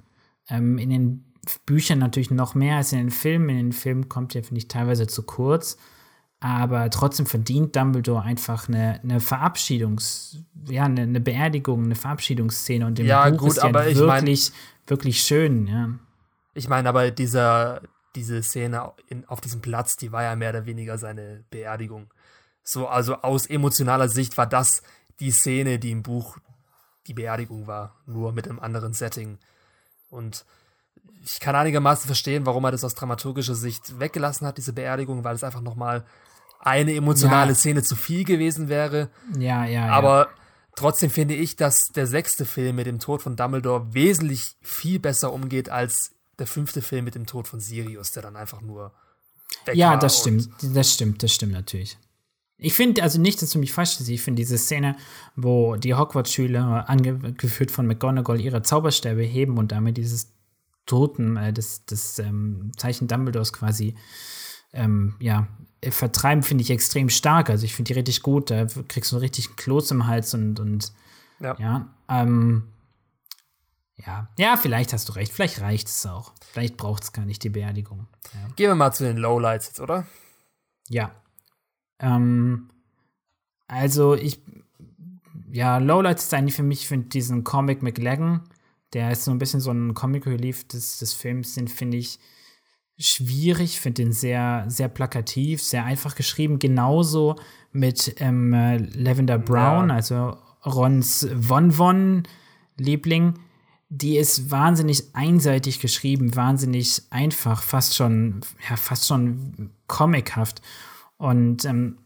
Ähm, 0.50 0.78
in 0.78 0.90
den 0.90 1.34
Büchern 1.66 2.00
natürlich 2.00 2.32
noch 2.32 2.56
mehr 2.56 2.78
als 2.78 2.92
in 2.92 3.00
den 3.00 3.12
Filmen. 3.12 3.50
In 3.50 3.58
den 3.58 3.72
Filmen 3.74 4.08
kommt 4.10 4.36
er, 4.36 4.44
finde 4.44 4.60
ich, 4.60 4.68
teilweise 4.68 5.08
zu 5.08 5.24
kurz. 5.24 5.78
Aber 6.46 6.90
trotzdem 6.90 7.26
verdient 7.26 7.74
Dumbledore 7.74 8.22
einfach 8.22 8.68
eine, 8.68 9.00
eine 9.02 9.22
Verabschiedungs-, 9.22 10.40
ja, 10.68 10.84
eine, 10.84 11.04
eine 11.04 11.22
Beerdigung, 11.22 11.86
eine 11.86 11.96
Verabschiedungsszene. 11.96 12.86
Und 12.86 13.00
im 13.00 13.06
Ja, 13.06 13.30
Buch 13.30 13.38
gut, 13.38 13.48
ist 13.52 13.58
die 13.58 13.62
aber 13.62 13.80
halt 13.80 13.92
ich 13.94 14.00
mein- 14.02 14.22
wirklich, 14.24 14.52
wirklich 14.86 15.22
schön, 15.24 15.68
ja. 15.68 15.90
Ich 16.54 16.68
meine, 16.68 16.90
aber 16.90 17.12
dieser, 17.12 17.82
diese 18.16 18.44
Szene 18.44 18.92
in, 19.08 19.26
auf 19.30 19.40
diesem 19.40 19.62
Platz, 19.62 19.96
die 19.96 20.12
war 20.12 20.24
ja 20.24 20.36
mehr 20.36 20.50
oder 20.50 20.66
weniger 20.66 20.98
seine 20.98 21.46
Beerdigung. 21.50 22.14
So, 22.62 22.88
also 22.90 23.16
aus 23.22 23.46
emotionaler 23.46 24.10
Sicht 24.10 24.38
war 24.38 24.46
das 24.46 24.84
die 25.22 25.32
Szene, 25.32 25.80
die 25.80 25.92
im 25.92 26.04
Buch 26.04 26.38
die 27.08 27.14
Beerdigung 27.14 27.68
war, 27.68 27.96
nur 28.06 28.34
mit 28.34 28.50
einem 28.50 28.60
anderen 28.60 28.92
Setting. 28.94 29.38
Und 30.10 30.44
ich 31.24 31.40
kann 31.40 31.56
einigermaßen 31.56 32.06
verstehen, 32.06 32.46
warum 32.46 32.66
er 32.66 32.72
das 32.72 32.84
aus 32.84 32.96
dramaturgischer 32.96 33.56
Sicht 33.56 33.98
weggelassen 34.02 34.46
hat, 34.46 34.58
diese 34.58 34.74
Beerdigung, 34.74 35.24
weil 35.24 35.36
es 35.36 35.44
einfach 35.46 35.62
nochmal 35.62 36.04
eine 36.64 36.94
emotionale 36.94 37.52
ja. 37.52 37.56
Szene 37.56 37.84
zu 37.84 37.96
viel 37.96 38.24
gewesen 38.24 38.70
wäre. 38.70 39.10
Ja, 39.38 39.66
ja, 39.66 39.88
ja. 39.88 39.92
Aber 39.92 40.30
trotzdem 40.76 41.10
finde 41.10 41.36
ich, 41.36 41.56
dass 41.56 41.90
der 41.90 42.08
sechste 42.08 42.46
Film 42.46 42.78
mit 42.78 42.88
dem 42.88 43.00
Tod 43.00 43.22
von 43.22 43.36
Dumbledore 43.36 43.94
wesentlich 43.94 44.56
viel 44.62 45.00
besser 45.00 45.34
umgeht 45.34 45.70
als 45.70 46.12
der 46.40 46.48
fünfte 46.48 46.82
Film 46.82 47.06
mit 47.06 47.16
dem 47.16 47.26
Tod 47.26 47.48
von 47.48 47.60
Sirius, 47.60 48.12
der 48.12 48.24
dann 48.24 48.36
einfach 48.36 48.62
nur 48.62 48.94
weg 49.66 49.76
Ja, 49.76 49.98
das 49.98 50.20
stimmt. 50.20 50.50
Das 50.62 50.94
stimmt, 50.94 51.22
das 51.22 51.34
stimmt 51.34 51.52
natürlich. 51.54 51.98
Ich 52.58 52.74
finde, 52.74 53.04
also 53.04 53.20
nicht, 53.20 53.42
dass 53.42 53.50
du 53.50 53.60
mich 53.60 53.74
falsch 53.74 53.98
siehst, 53.98 54.10
ich 54.10 54.22
finde 54.22 54.42
diese 54.42 54.58
Szene, 54.58 54.96
wo 55.36 55.76
die 55.76 55.96
Hogwarts-Schüler, 55.96 56.88
angeführt 56.88 57.72
von 57.72 57.86
McGonagall, 57.86 58.40
ihre 58.40 58.62
Zauberstäbe 58.62 59.22
heben 59.22 59.58
und 59.58 59.74
damit 59.74 59.98
dieses 59.98 60.32
Toten, 60.86 61.36
äh, 61.36 61.52
das, 61.52 61.86
das 61.86 62.20
ähm, 62.20 62.72
Zeichen 62.78 63.08
Dumbledores 63.08 63.52
quasi, 63.52 63.96
ähm, 64.74 65.16
ja, 65.20 65.48
vertreiben, 65.90 66.44
finde 66.44 66.64
ich 66.64 66.72
extrem 66.72 67.10
stark. 67.10 67.50
Also 67.50 67.66
ich 67.66 67.76
finde 67.76 67.90
die 67.90 68.00
richtig 68.00 68.22
gut. 68.22 68.50
Da 68.50 68.66
kriegst 68.88 69.12
du 69.12 69.16
einen 69.16 69.22
richtigen 69.22 69.56
Kloß 69.56 69.92
im 69.92 70.08
Hals 70.08 70.34
und, 70.34 70.60
und 70.60 70.92
ja. 71.40 71.56
Ja, 71.60 71.88
ähm, 72.10 72.64
ja. 73.96 74.28
ja, 74.38 74.58
vielleicht 74.58 74.94
hast 74.94 75.10
du 75.10 75.14
recht. 75.14 75.32
Vielleicht 75.32 75.62
reicht 75.62 75.88
es 75.88 76.06
auch. 76.06 76.34
Vielleicht 76.52 76.78
braucht 76.78 77.04
es 77.04 77.14
gar 77.14 77.26
nicht 77.26 77.44
die 77.44 77.50
Beerdigung. 77.50 78.08
Ja. 78.34 78.50
Gehen 78.56 78.70
wir 78.70 78.76
mal 78.76 78.92
zu 78.92 79.04
den 79.04 79.18
Lowlights 79.18 79.68
jetzt, 79.68 79.80
oder? 79.80 80.06
Ja. 80.90 81.12
Ähm, 82.00 82.70
also 83.68 84.16
ich, 84.16 84.42
ja, 85.52 85.78
Lowlights 85.78 86.26
ist 86.26 86.34
eigentlich 86.34 86.56
für 86.56 86.64
mich, 86.64 86.88
für 86.88 86.98
diesen 86.98 87.44
Comic 87.44 87.82
McLagan, 87.82 88.42
der 88.94 89.12
ist 89.12 89.26
so 89.26 89.32
ein 89.32 89.40
bisschen 89.40 89.62
so 89.62 89.72
ein 89.72 89.94
Comic 89.94 90.26
Relief 90.26 90.68
des, 90.68 91.00
des 91.00 91.14
Films, 91.14 91.56
den 91.56 91.68
finde 91.68 91.98
ich 91.98 92.20
schwierig, 92.98 93.80
finde 93.80 94.04
den 94.04 94.12
sehr, 94.12 94.66
sehr 94.68 94.88
plakativ, 94.88 95.62
sehr 95.62 95.86
einfach 95.86 96.16
geschrieben. 96.16 96.60
Genauso 96.60 97.36
mit 97.72 98.16
ähm, 98.20 98.52
Lavender 98.94 99.38
Brown, 99.38 99.90
ja. 99.90 99.96
also 99.96 100.38
Rons 100.66 101.28
Von 101.40 101.72
Von 101.72 102.24
Liebling. 102.78 103.40
Die 103.90 104.18
ist 104.18 104.50
wahnsinnig 104.50 105.16
einseitig 105.16 105.80
geschrieben, 105.80 106.36
wahnsinnig 106.36 107.04
einfach, 107.12 107.62
fast 107.62 107.96
schon, 107.96 108.42
ja, 108.68 108.76
fast 108.76 109.08
schon 109.08 109.72
comichaft. 109.88 110.62
Und 111.18 111.66
ähm, 111.66 112.00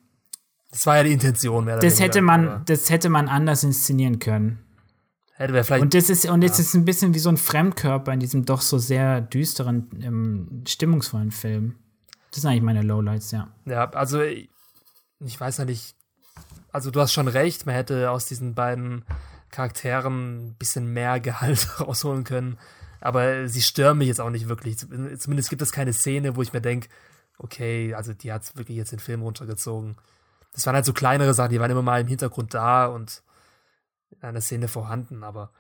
das 0.70 0.86
war 0.86 0.98
ja 0.98 1.04
die 1.04 1.14
Intention 1.14 1.66
mehr. 1.66 1.80
Das 1.80 2.00
hätte 2.00 2.22
man, 2.22 2.48
oder? 2.48 2.62
das 2.66 2.90
hätte 2.90 3.10
man 3.10 3.30
anders 3.30 3.64
inszenieren 3.64 4.20
können. 4.20 4.60
Und 5.40 5.94
das 5.94 6.10
ist 6.10 6.28
und 6.28 6.42
jetzt 6.42 6.58
ja. 6.58 6.64
ist 6.64 6.74
ein 6.74 6.86
bisschen 6.86 7.14
wie 7.14 7.20
so 7.20 7.30
ein 7.30 7.38
Fremdkörper 7.38 8.12
in 8.12 8.20
diesem 8.20 8.46
doch 8.46 8.62
so 8.62 8.80
sehr 8.80 9.22
düsteren, 9.22 9.88
ähm, 10.02 10.64
stimmungsvollen 10.68 11.32
Film. 11.32 11.76
Das 12.32 12.42
sind 12.42 12.50
eigentlich 12.50 12.64
meine 12.64 12.82
Lowlights, 12.82 13.32
ja. 13.32 13.48
Ja, 13.66 13.90
also 13.92 14.22
ich 14.22 15.40
weiß 15.40 15.60
nicht. 15.60 15.96
Also 16.72 16.92
du 16.92 17.00
hast 17.00 17.14
schon 17.14 17.28
recht, 17.28 17.66
man 17.66 17.76
hätte 17.76 18.12
aus 18.12 18.26
diesen 18.26 18.54
beiden 18.54 19.06
Charakteren 19.52 20.50
ein 20.50 20.56
bisschen 20.56 20.92
mehr 20.92 21.20
Gehalt 21.20 21.68
rausholen 21.80 22.24
können. 22.24 22.58
Aber 23.00 23.48
sie 23.48 23.62
stören 23.62 24.00
mich 24.00 24.08
jetzt 24.08 24.22
auch 24.22 24.30
nicht 24.30 24.50
wirklich. 24.50 24.78
Zumindest 24.78 25.50
gibt 25.50 25.62
es 25.62 25.72
keine 25.72 25.94
Szene, 25.94 26.36
wo 26.36 26.42
ich 26.42 26.54
mir 26.54 26.62
denke, 26.62 26.90
okay, 27.38 27.94
also 27.94 28.14
die 28.14 28.32
hat 28.32 28.56
wirklich 28.58 28.78
jetzt 28.78 28.92
den 28.92 29.00
Film 29.00 29.22
runtergezogen. 29.22 29.98
Das 30.54 30.66
waren 30.66 30.76
halt 30.76 30.86
so 30.86 30.94
kleinere 30.94 31.34
Sachen, 31.34 31.52
die 31.52 31.60
waren 31.60 31.70
immer 31.70 31.84
mal 31.84 32.02
im 32.02 32.08
Hintergrund 32.08 32.54
da 32.54 32.88
und 32.88 33.22
einer 34.22 34.42
Szene 34.42 34.68
vorhanden, 34.68 35.24
aber 35.24 35.52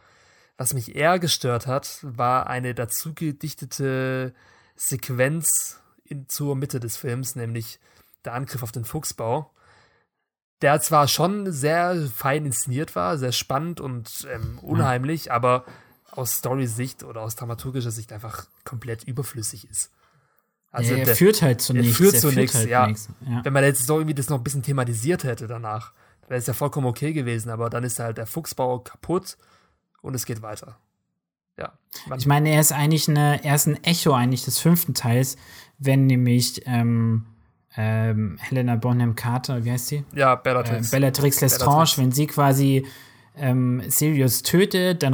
was 0.57 0.73
mich 0.73 0.95
eher 0.95 1.19
gestört 1.19 1.67
hat, 1.67 1.99
war 2.01 2.47
eine 2.47 2.73
dazu 2.73 3.13
gedichtete 3.13 4.33
Sequenz 4.75 5.79
in, 6.03 6.27
zur 6.27 6.55
Mitte 6.55 6.79
des 6.79 6.97
Films, 6.97 7.35
nämlich 7.35 7.79
der 8.25 8.33
Angriff 8.33 8.63
auf 8.63 8.71
den 8.71 8.85
Fuchsbau, 8.85 9.51
der 10.61 10.81
zwar 10.81 11.07
schon 11.07 11.51
sehr 11.51 11.95
fein 12.13 12.45
inszeniert 12.45 12.95
war, 12.95 13.17
sehr 13.17 13.31
spannend 13.31 13.79
und 13.79 14.27
ähm, 14.31 14.57
unheimlich, 14.59 15.25
ja. 15.25 15.33
aber 15.33 15.65
aus 16.09 16.37
Story-Sicht 16.37 17.03
oder 17.03 17.21
aus 17.21 17.35
dramaturgischer 17.35 17.91
Sicht 17.91 18.11
einfach 18.11 18.47
komplett 18.63 19.03
überflüssig 19.03 19.69
ist. 19.69 19.91
Also 20.71 20.93
ja, 20.93 20.99
er 20.99 21.05
der, 21.05 21.15
führt 21.15 21.41
halt 21.41 21.61
zu 21.61 21.73
nichts. 21.73 21.97
Führt 21.97 22.17
zu 22.17 22.31
nichts, 22.31 22.55
halt 22.55 22.69
ja. 22.69 22.87
ja. 22.87 23.43
Wenn 23.43 23.53
man 23.53 23.63
jetzt 23.63 23.85
so 23.85 23.97
irgendwie 23.99 24.15
das 24.15 24.29
noch 24.29 24.37
ein 24.37 24.43
bisschen 24.43 24.63
thematisiert 24.63 25.23
hätte 25.23 25.47
danach, 25.47 25.93
wäre 26.27 26.39
es 26.39 26.47
ja 26.47 26.53
vollkommen 26.53 26.87
okay 26.87 27.13
gewesen, 27.13 27.49
aber 27.49 27.69
dann 27.69 27.83
ist 27.83 27.99
halt 27.99 28.17
der 28.17 28.27
Fuchsbau 28.27 28.79
kaputt 28.79 29.37
und 30.01 30.13
es 30.13 30.25
geht 30.25 30.41
weiter. 30.41 30.77
Ja. 31.57 31.73
Ich 32.17 32.27
meine, 32.27 32.49
er 32.49 32.61
ist 32.61 32.71
eigentlich 32.71 33.09
eine, 33.09 33.43
er 33.43 33.55
ist 33.55 33.65
ein 33.65 33.83
Echo 33.83 34.13
eigentlich 34.13 34.45
des 34.45 34.59
fünften 34.59 34.93
Teils, 34.93 35.37
wenn 35.79 36.05
nämlich 36.05 36.61
ähm, 36.65 37.25
ähm, 37.75 38.37
Helena 38.39 38.75
Bonham 38.75 39.15
Carter, 39.15 39.63
wie 39.65 39.71
heißt 39.71 39.87
sie? 39.87 40.05
Ja, 40.13 40.35
Bellatrix. 40.35 40.87
Äh, 40.91 40.95
Bellatrix 40.95 41.41
Lestrange, 41.41 41.93
wenn 41.97 42.11
sie 42.11 42.27
quasi 42.27 42.85
ähm, 43.35 43.81
Sirius 43.87 44.43
tötet, 44.43 45.03
dann 45.03 45.13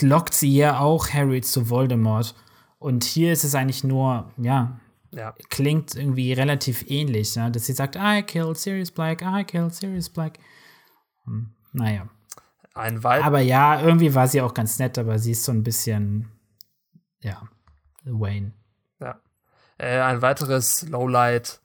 lockt 0.00 0.34
sie 0.34 0.54
ja 0.54 0.78
auch 0.78 1.08
Harry 1.10 1.40
zu 1.40 1.68
Voldemort. 1.68 2.34
Und 2.78 3.04
hier 3.04 3.32
ist 3.32 3.44
es 3.44 3.54
eigentlich 3.54 3.84
nur, 3.84 4.30
ja, 4.36 4.78
ja. 5.14 5.34
Klingt 5.48 5.94
irgendwie 5.94 6.32
relativ 6.32 6.88
ähnlich, 6.88 7.34
ja? 7.34 7.50
dass 7.50 7.66
sie 7.66 7.72
sagt, 7.72 7.96
I 7.96 8.22
killed 8.22 8.58
Sirius 8.58 8.90
Black, 8.90 9.22
I 9.22 9.44
killed 9.44 9.74
Sirius 9.74 10.08
Black. 10.08 10.38
Hm, 11.24 11.54
naja. 11.72 12.08
Ein 12.74 13.04
Weit 13.04 13.22
aber 13.22 13.40
ja, 13.40 13.80
irgendwie 13.80 14.14
war 14.14 14.26
sie 14.26 14.40
auch 14.40 14.52
ganz 14.52 14.78
nett, 14.78 14.98
aber 14.98 15.18
sie 15.18 15.30
ist 15.30 15.44
so 15.44 15.52
ein 15.52 15.62
bisschen, 15.62 16.28
ja, 17.20 17.42
Wayne. 18.04 18.52
Ja. 19.00 19.20
Äh, 19.78 20.00
ein 20.00 20.22
weiteres 20.22 20.82
Lowlight 20.88 21.60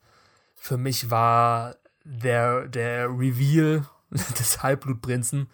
für 0.54 0.76
mich 0.76 1.10
war 1.10 1.76
der, 2.04 2.68
der 2.68 3.08
Reveal 3.08 3.86
des 4.10 4.62
Halbblutprinzen, 4.62 5.50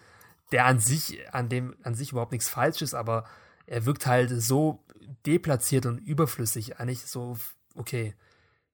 der 0.51 0.65
an 0.65 0.79
sich, 0.79 1.19
an 1.33 1.49
dem 1.49 1.75
an 1.83 1.95
sich 1.95 2.11
überhaupt 2.11 2.31
nichts 2.31 2.49
falsch 2.49 2.81
ist, 2.81 2.93
aber 2.93 3.25
er 3.65 3.85
wirkt 3.85 4.05
halt 4.05 4.29
so 4.29 4.83
deplatziert 5.25 5.85
und 5.85 5.97
überflüssig. 5.97 6.79
Eigentlich 6.79 7.05
so 7.05 7.37
okay, 7.77 8.15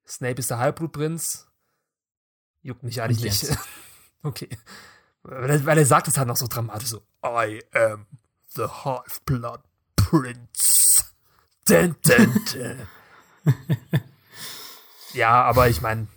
Snape 0.07 0.39
ist 0.39 0.49
der 0.49 0.59
Halbblutprinz. 0.59 1.47
Juckt 2.61 2.83
mich 2.83 3.01
eigentlich 3.01 3.21
nicht. 3.21 3.57
okay. 4.23 4.49
Weil 5.23 5.49
er, 5.49 5.65
weil 5.65 5.77
er 5.77 5.85
sagt 5.85 6.07
es 6.07 6.17
halt 6.17 6.27
noch 6.27 6.35
so 6.35 6.47
dramatisch 6.47 6.89
so, 6.89 7.03
I 7.23 7.63
am 7.73 8.07
the 8.49 8.63
Half-Blood 8.63 9.61
Prince. 9.95 11.05
Dun, 11.65 11.95
dun, 12.05 12.33
dun. 12.51 13.53
ja, 15.13 15.43
aber 15.43 15.69
ich 15.69 15.81
meine. 15.81 16.07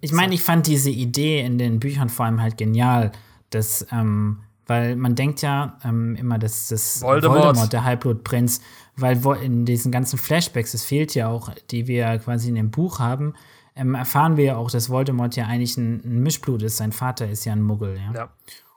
Ich 0.00 0.12
meine, 0.12 0.34
ich 0.34 0.42
fand 0.42 0.66
diese 0.66 0.90
Idee 0.90 1.40
in 1.40 1.58
den 1.58 1.78
Büchern 1.78 2.08
vor 2.08 2.26
allem 2.26 2.40
halt 2.40 2.56
genial, 2.56 3.12
dass, 3.50 3.86
ähm, 3.92 4.42
weil 4.66 4.96
man 4.96 5.14
denkt 5.14 5.42
ja 5.42 5.78
ähm, 5.84 6.16
immer, 6.16 6.38
dass 6.38 6.68
das 6.68 7.02
Voldemort. 7.02 7.44
Voldemort 7.44 7.72
der 7.72 7.84
Halbblutprinz 7.84 8.60
weil 8.96 9.20
in 9.42 9.64
diesen 9.64 9.90
ganzen 9.90 10.18
Flashbacks, 10.18 10.74
es 10.74 10.84
fehlt 10.84 11.14
ja 11.14 11.28
auch, 11.28 11.50
die 11.70 11.86
wir 11.86 12.18
quasi 12.18 12.48
in 12.48 12.54
dem 12.54 12.70
Buch 12.70 12.98
haben, 12.98 13.34
ähm, 13.74 13.94
erfahren 13.94 14.36
wir 14.36 14.44
ja 14.44 14.56
auch, 14.56 14.70
dass 14.70 14.90
Voldemort 14.90 15.34
ja 15.34 15.46
eigentlich 15.46 15.76
ein, 15.78 16.02
ein, 16.04 16.22
Mischblut 16.22 16.62
ist. 16.62 16.76
Sein 16.76 16.92
Vater 16.92 17.28
ist 17.30 17.46
ja 17.46 17.52
ein 17.52 17.62
Muggel, 17.62 17.96
ja. 17.96 18.12
ja. 18.12 18.32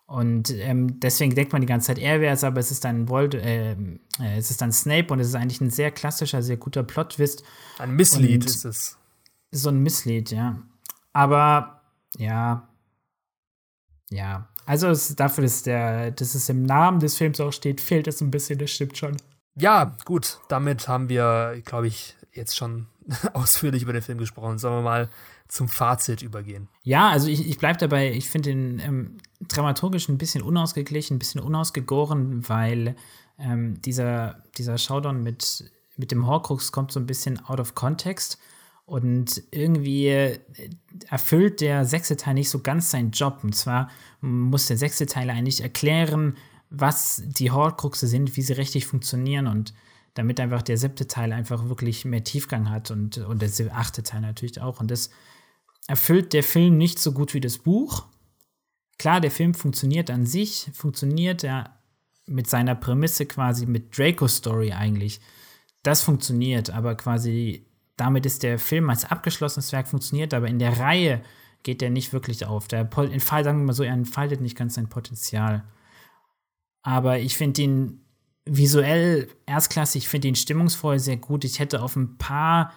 Und 0.06 0.52
ähm, 0.52 1.00
deswegen 1.00 1.36
denkt 1.36 1.52
man 1.52 1.62
die 1.62 1.68
ganze 1.68 1.88
Zeit, 1.88 2.00
er 2.00 2.22
wäre 2.22 2.34
es, 2.34 2.44
aber 2.44 2.60
es 2.60 2.72
ist 2.72 2.86
dann 2.86 3.10
Vold 3.10 3.34
äh, 3.34 3.72
äh, 3.72 4.38
es 4.38 4.52
ist 4.52 4.62
dann 4.62 4.72
Snape 4.72 5.12
und 5.12 5.20
es 5.20 5.28
ist 5.28 5.36
eigentlich 5.36 5.60
ein 5.60 5.72
sehr 5.72 5.92
klassischer, 5.92 6.42
sehr 6.44 6.58
guter 6.58 6.84
Plot-Twist. 6.84 7.44
Ein 7.80 7.96
Misslied 7.96 8.46
ist 8.46 8.66
es. 8.66 8.98
So 9.52 9.70
ein 9.70 9.82
Misslied, 9.82 10.32
ja. 10.32 10.62
Aber 11.12 11.82
ja, 12.18 12.70
ja. 14.10 14.48
Also 14.66 14.88
es, 14.90 15.16
dafür, 15.16 15.44
dass, 15.44 15.64
der, 15.64 16.12
dass 16.12 16.36
es 16.36 16.50
im 16.50 16.64
Namen 16.64 17.00
des 17.00 17.18
Films 17.18 17.40
auch 17.40 17.52
steht, 17.52 17.82
fehlt 17.82 18.08
es 18.08 18.22
ein 18.22 18.32
bisschen, 18.32 18.60
das 18.60 18.72
stimmt 18.72 18.98
schon. 18.98 19.18
Ja, 19.56 19.96
gut, 20.06 20.40
damit 20.50 20.88
haben 20.88 21.08
wir, 21.08 21.62
glaube 21.66 21.88
ich, 21.88 22.16
jetzt 22.34 22.58
schon 22.58 22.88
ausführlich 23.34 23.84
über 23.84 23.94
den 23.94 24.02
Film 24.02 24.18
gesprochen. 24.18 24.58
Sollen 24.58 24.78
wir 24.78 24.82
mal 24.82 25.10
zum 25.48 25.68
Fazit 25.68 26.22
übergehen? 26.22 26.68
Ja, 26.84 27.10
also 27.10 27.28
ich, 27.28 27.48
ich 27.48 27.58
bleibe 27.58 27.78
dabei, 27.78 28.12
ich 28.12 28.30
finde 28.30 28.50
den 28.50 28.80
ähm, 28.80 29.18
dramaturgisch 29.48 30.10
ein 30.10 30.18
bisschen 30.18 30.42
unausgeglichen, 30.42 31.16
ein 31.16 31.20
bisschen 31.20 31.42
unausgegoren, 31.42 32.48
weil 32.50 32.96
ähm, 33.40 33.80
dieser, 33.82 34.42
dieser 34.58 34.78
Showdown 34.78 35.22
mit, 35.22 35.72
mit 35.98 36.12
dem 36.12 36.26
Horcrux 36.28 36.72
kommt 36.72 36.92
so 36.92 37.00
ein 37.00 37.06
bisschen 37.06 37.44
out 37.46 37.60
of 37.60 37.76
context. 37.76 38.40
Und 38.86 39.42
irgendwie 39.52 40.08
äh, 40.08 40.40
erfüllt 41.10 41.62
der 41.62 41.86
sechste 41.86 42.18
Teil 42.18 42.36
nicht 42.36 42.50
so 42.50 42.60
ganz 42.60 42.92
seinen 42.92 43.12
Job. 43.12 43.40
Und 43.44 43.56
zwar 43.56 43.90
muss 44.22 44.68
der 44.68 44.78
sechste 44.78 45.08
Teil 45.08 45.30
eigentlich 45.30 45.62
erklären, 45.62 46.38
was 46.70 47.24
die 47.26 47.52
Horcruxe 47.52 48.08
sind, 48.08 48.36
wie 48.38 48.42
sie 48.42 48.54
richtig 48.54 48.86
funktionieren 48.86 49.48
und 49.48 49.74
damit 50.14 50.40
einfach 50.40 50.62
der 50.62 50.78
siebte 50.78 51.08
Teil 51.08 51.34
einfach 51.34 51.68
wirklich 51.68 52.06
mehr 52.06 52.24
Tiefgang 52.24 52.70
hat 52.70 52.90
und, 52.90 53.18
und 53.18 53.42
der 53.42 53.52
achte 53.76 54.04
Teil 54.04 54.22
natürlich 54.22 54.62
auch. 54.62 54.80
Und 54.80 54.90
das 54.90 55.10
erfüllt 55.88 56.34
der 56.34 56.44
Film 56.44 56.78
nicht 56.78 57.00
so 57.00 57.12
gut 57.12 57.34
wie 57.34 57.42
das 57.42 57.58
Buch. 57.58 58.06
Klar, 58.98 59.20
der 59.20 59.32
Film 59.32 59.54
funktioniert 59.54 60.10
an 60.10 60.26
sich, 60.26 60.70
funktioniert 60.74 61.44
er 61.44 61.80
mit 62.28 62.50
seiner 62.50 62.76
Prämisse 62.76 63.26
quasi, 63.26 63.66
mit 63.66 63.98
Dracos 63.98 64.38
Story 64.38 64.72
eigentlich. 64.72 65.20
Das 65.84 66.02
funktioniert, 66.02 66.70
aber 66.70 66.96
quasi 66.96 67.68
damit 67.98 68.26
ist 68.26 68.44
der 68.44 68.60
Film 68.60 68.90
als 68.90 69.06
abgeschlossenes 69.06 69.72
Werk 69.72 69.88
funktioniert, 69.88 70.34
aber 70.34 70.48
in 70.48 70.60
der 70.60 70.80
Reihe 70.80 71.22
geht 71.64 71.82
der 71.82 71.90
nicht 71.90 72.14
wirklich 72.14 72.46
auf. 72.46 72.68
Der 72.68 72.82
Entfall, 72.82 73.44
sagen 73.44 73.60
wir 73.60 73.66
mal 73.66 73.74
so, 73.74 73.84
er 73.84 73.94
entfaltet 73.94 74.42
nicht 74.42 74.58
ganz 74.58 74.76
sein 74.76 74.88
Potenzial. 74.88 75.64
Aber 76.84 77.18
ich 77.18 77.36
finde 77.36 77.62
ihn 77.64 78.06
visuell 78.46 79.28
erstklassig, 79.48 80.04
ich 80.04 80.10
finde 80.10 80.28
ihn 80.28 80.36
stimmungsvoll 80.36 81.00
sehr 81.00 81.18
gut. 81.18 81.44
Ich 81.44 81.60
hätte 81.60 81.82
auf 81.82 81.96
ein 81.96 82.18
paar 82.18 82.72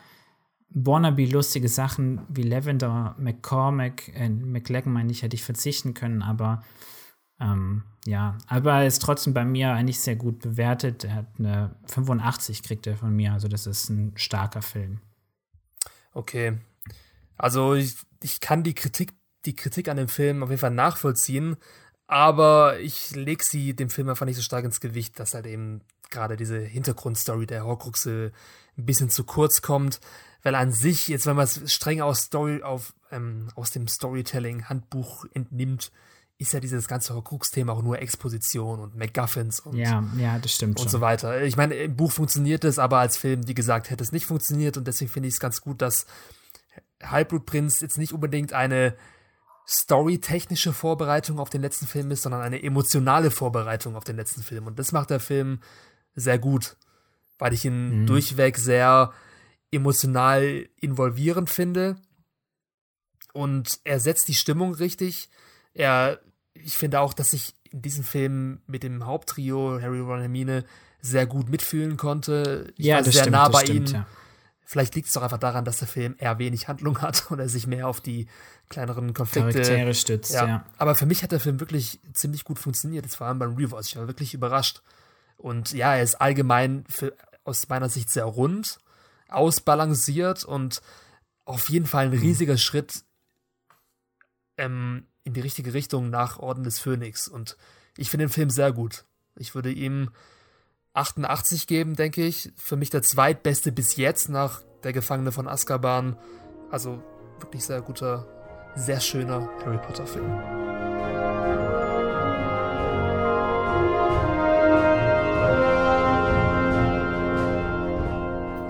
Bornaby-lustige 0.70 1.68
Sachen 1.68 2.22
wie 2.28 2.42
Lavender, 2.42 3.14
McCormack, 3.18 4.08
äh, 4.14 4.28
McLaggen, 4.28 4.92
meine 4.92 5.12
ich, 5.12 5.22
hätte 5.22 5.36
ich 5.36 5.44
verzichten 5.44 5.94
können, 5.94 6.22
aber 6.22 6.62
ähm, 7.40 7.84
ja, 8.06 8.36
aber 8.46 8.72
er 8.80 8.86
ist 8.86 9.02
trotzdem 9.02 9.34
bei 9.34 9.44
mir 9.44 9.72
eigentlich 9.72 10.00
sehr 10.00 10.16
gut 10.16 10.40
bewertet. 10.40 11.04
Er 11.04 11.14
hat 11.14 11.26
eine 11.38 11.76
85 11.86 12.62
kriegt 12.62 12.86
er 12.86 12.96
von 12.96 13.14
mir, 13.14 13.32
also 13.32 13.48
das 13.48 13.66
ist 13.66 13.90
ein 13.90 14.12
starker 14.16 14.62
Film. 14.62 15.00
Okay. 16.18 16.58
Also 17.36 17.74
ich, 17.74 17.94
ich 18.20 18.40
kann 18.40 18.64
die 18.64 18.74
Kritik, 18.74 19.12
die 19.44 19.54
Kritik 19.54 19.86
an 19.86 19.96
dem 19.96 20.08
Film 20.08 20.42
auf 20.42 20.50
jeden 20.50 20.58
Fall 20.58 20.72
nachvollziehen, 20.72 21.56
aber 22.08 22.80
ich 22.80 23.14
lege 23.14 23.44
sie 23.44 23.76
dem 23.76 23.88
Film 23.88 24.08
einfach 24.08 24.26
nicht 24.26 24.34
so 24.34 24.42
stark 24.42 24.64
ins 24.64 24.80
Gewicht, 24.80 25.20
dass 25.20 25.34
halt 25.34 25.46
eben 25.46 25.80
gerade 26.10 26.36
diese 26.36 26.58
Hintergrundstory 26.58 27.46
der 27.46 27.64
Horcruxe 27.64 28.32
ein 28.76 28.84
bisschen 28.84 29.10
zu 29.10 29.22
kurz 29.22 29.62
kommt, 29.62 30.00
weil 30.42 30.56
an 30.56 30.72
sich, 30.72 31.06
jetzt 31.06 31.26
wenn 31.26 31.36
man 31.36 31.44
es 31.44 31.72
streng 31.72 32.00
aus 32.00 32.22
Story, 32.22 32.64
auf, 32.64 32.94
ähm, 33.12 33.50
aus 33.54 33.70
dem 33.70 33.86
Storytelling-Handbuch 33.86 35.24
entnimmt, 35.34 35.92
ist 36.39 36.53
ja 36.53 36.61
dieses 36.61 36.86
ganze 36.86 37.14
Horcrux-Thema 37.14 37.72
auch 37.72 37.82
nur 37.82 37.99
Exposition 37.99 38.78
und 38.78 38.97
MacGuffins 38.97 39.59
und, 39.61 39.76
ja, 39.76 40.05
ja, 40.16 40.39
das 40.39 40.53
stimmt 40.53 40.78
und 40.78 40.84
schon. 40.84 40.93
so 40.93 41.01
weiter. 41.01 41.43
Ich 41.43 41.57
meine, 41.57 41.74
im 41.74 41.97
Buch 41.97 42.12
funktioniert 42.12 42.64
es, 42.64 42.78
aber 42.78 42.99
als 42.99 43.16
Film, 43.16 43.49
wie 43.49 43.55
gesagt, 43.55 43.91
hätte 43.91 44.05
es 44.05 44.12
nicht 44.12 44.26
funktioniert 44.26 44.76
und 44.76 44.86
deswegen 44.86 45.11
finde 45.11 45.28
ich 45.28 45.34
es 45.34 45.41
ganz 45.41 45.61
gut, 45.61 45.82
dass 45.82 46.07
Halbblutprinz 47.03 47.80
jetzt 47.80 47.99
nicht 47.99 48.12
unbedingt 48.12 48.53
eine 48.53 48.95
storytechnische 49.66 50.72
Vorbereitung 50.72 51.39
auf 51.39 51.51
den 51.51 51.61
letzten 51.61 51.86
Film 51.86 52.11
ist, 52.11 52.22
sondern 52.22 52.41
eine 52.41 52.62
emotionale 52.62 53.30
Vorbereitung 53.30 53.97
auf 53.97 54.05
den 54.05 54.16
letzten 54.16 54.43
Film. 54.43 54.66
Und 54.66 54.78
das 54.78 54.93
macht 54.93 55.11
der 55.11 55.20
Film 55.20 55.61
sehr 56.14 56.39
gut, 56.39 56.76
weil 57.39 57.53
ich 57.53 57.64
ihn 57.64 58.03
mhm. 58.03 58.07
durchweg 58.07 58.57
sehr 58.57 59.12
emotional 59.70 60.66
involvierend 60.80 61.51
finde. 61.51 61.97
Und 63.34 63.80
er 63.84 64.01
setzt 64.01 64.28
die 64.28 64.34
Stimmung 64.34 64.74
richtig. 64.74 65.28
Er, 65.74 66.18
ich 66.64 66.76
finde 66.76 67.00
auch, 67.00 67.14
dass 67.14 67.32
ich 67.32 67.54
in 67.70 67.82
diesem 67.82 68.04
Film 68.04 68.61
mit 68.66 68.82
dem 68.82 69.06
Haupttrio 69.06 69.80
Harry, 69.80 70.00
Ron, 70.00 70.20
Hermine 70.20 70.64
sehr 71.00 71.26
gut 71.26 71.48
mitfühlen 71.48 71.96
konnte. 71.96 72.72
Ich 72.76 72.86
ja, 72.86 72.96
war 72.96 73.04
sehr 73.04 73.12
stimmt, 73.12 73.32
nah 73.32 73.48
bei 73.48 73.64
stimmt, 73.64 73.90
ihnen. 73.90 73.94
Ja. 73.94 74.06
Vielleicht 74.64 74.94
liegt 74.94 75.09
es 75.09 75.14
doch 75.14 75.22
einfach 75.22 75.38
daran, 75.38 75.64
dass 75.64 75.78
der 75.78 75.88
Film 75.88 76.14
eher 76.18 76.38
wenig 76.38 76.68
Handlung 76.68 77.00
hat 77.00 77.26
oder 77.30 77.48
sich 77.48 77.66
mehr 77.66 77.88
auf 77.88 78.00
die 78.00 78.26
kleineren 78.68 79.14
Konflikte 79.14 79.52
Charaktere 79.52 79.94
stützt. 79.94 80.32
Ja. 80.32 80.46
ja. 80.46 80.64
Aber 80.76 80.94
für 80.94 81.06
mich 81.06 81.22
hat 81.22 81.32
der 81.32 81.40
Film 81.40 81.61
wirklich 81.61 82.00
ziemlich 82.12 82.44
gut 82.44 82.59
funktioniert, 82.59 83.06
vor 83.06 83.26
allem 83.26 83.38
beim 83.38 83.54
Rewatch. 83.54 83.90
Ich 83.90 83.96
war 83.96 84.06
wirklich 84.06 84.34
überrascht. 84.34 84.82
Und 85.36 85.72
ja, 85.72 85.94
er 85.94 86.02
ist 86.02 86.20
allgemein 86.20 86.84
für, 86.88 87.14
aus 87.44 87.68
meiner 87.68 87.88
Sicht 87.88 88.11
sehr 88.11 88.24
rund, 88.24 88.78
ausbalanciert 89.28 90.44
und 90.44 90.82
auf 91.44 91.70
jeden 91.70 91.86
Fall 91.86 92.06
ein 92.06 92.12
riesiger 92.12 92.54
mhm. 92.54 92.59
Schritt 92.59 93.04
ähm, 94.59 95.06
in 95.29 95.35
die 95.35 95.41
richtige 95.41 95.74
Richtung 95.74 96.11
nach 96.11 96.39
Orden 96.39 96.64
des 96.64 96.79
Phönix. 96.79 97.29
Und 97.29 97.57
ich 97.97 98.11
finde 98.11 98.26
den 98.26 98.33
Film 98.33 98.51
sehr 98.51 98.72
gut. 98.72 99.05
Ich 99.37 99.55
würde 99.55 99.70
ihm 99.70 100.11
88 100.95 101.66
geben, 101.66 101.95
denke 101.95 102.24
ich. 102.24 102.51
Für 102.57 102.76
mich 102.76 102.91
der 102.91 103.03
zweitbeste 103.03 103.70
bis 103.70 103.97
jetzt 103.97 104.29
nach 104.29 104.62
Der 104.83 104.93
Gefangene 104.93 105.31
von 105.31 105.47
Azkaban. 105.47 106.16
Also 106.70 107.03
wirklich 107.41 107.64
sehr 107.64 107.83
guter, 107.83 108.26
sehr 108.74 109.01
schöner 109.01 109.49
Harry 109.64 109.79
Potter 109.79 110.07
Film. 110.07 110.31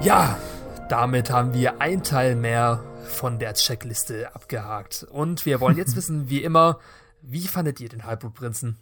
Ja, 0.00 0.38
damit 0.88 1.30
haben 1.30 1.52
wir 1.54 1.80
ein 1.80 2.02
Teil 2.02 2.34
mehr 2.34 2.82
von 3.08 3.38
der 3.38 3.54
Checkliste 3.54 4.34
abgehakt. 4.34 5.06
Und 5.10 5.46
wir 5.46 5.60
wollen 5.60 5.76
jetzt 5.76 5.96
wissen, 5.96 6.28
wie 6.28 6.42
immer, 6.42 6.78
wie 7.22 7.46
fandet 7.46 7.80
ihr 7.80 7.88
den 7.88 8.04
Halbblutprinzen? 8.04 8.76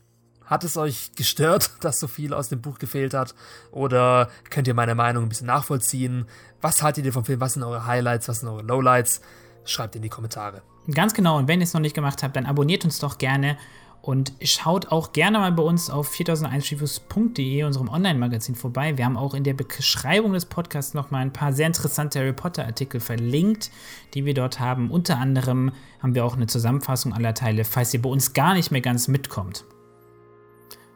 Hat 0.45 0.63
es 0.63 0.77
euch 0.77 1.13
gestört, 1.17 1.71
dass 1.81 1.99
so 2.01 2.09
viel 2.09 2.35
aus 2.35 2.49
dem 2.49 2.61
Buch 2.61 2.79
gefehlt 2.79 3.15
hat? 3.15 3.35
Oder 3.71 4.31
könnt 4.51 4.69
ihr 4.69 4.75
meine 4.75 4.95
Meinung 4.95 5.25
ein 5.25 5.29
bisschen 5.29 5.47
nachvollziehen? 5.47 6.27
Was 6.61 6.83
haltet 6.83 7.05
ihr 7.05 7.13
vom 7.13 7.25
Film? 7.25 7.41
Was 7.41 7.55
sind 7.55 7.63
eure 7.63 7.87
Highlights? 7.87 8.29
Was 8.29 8.41
sind 8.41 8.49
eure 8.49 8.63
Lowlights? 8.63 9.21
Schreibt 9.65 9.97
in 9.97 10.03
die 10.03 10.09
Kommentare. 10.09 10.63
Ganz 10.93 11.15
genau. 11.15 11.39
Und 11.39 11.49
wenn 11.49 11.61
ihr 11.61 11.65
es 11.65 11.75
noch 11.75 11.81
nicht 11.81 11.95
gemacht 11.95 12.23
habt, 12.23 12.37
dann 12.37 12.47
abonniert 12.47 12.85
uns 12.85 13.01
doch 13.01 13.19
gerne 13.19 13.59
und 14.07 14.35
schaut 14.41 14.93
auch 14.93 15.13
gerne 15.13 15.39
mal 15.39 15.51
bei 15.51 15.65
uns 15.65 15.91
auf 15.91 16.09
4001reviews.de, 16.13 17.65
unserem 17.65 17.89
Online-Magazin, 17.89 18.55
vorbei. 18.55 18.97
Wir 18.97 19.05
haben 19.05 19.17
auch 19.17 19.35
in 19.35 19.43
der 19.43 19.55
Beschreibung 19.55 20.33
des 20.33 20.45
Podcasts 20.45 20.95
noch 20.95 21.11
mal 21.11 21.19
ein 21.19 21.33
paar 21.33 21.53
sehr 21.53 21.67
interessante 21.67 22.21
Harry 22.21 22.33
Potter-Artikel 22.33 23.01
verlinkt, 23.01 23.73
die 24.15 24.25
wir 24.25 24.33
dort 24.33 24.61
haben. 24.61 24.93
Unter 24.93 25.19
anderem 25.19 25.73
haben 26.01 26.15
wir 26.15 26.25
auch 26.25 26.37
eine 26.37 26.47
Zusammenfassung 26.47 27.15
aller 27.15 27.35
Teile, 27.35 27.65
falls 27.65 27.93
ihr 27.95 28.03
bei 28.03 28.09
uns 28.09 28.33
gar 28.33 28.55
nicht 28.55 28.71
mehr 28.71 28.81
ganz 28.81 29.09
mitkommt. 29.09 29.65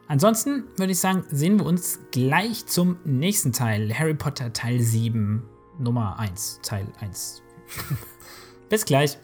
Ansonsten 0.07 0.63
würde 0.77 0.93
ich 0.93 0.99
sagen, 0.99 1.25
sehen 1.29 1.59
wir 1.59 1.65
uns 1.65 1.99
gleich 2.11 2.65
zum 2.65 2.95
nächsten 3.03 3.51
Teil. 3.51 3.93
Harry 3.93 4.13
Potter 4.13 4.53
Teil 4.53 4.79
7, 4.79 5.43
Nummer 5.79 6.17
1, 6.17 6.61
Teil 6.63 6.87
1. 7.01 7.43
Bis 8.69 8.85
gleich. 8.85 9.17